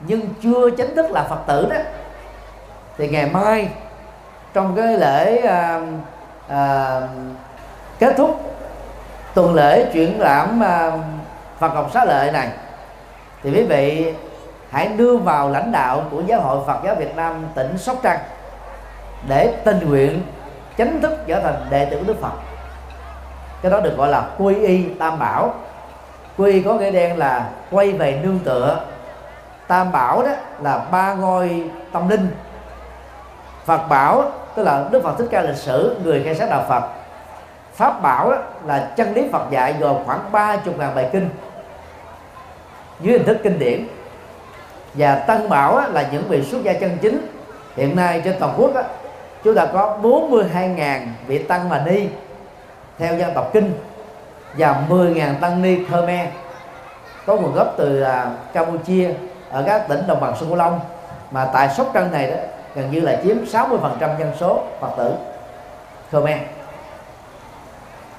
nhưng 0.00 0.20
chưa 0.42 0.70
chính 0.70 0.94
thức 0.94 1.10
là 1.10 1.22
Phật 1.22 1.38
tử 1.46 1.66
đó. 1.70 1.76
Thì 2.98 3.08
ngày 3.08 3.26
mai 3.26 3.68
trong 4.52 4.76
cái 4.76 4.98
lễ 4.98 5.40
à, 5.46 5.80
à, 6.48 7.00
kết 7.98 8.14
thúc 8.16 8.40
tuần 9.34 9.54
lễ 9.54 9.90
chuyển 9.92 10.20
lãm 10.20 10.62
à, 10.62 10.92
Phật 11.58 11.68
học 11.68 11.90
xá 11.94 12.04
lợi 12.04 12.32
này 12.32 12.48
thì 13.42 13.50
quý 13.50 13.62
vị 13.62 14.14
hãy 14.70 14.88
đưa 14.88 15.16
vào 15.16 15.48
lãnh 15.48 15.72
đạo 15.72 16.02
của 16.10 16.22
giáo 16.26 16.40
hội 16.40 16.58
Phật 16.66 16.80
giáo 16.84 16.94
Việt 16.94 17.16
Nam 17.16 17.46
tỉnh 17.54 17.78
Sóc 17.78 17.96
Trăng 18.02 18.18
để 19.28 19.54
tình 19.64 19.88
nguyện 19.88 20.22
chính 20.76 21.00
thức 21.00 21.18
trở 21.26 21.40
thành 21.40 21.66
đệ 21.70 21.84
tử 21.84 22.04
Đức 22.06 22.20
Phật. 22.20 22.32
Cái 23.62 23.72
đó 23.72 23.80
được 23.80 23.96
gọi 23.96 24.08
là 24.08 24.28
quy 24.38 24.54
y 24.54 24.84
tam 24.98 25.18
bảo. 25.18 25.54
Quy 26.36 26.52
y 26.52 26.62
có 26.62 26.74
nghĩa 26.74 26.90
đen 26.90 27.18
là 27.18 27.48
quay 27.70 27.92
về 27.92 28.20
nương 28.22 28.38
tựa. 28.38 28.80
Tam 29.66 29.92
bảo 29.92 30.22
đó 30.22 30.32
là 30.60 30.78
ba 30.90 31.14
ngôi 31.14 31.70
tâm 31.92 32.08
linh. 32.08 32.28
Phật 33.64 33.88
bảo, 33.88 34.32
tức 34.54 34.62
là 34.62 34.84
Đức 34.90 35.02
Phật 35.02 35.18
thích 35.18 35.28
ca 35.30 35.42
lịch 35.42 35.56
sử, 35.56 35.96
người 36.04 36.22
khai 36.24 36.34
sáng 36.34 36.50
đạo 36.50 36.64
Phật. 36.68 36.82
Pháp 37.74 38.02
bảo 38.02 38.30
đó 38.30 38.36
là 38.66 38.90
chân 38.96 39.14
lý 39.14 39.28
Phật 39.32 39.50
dạy 39.50 39.74
gồm 39.80 39.96
khoảng 40.06 40.32
ba 40.32 40.56
chục 40.56 40.78
ngàn 40.78 40.94
bài 40.94 41.08
kinh 41.12 41.28
dưới 43.00 43.18
hình 43.18 43.26
thức 43.26 43.38
kinh 43.42 43.58
điển. 43.58 43.86
Và 44.94 45.14
Tăng 45.14 45.48
bảo 45.48 45.82
là 45.92 46.08
những 46.12 46.22
vị 46.28 46.44
xuất 46.44 46.62
gia 46.62 46.72
chân 46.72 46.98
chính 47.02 47.26
hiện 47.76 47.96
nay 47.96 48.22
trên 48.24 48.36
toàn 48.40 48.54
quốc 48.56 48.70
chúng 49.44 49.54
ta 49.54 49.66
có 49.66 49.98
42.000 50.02 51.00
vị 51.26 51.38
tăng 51.38 51.68
mà 51.68 51.82
ni 51.86 52.08
theo 52.98 53.16
dân 53.16 53.30
tộc 53.34 53.50
kinh 53.52 53.72
và 54.58 54.84
10.000 54.88 55.34
tăng 55.40 55.62
ni 55.62 55.84
Khmer 55.84 56.28
có 57.26 57.36
nguồn 57.36 57.54
gốc 57.54 57.74
từ 57.76 58.02
uh, 58.02 58.08
Campuchia 58.52 59.10
ở 59.50 59.62
các 59.66 59.88
tỉnh 59.88 60.00
đồng 60.06 60.20
bằng 60.20 60.34
sông 60.40 60.48
Cửu 60.48 60.56
Long 60.56 60.80
mà 61.30 61.44
tại 61.52 61.68
Sóc 61.76 61.90
Trăng 61.94 62.12
này 62.12 62.30
đó 62.30 62.36
gần 62.74 62.90
như 62.90 63.00
là 63.00 63.20
chiếm 63.24 63.36
60% 63.44 63.98
dân 64.00 64.32
số 64.40 64.62
Phật 64.80 64.90
tử 64.96 65.14
Khmer 66.10 66.38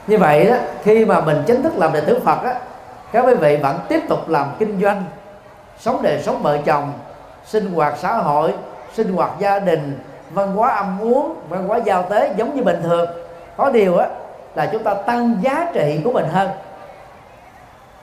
như 0.07 0.17
vậy 0.17 0.45
đó 0.45 0.55
khi 0.83 1.05
mà 1.05 1.21
mình 1.21 1.43
chính 1.47 1.63
thức 1.63 1.73
làm 1.77 1.93
đệ 1.93 2.01
tử 2.01 2.19
Phật 2.25 2.43
á 2.43 2.55
các 3.11 3.25
quý 3.25 3.33
vị 3.35 3.57
vẫn 3.57 3.79
tiếp 3.87 3.99
tục 4.09 4.29
làm 4.29 4.47
kinh 4.59 4.81
doanh 4.81 5.03
sống 5.79 6.01
đời 6.03 6.21
sống 6.23 6.43
vợ 6.43 6.57
chồng 6.65 6.93
sinh 7.45 7.73
hoạt 7.73 7.93
xã 7.97 8.13
hội 8.13 8.53
sinh 8.93 9.13
hoạt 9.13 9.31
gia 9.39 9.59
đình 9.59 9.99
văn 10.33 10.55
hóa 10.55 10.69
ăn 10.69 10.97
uống 11.01 11.35
văn 11.49 11.67
hóa 11.67 11.77
giao 11.77 12.03
tế 12.03 12.33
giống 12.37 12.55
như 12.55 12.63
bình 12.63 12.79
thường. 12.83 13.09
Có 13.57 13.69
điều 13.69 13.97
á 13.97 14.07
là 14.55 14.69
chúng 14.71 14.83
ta 14.83 14.93
tăng 14.93 15.35
giá 15.41 15.71
trị 15.73 16.01
của 16.03 16.11
mình 16.11 16.25
hơn. 16.31 16.49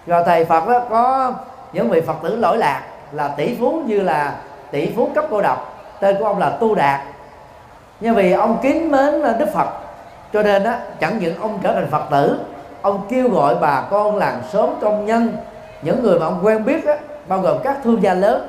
Rồi 0.07 0.22
thầy 0.26 0.45
Phật 0.45 0.68
đó 0.68 0.81
có 0.91 1.33
những 1.72 1.91
vị 1.91 2.01
Phật 2.01 2.16
tử 2.22 2.37
lỗi 2.37 2.59
lạc 2.59 2.83
là 3.12 3.29
tỷ 3.29 3.57
phú 3.61 3.83
như 3.87 4.01
là 4.01 4.35
tỷ 4.70 4.93
phú 4.97 5.11
cấp 5.14 5.24
cô 5.31 5.41
độc 5.43 5.79
tên 6.01 6.16
của 6.18 6.24
ông 6.24 6.39
là 6.39 6.51
Tu 6.51 6.74
Đạt. 6.74 7.01
Nhưng 8.01 8.14
vì 8.14 8.33
ông 8.33 8.59
kính 8.62 8.91
mến 8.91 9.22
Đức 9.39 9.49
Phật 9.55 9.68
cho 10.33 10.43
nên 10.43 10.64
á 10.64 10.79
chẳng 11.01 11.18
những 11.18 11.41
ông 11.41 11.59
trở 11.62 11.72
thành 11.72 11.87
Phật 11.91 12.03
tử 12.11 12.41
ông 12.83 13.07
kêu 13.09 13.29
gọi 13.29 13.55
bà 13.61 13.83
con 13.91 14.16
làng 14.16 14.41
xóm 14.53 14.70
công 14.81 15.07
nhân 15.07 15.37
những 15.83 16.03
người 16.03 16.20
mà 16.20 16.26
ông 16.26 16.41
quen 16.43 16.64
biết 16.64 16.87
á, 16.87 16.95
bao 17.29 17.41
gồm 17.41 17.59
các 17.64 17.76
thương 17.85 18.03
gia 18.03 18.14
lớn 18.14 18.49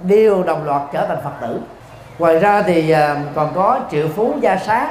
đều 0.00 0.42
đồng 0.42 0.64
loạt 0.64 0.82
trở 0.92 1.06
thành 1.06 1.18
Phật 1.24 1.30
tử 1.40 1.60
ngoài 2.20 2.38
ra 2.38 2.62
thì 2.62 2.90
à, 2.90 3.16
còn 3.34 3.52
có 3.54 3.80
triệu 3.90 4.08
phú 4.08 4.34
gia 4.40 4.56
xá. 4.56 4.90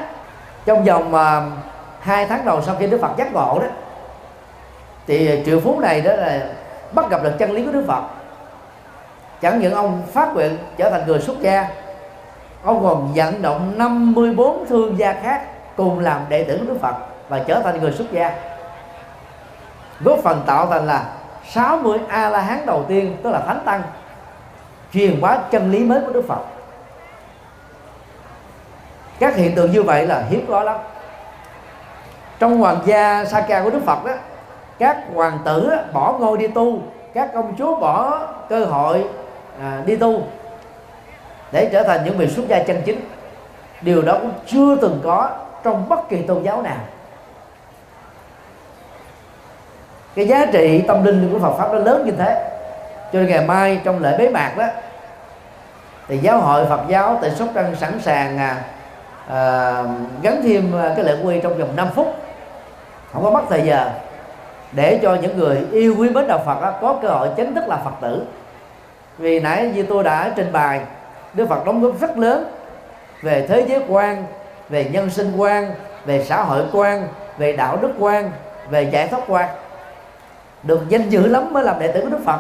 Trong 0.65 0.84
vòng 0.84 1.15
à, 1.15 1.41
hai 1.99 2.25
tháng 2.25 2.45
đầu 2.45 2.61
sau 2.61 2.75
khi 2.80 2.88
Đức 2.88 3.01
Phật 3.01 3.17
giác 3.17 3.34
ngộ 3.34 3.59
đó, 3.59 3.67
thì 5.07 5.41
triệu 5.45 5.59
phú 5.59 5.80
này 5.80 6.01
đó 6.01 6.11
là 6.13 6.47
bắt 6.91 7.09
gặp 7.09 7.23
được 7.23 7.32
chân 7.39 7.51
lý 7.51 7.65
của 7.65 7.71
Đức 7.71 7.84
Phật. 7.88 8.03
Chẳng 9.41 9.59
những 9.59 9.73
ông 9.73 10.01
phát 10.13 10.34
nguyện 10.34 10.57
trở 10.77 10.89
thành 10.89 11.07
người 11.07 11.19
xuất 11.19 11.39
gia, 11.41 11.67
ông 12.63 12.84
còn 12.84 13.13
vận 13.15 13.41
động 13.41 13.73
54 13.77 14.65
thương 14.69 14.99
gia 14.99 15.13
khác 15.13 15.41
cùng 15.77 15.99
làm 15.99 16.21
đệ 16.30 16.43
tử 16.43 16.57
của 16.57 16.73
Đức 16.73 16.80
Phật 16.82 16.95
và 17.30 17.39
trở 17.39 17.61
thành 17.63 17.82
người 17.82 17.91
xuất 17.91 18.11
gia. 18.11 18.32
Góp 19.99 20.19
phần 20.23 20.43
tạo 20.45 20.67
thành 20.67 20.88
là 20.88 21.05
60 21.49 21.99
a 22.07 22.30
la 22.30 22.41
hán 22.41 22.65
đầu 22.65 22.86
tiên, 22.88 23.17
tức 23.23 23.32
là 23.32 23.39
thánh 23.39 23.61
tăng, 23.65 23.82
truyền 24.93 25.21
bá 25.21 25.38
chân 25.51 25.71
lý 25.71 25.80
mới 25.80 25.99
của 26.01 26.13
Đức 26.13 26.23
Phật 26.27 26.39
các 29.20 29.36
hiện 29.36 29.55
tượng 29.55 29.72
như 29.72 29.84
vậy 29.84 30.07
là 30.07 30.24
hiếm 30.30 30.45
có 30.47 30.63
lắm. 30.63 30.76
Trong 32.39 32.57
hoàng 32.57 32.80
gia 32.86 33.26
Saka 33.26 33.63
của 33.63 33.70
Đức 33.70 33.82
Phật 33.86 34.05
đó 34.05 34.13
các 34.80 34.97
hoàng 35.13 35.39
tử 35.45 35.72
bỏ 35.93 36.17
ngôi 36.20 36.38
đi 36.38 36.47
tu 36.47 36.80
các 37.13 37.30
công 37.34 37.55
chúa 37.57 37.76
bỏ 37.76 38.28
cơ 38.49 38.65
hội 38.65 39.05
à, 39.61 39.82
đi 39.86 39.95
tu 39.95 40.22
để 41.51 41.70
trở 41.72 41.84
thành 41.84 42.05
những 42.05 42.17
vị 42.17 42.28
xuất 42.28 42.47
gia 42.47 42.63
chân 42.63 42.82
chính. 42.86 43.01
Điều 43.82 44.01
đó 44.01 44.17
cũng 44.22 44.32
chưa 44.47 44.76
từng 44.76 45.01
có 45.03 45.30
trong 45.63 45.89
bất 45.89 46.09
kỳ 46.09 46.22
tôn 46.22 46.43
giáo 46.43 46.61
nào. 46.61 46.78
Cái 50.15 50.28
giá 50.28 50.45
trị 50.45 50.84
tâm 50.88 51.03
linh 51.03 51.30
của 51.34 51.39
Phật 51.39 51.57
pháp 51.57 51.74
nó 51.74 51.80
lớn 51.80 52.05
như 52.05 52.11
thế. 52.11 52.49
Cho 53.13 53.20
nên 53.20 53.28
ngày 53.28 53.45
mai 53.45 53.82
trong 53.84 53.99
lễ 54.01 54.17
bế 54.17 54.30
mạc 54.30 54.57
đó 54.57 54.65
thì 56.07 56.17
giáo 56.17 56.39
hội 56.39 56.65
Phật 56.65 56.82
giáo 56.88 57.17
tại 57.22 57.32
Sóc 57.32 57.47
Trăng 57.55 57.76
sẵn 57.76 57.99
sàng 57.99 58.38
à, 58.38 58.63
à, 59.30 59.84
gắn 60.21 60.41
thêm 60.43 60.71
ờ, 60.73 60.93
cái 60.95 61.05
lễ 61.05 61.17
quy 61.23 61.39
trong 61.41 61.57
vòng 61.57 61.75
5 61.75 61.88
phút. 61.95 62.15
Không 63.13 63.23
có 63.23 63.32
mất 63.32 63.41
thời 63.49 63.61
giờ. 63.61 63.91
Để 64.71 64.99
cho 65.01 65.15
những 65.21 65.38
người 65.38 65.67
yêu 65.71 65.95
quý 65.97 66.09
mến 66.09 66.27
đạo 66.27 66.41
Phật 66.45 66.61
đó, 66.61 66.73
có 66.82 66.99
cơ 67.01 67.07
hội 67.07 67.30
chính 67.36 67.55
thức 67.55 67.67
là 67.67 67.77
Phật 67.77 67.93
tử. 68.01 68.25
Vì 69.17 69.39
nãy 69.39 69.71
như 69.75 69.84
tôi 69.84 70.03
đã 70.03 70.34
trình 70.36 70.51
bày 70.51 70.82
Đức 71.34 71.49
Phật 71.49 71.65
đóng 71.65 71.82
góp 71.82 71.99
rất 71.99 72.17
lớn 72.17 72.51
về 73.21 73.47
thế 73.47 73.65
giới 73.69 73.84
quan 73.88 74.25
về 74.69 74.89
nhân 74.91 75.09
sinh 75.09 75.38
quan 75.38 75.71
về 76.05 76.23
xã 76.23 76.43
hội 76.43 76.63
quan 76.71 77.07
về 77.38 77.55
đạo 77.55 77.77
đức 77.82 77.91
quan 77.99 78.32
về 78.69 78.84
giải 78.84 79.07
thoát 79.07 79.21
quan. 79.27 79.49
Được 80.63 80.89
danh 80.89 81.09
dự 81.09 81.27
lắm 81.27 81.53
mới 81.53 81.63
làm 81.63 81.80
đệ 81.80 81.88
tử 81.88 82.01
của 82.01 82.09
Đức 82.09 82.21
Phật. 82.25 82.39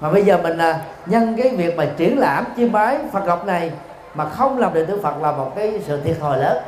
Mà 0.00 0.10
bây 0.10 0.22
giờ 0.22 0.38
mình 0.42 0.58
à, 0.58 0.80
nhân 1.06 1.36
cái 1.42 1.48
việc 1.48 1.76
mà 1.76 1.86
triển 1.96 2.18
lãm 2.18 2.44
chiêm 2.56 2.72
bái 2.72 2.98
Phật 3.12 3.26
học 3.26 3.46
này 3.46 3.70
mà 4.14 4.24
không 4.24 4.58
làm 4.58 4.74
đệ 4.74 4.84
tử 4.84 5.00
Phật 5.02 5.22
là 5.22 5.32
một 5.32 5.52
cái 5.56 5.80
sự 5.86 6.00
thiệt 6.00 6.16
thòi 6.20 6.38
lớn. 6.38 6.58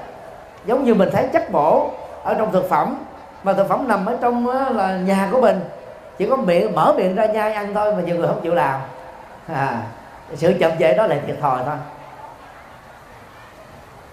Giống 0.64 0.84
như 0.84 0.94
mình 0.94 1.08
thấy 1.12 1.28
chất 1.32 1.50
bổ 1.52 1.90
ở 2.22 2.34
trong 2.34 2.52
thực 2.52 2.68
phẩm 2.70 3.04
mà 3.42 3.52
thực 3.52 3.68
phẩm 3.68 3.88
nằm 3.88 4.06
ở 4.06 4.16
trong 4.20 4.48
là 4.76 4.96
nhà 4.96 5.28
của 5.32 5.40
mình. 5.40 5.60
Chỉ 6.18 6.26
có 6.26 6.36
miệng 6.36 6.74
mở 6.74 6.94
miệng 6.96 7.16
ra 7.16 7.26
nhai 7.26 7.52
ăn 7.52 7.74
thôi 7.74 7.94
mà 7.94 8.02
nhiều 8.02 8.16
người 8.16 8.28
không 8.28 8.40
chịu 8.42 8.54
làm. 8.54 8.80
À, 9.52 9.82
sự 10.34 10.54
chậm 10.60 10.70
trễ 10.78 10.94
đó 10.94 11.06
là 11.06 11.16
thiệt 11.26 11.36
thòi 11.40 11.58
thôi. 11.66 11.76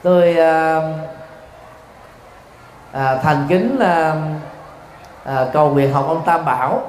Tôi 0.04 0.38
à, 0.38 0.82
à, 2.92 3.16
thành 3.16 3.46
kính 3.50 3.80
à, 3.80 4.16
à, 5.24 5.46
cầu 5.54 5.70
nguyện 5.70 5.94
học 5.94 6.06
ông 6.08 6.22
Tam 6.26 6.46
Bảo 6.46 6.82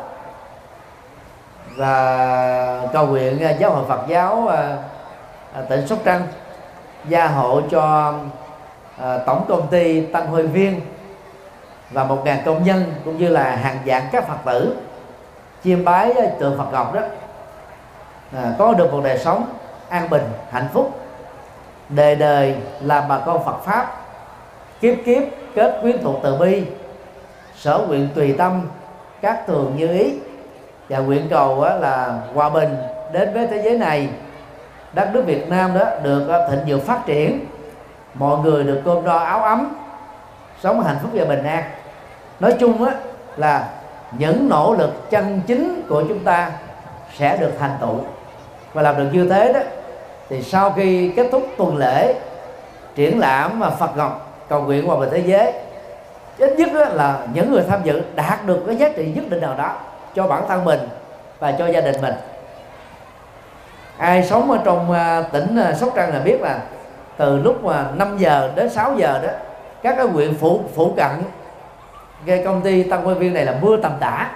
và 1.76 2.80
cầu 2.92 3.06
nguyện 3.06 3.44
à, 3.44 3.50
giáo 3.50 3.70
hội 3.70 3.84
Phật 3.88 4.00
giáo 4.08 4.48
à, 4.48 4.76
à, 5.54 5.60
tỉnh 5.68 5.86
Sóc 5.86 5.98
Trăng 6.04 6.26
gia 7.08 7.26
hộ 7.26 7.60
cho 7.70 8.14
à, 9.02 9.18
tổng 9.26 9.44
công 9.48 9.66
ty 9.66 10.06
Tăng 10.06 10.26
Hội 10.26 10.46
Viên 10.46 10.80
và 11.90 12.04
một 12.04 12.22
ngàn 12.24 12.38
công 12.44 12.64
nhân 12.64 12.94
cũng 13.04 13.18
như 13.18 13.28
là 13.28 13.56
hàng 13.56 13.78
dạng 13.86 14.08
các 14.12 14.28
Phật 14.28 14.38
tử 14.44 14.76
chiêm 15.64 15.84
bái 15.84 16.14
tượng 16.40 16.58
Phật 16.58 16.72
Ngọc 16.72 16.94
đó. 16.94 17.00
À, 18.36 18.52
có 18.58 18.74
được 18.74 18.92
một 18.92 19.00
đời 19.04 19.18
sống 19.18 19.44
an 19.88 20.10
bình 20.10 20.24
hạnh 20.50 20.68
phúc 20.72 21.00
đời 21.88 22.16
đời 22.16 22.56
làm 22.80 23.08
bà 23.08 23.18
con 23.18 23.44
Phật 23.44 23.64
pháp 23.64 23.96
kiếp 24.80 24.94
kiếp 25.04 25.22
kết 25.54 25.78
quyến 25.82 26.02
thuộc 26.02 26.16
từ 26.22 26.36
bi 26.36 26.64
sở 27.56 27.78
nguyện 27.88 28.08
tùy 28.14 28.34
tâm 28.38 28.68
các 29.20 29.46
tường 29.46 29.74
như 29.76 29.88
ý. 29.88 30.14
Và 30.88 30.98
nguyện 30.98 31.26
cầu 31.30 31.64
là 31.64 32.20
hòa 32.34 32.48
bình 32.48 32.76
đến 33.12 33.34
với 33.34 33.46
thế 33.46 33.62
giới 33.62 33.78
này 33.78 34.08
đất 34.92 35.08
nước 35.12 35.22
Việt 35.26 35.48
Nam 35.48 35.78
đó 35.78 35.84
được 36.02 36.28
ờ, 36.28 36.48
thịnh 36.50 36.60
vượng 36.66 36.80
phát 36.80 37.06
triển. 37.06 37.46
Mọi 38.14 38.38
người 38.38 38.64
được 38.64 38.82
cơm 38.84 39.04
no 39.04 39.18
áo 39.18 39.42
ấm, 39.42 39.76
sống 40.62 40.80
hạnh 40.80 40.96
phúc 41.02 41.10
và 41.14 41.24
bình 41.24 41.44
an. 41.44 41.64
Nói 42.40 42.54
chung 42.60 42.84
á 42.84 42.92
là 43.36 43.68
những 44.18 44.48
nỗ 44.48 44.74
lực 44.78 45.10
chân 45.10 45.40
chính 45.46 45.82
của 45.88 46.02
chúng 46.08 46.24
ta 46.24 46.50
sẽ 47.16 47.36
được 47.36 47.52
thành 47.58 47.76
tựu. 47.80 47.96
Và 48.72 48.82
làm 48.82 48.96
được 48.96 49.08
như 49.12 49.28
thế 49.28 49.52
đó, 49.52 49.60
thì 50.28 50.42
sau 50.42 50.70
khi 50.70 51.12
kết 51.16 51.28
thúc 51.32 51.42
tuần 51.56 51.76
lễ 51.76 52.14
triển 52.94 53.18
lãm 53.18 53.60
và 53.60 53.70
Phật 53.70 53.96
Ngọc 53.96 54.44
cầu 54.48 54.62
nguyện 54.62 54.86
hòa 54.86 54.96
bình 54.96 55.08
thế 55.12 55.18
giới, 55.18 55.52
ít 56.38 56.58
nhất 56.58 56.68
là 56.94 57.26
những 57.34 57.50
người 57.50 57.62
tham 57.68 57.80
dự 57.84 58.02
đạt 58.14 58.46
được 58.46 58.62
cái 58.66 58.76
giá 58.76 58.88
trị 58.96 59.12
nhất 59.16 59.24
định 59.28 59.40
nào 59.40 59.54
đó 59.58 59.76
cho 60.14 60.26
bản 60.26 60.42
thân 60.48 60.64
mình 60.64 60.80
và 61.38 61.52
cho 61.52 61.66
gia 61.66 61.80
đình 61.80 62.02
mình 62.02 62.14
ai 63.98 64.24
sống 64.24 64.50
ở 64.50 64.58
trong 64.64 64.92
à, 64.92 65.22
tỉnh 65.32 65.56
à, 65.56 65.72
Sóc 65.74 65.92
Trăng 65.96 66.14
là 66.14 66.20
biết 66.20 66.40
là 66.40 66.58
từ 67.16 67.36
lúc 67.36 67.64
mà 67.64 67.84
5 67.94 68.18
giờ 68.18 68.52
đến 68.54 68.70
6 68.70 68.94
giờ 68.96 69.20
đó, 69.22 69.28
các 69.82 69.94
cái 69.96 70.06
huyện 70.06 70.34
phụ 70.34 70.60
phụ 70.74 70.94
cận 70.96 71.10
cái 72.26 72.42
công 72.44 72.60
ty 72.60 72.82
Tân 72.82 73.04
quan 73.04 73.18
Viên 73.18 73.34
này 73.34 73.44
là 73.44 73.54
mưa 73.62 73.76
tầm 73.76 73.92
tã, 74.00 74.30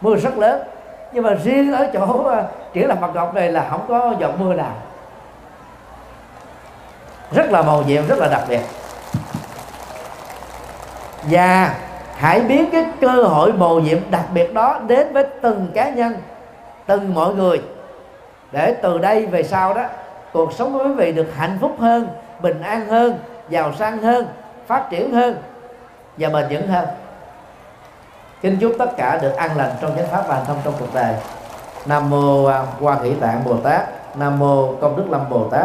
mưa 0.00 0.16
rất 0.16 0.38
lớn. 0.38 0.62
Nhưng 1.12 1.24
mà 1.24 1.34
riêng 1.44 1.72
ở 1.72 1.90
chỗ 1.92 2.28
à, 2.28 2.42
triển 2.72 2.88
lãm 2.88 3.00
mặt 3.00 3.10
Ngọc 3.14 3.34
này 3.34 3.52
là 3.52 3.66
không 3.70 3.84
có 3.88 4.14
giọt 4.20 4.32
mưa 4.38 4.54
nào. 4.54 4.72
Rất 7.32 7.50
là 7.50 7.62
màu 7.62 7.82
nhiệm, 7.82 8.06
rất 8.06 8.18
là 8.18 8.28
đặc 8.28 8.42
biệt. 8.48 8.60
Và 11.22 11.74
hãy 12.16 12.40
biến 12.40 12.70
cái 12.72 12.84
cơ 13.00 13.22
hội 13.22 13.52
màu 13.52 13.80
nhiệm 13.80 13.98
đặc 14.10 14.24
biệt 14.34 14.54
đó 14.54 14.80
đến 14.86 15.12
với 15.12 15.24
từng 15.42 15.68
cá 15.74 15.90
nhân, 15.90 16.16
từng 16.86 17.14
mọi 17.14 17.34
người 17.34 17.60
để 18.52 18.76
từ 18.82 18.98
đây 18.98 19.26
về 19.26 19.42
sau 19.42 19.74
đó, 19.74 19.84
cuộc 20.32 20.52
sống 20.52 20.72
của 20.72 20.84
quý 20.84 20.92
vị 20.92 21.12
được 21.12 21.26
hạnh 21.36 21.58
phúc 21.60 21.76
hơn, 21.78 22.08
bình 22.40 22.62
an 22.62 22.86
hơn, 22.86 23.18
giàu 23.48 23.72
sang 23.78 23.98
hơn, 23.98 24.26
phát 24.66 24.90
triển 24.90 25.12
hơn 25.12 25.36
và 26.16 26.28
bền 26.28 26.46
vững 26.50 26.68
hơn. 26.68 26.88
Kính 28.42 28.58
chúc 28.60 28.72
tất 28.78 28.96
cả 28.96 29.18
được 29.22 29.36
an 29.36 29.56
lành 29.56 29.70
trong 29.80 29.96
chánh 29.96 30.06
pháp 30.06 30.24
và 30.28 30.44
thông 30.46 30.56
trong 30.64 30.74
cuộc 30.78 30.94
đời. 30.94 31.14
Nam 31.86 32.10
mô 32.10 32.44
à, 32.44 32.62
quan 32.80 33.02
hỷ 33.02 33.14
tạng 33.14 33.44
bồ 33.44 33.56
tát. 33.56 33.82
Nam 34.16 34.38
mô 34.38 34.72
công 34.80 34.96
đức 34.96 35.04
lâm 35.10 35.30
bồ 35.30 35.48
tát. 35.48 35.60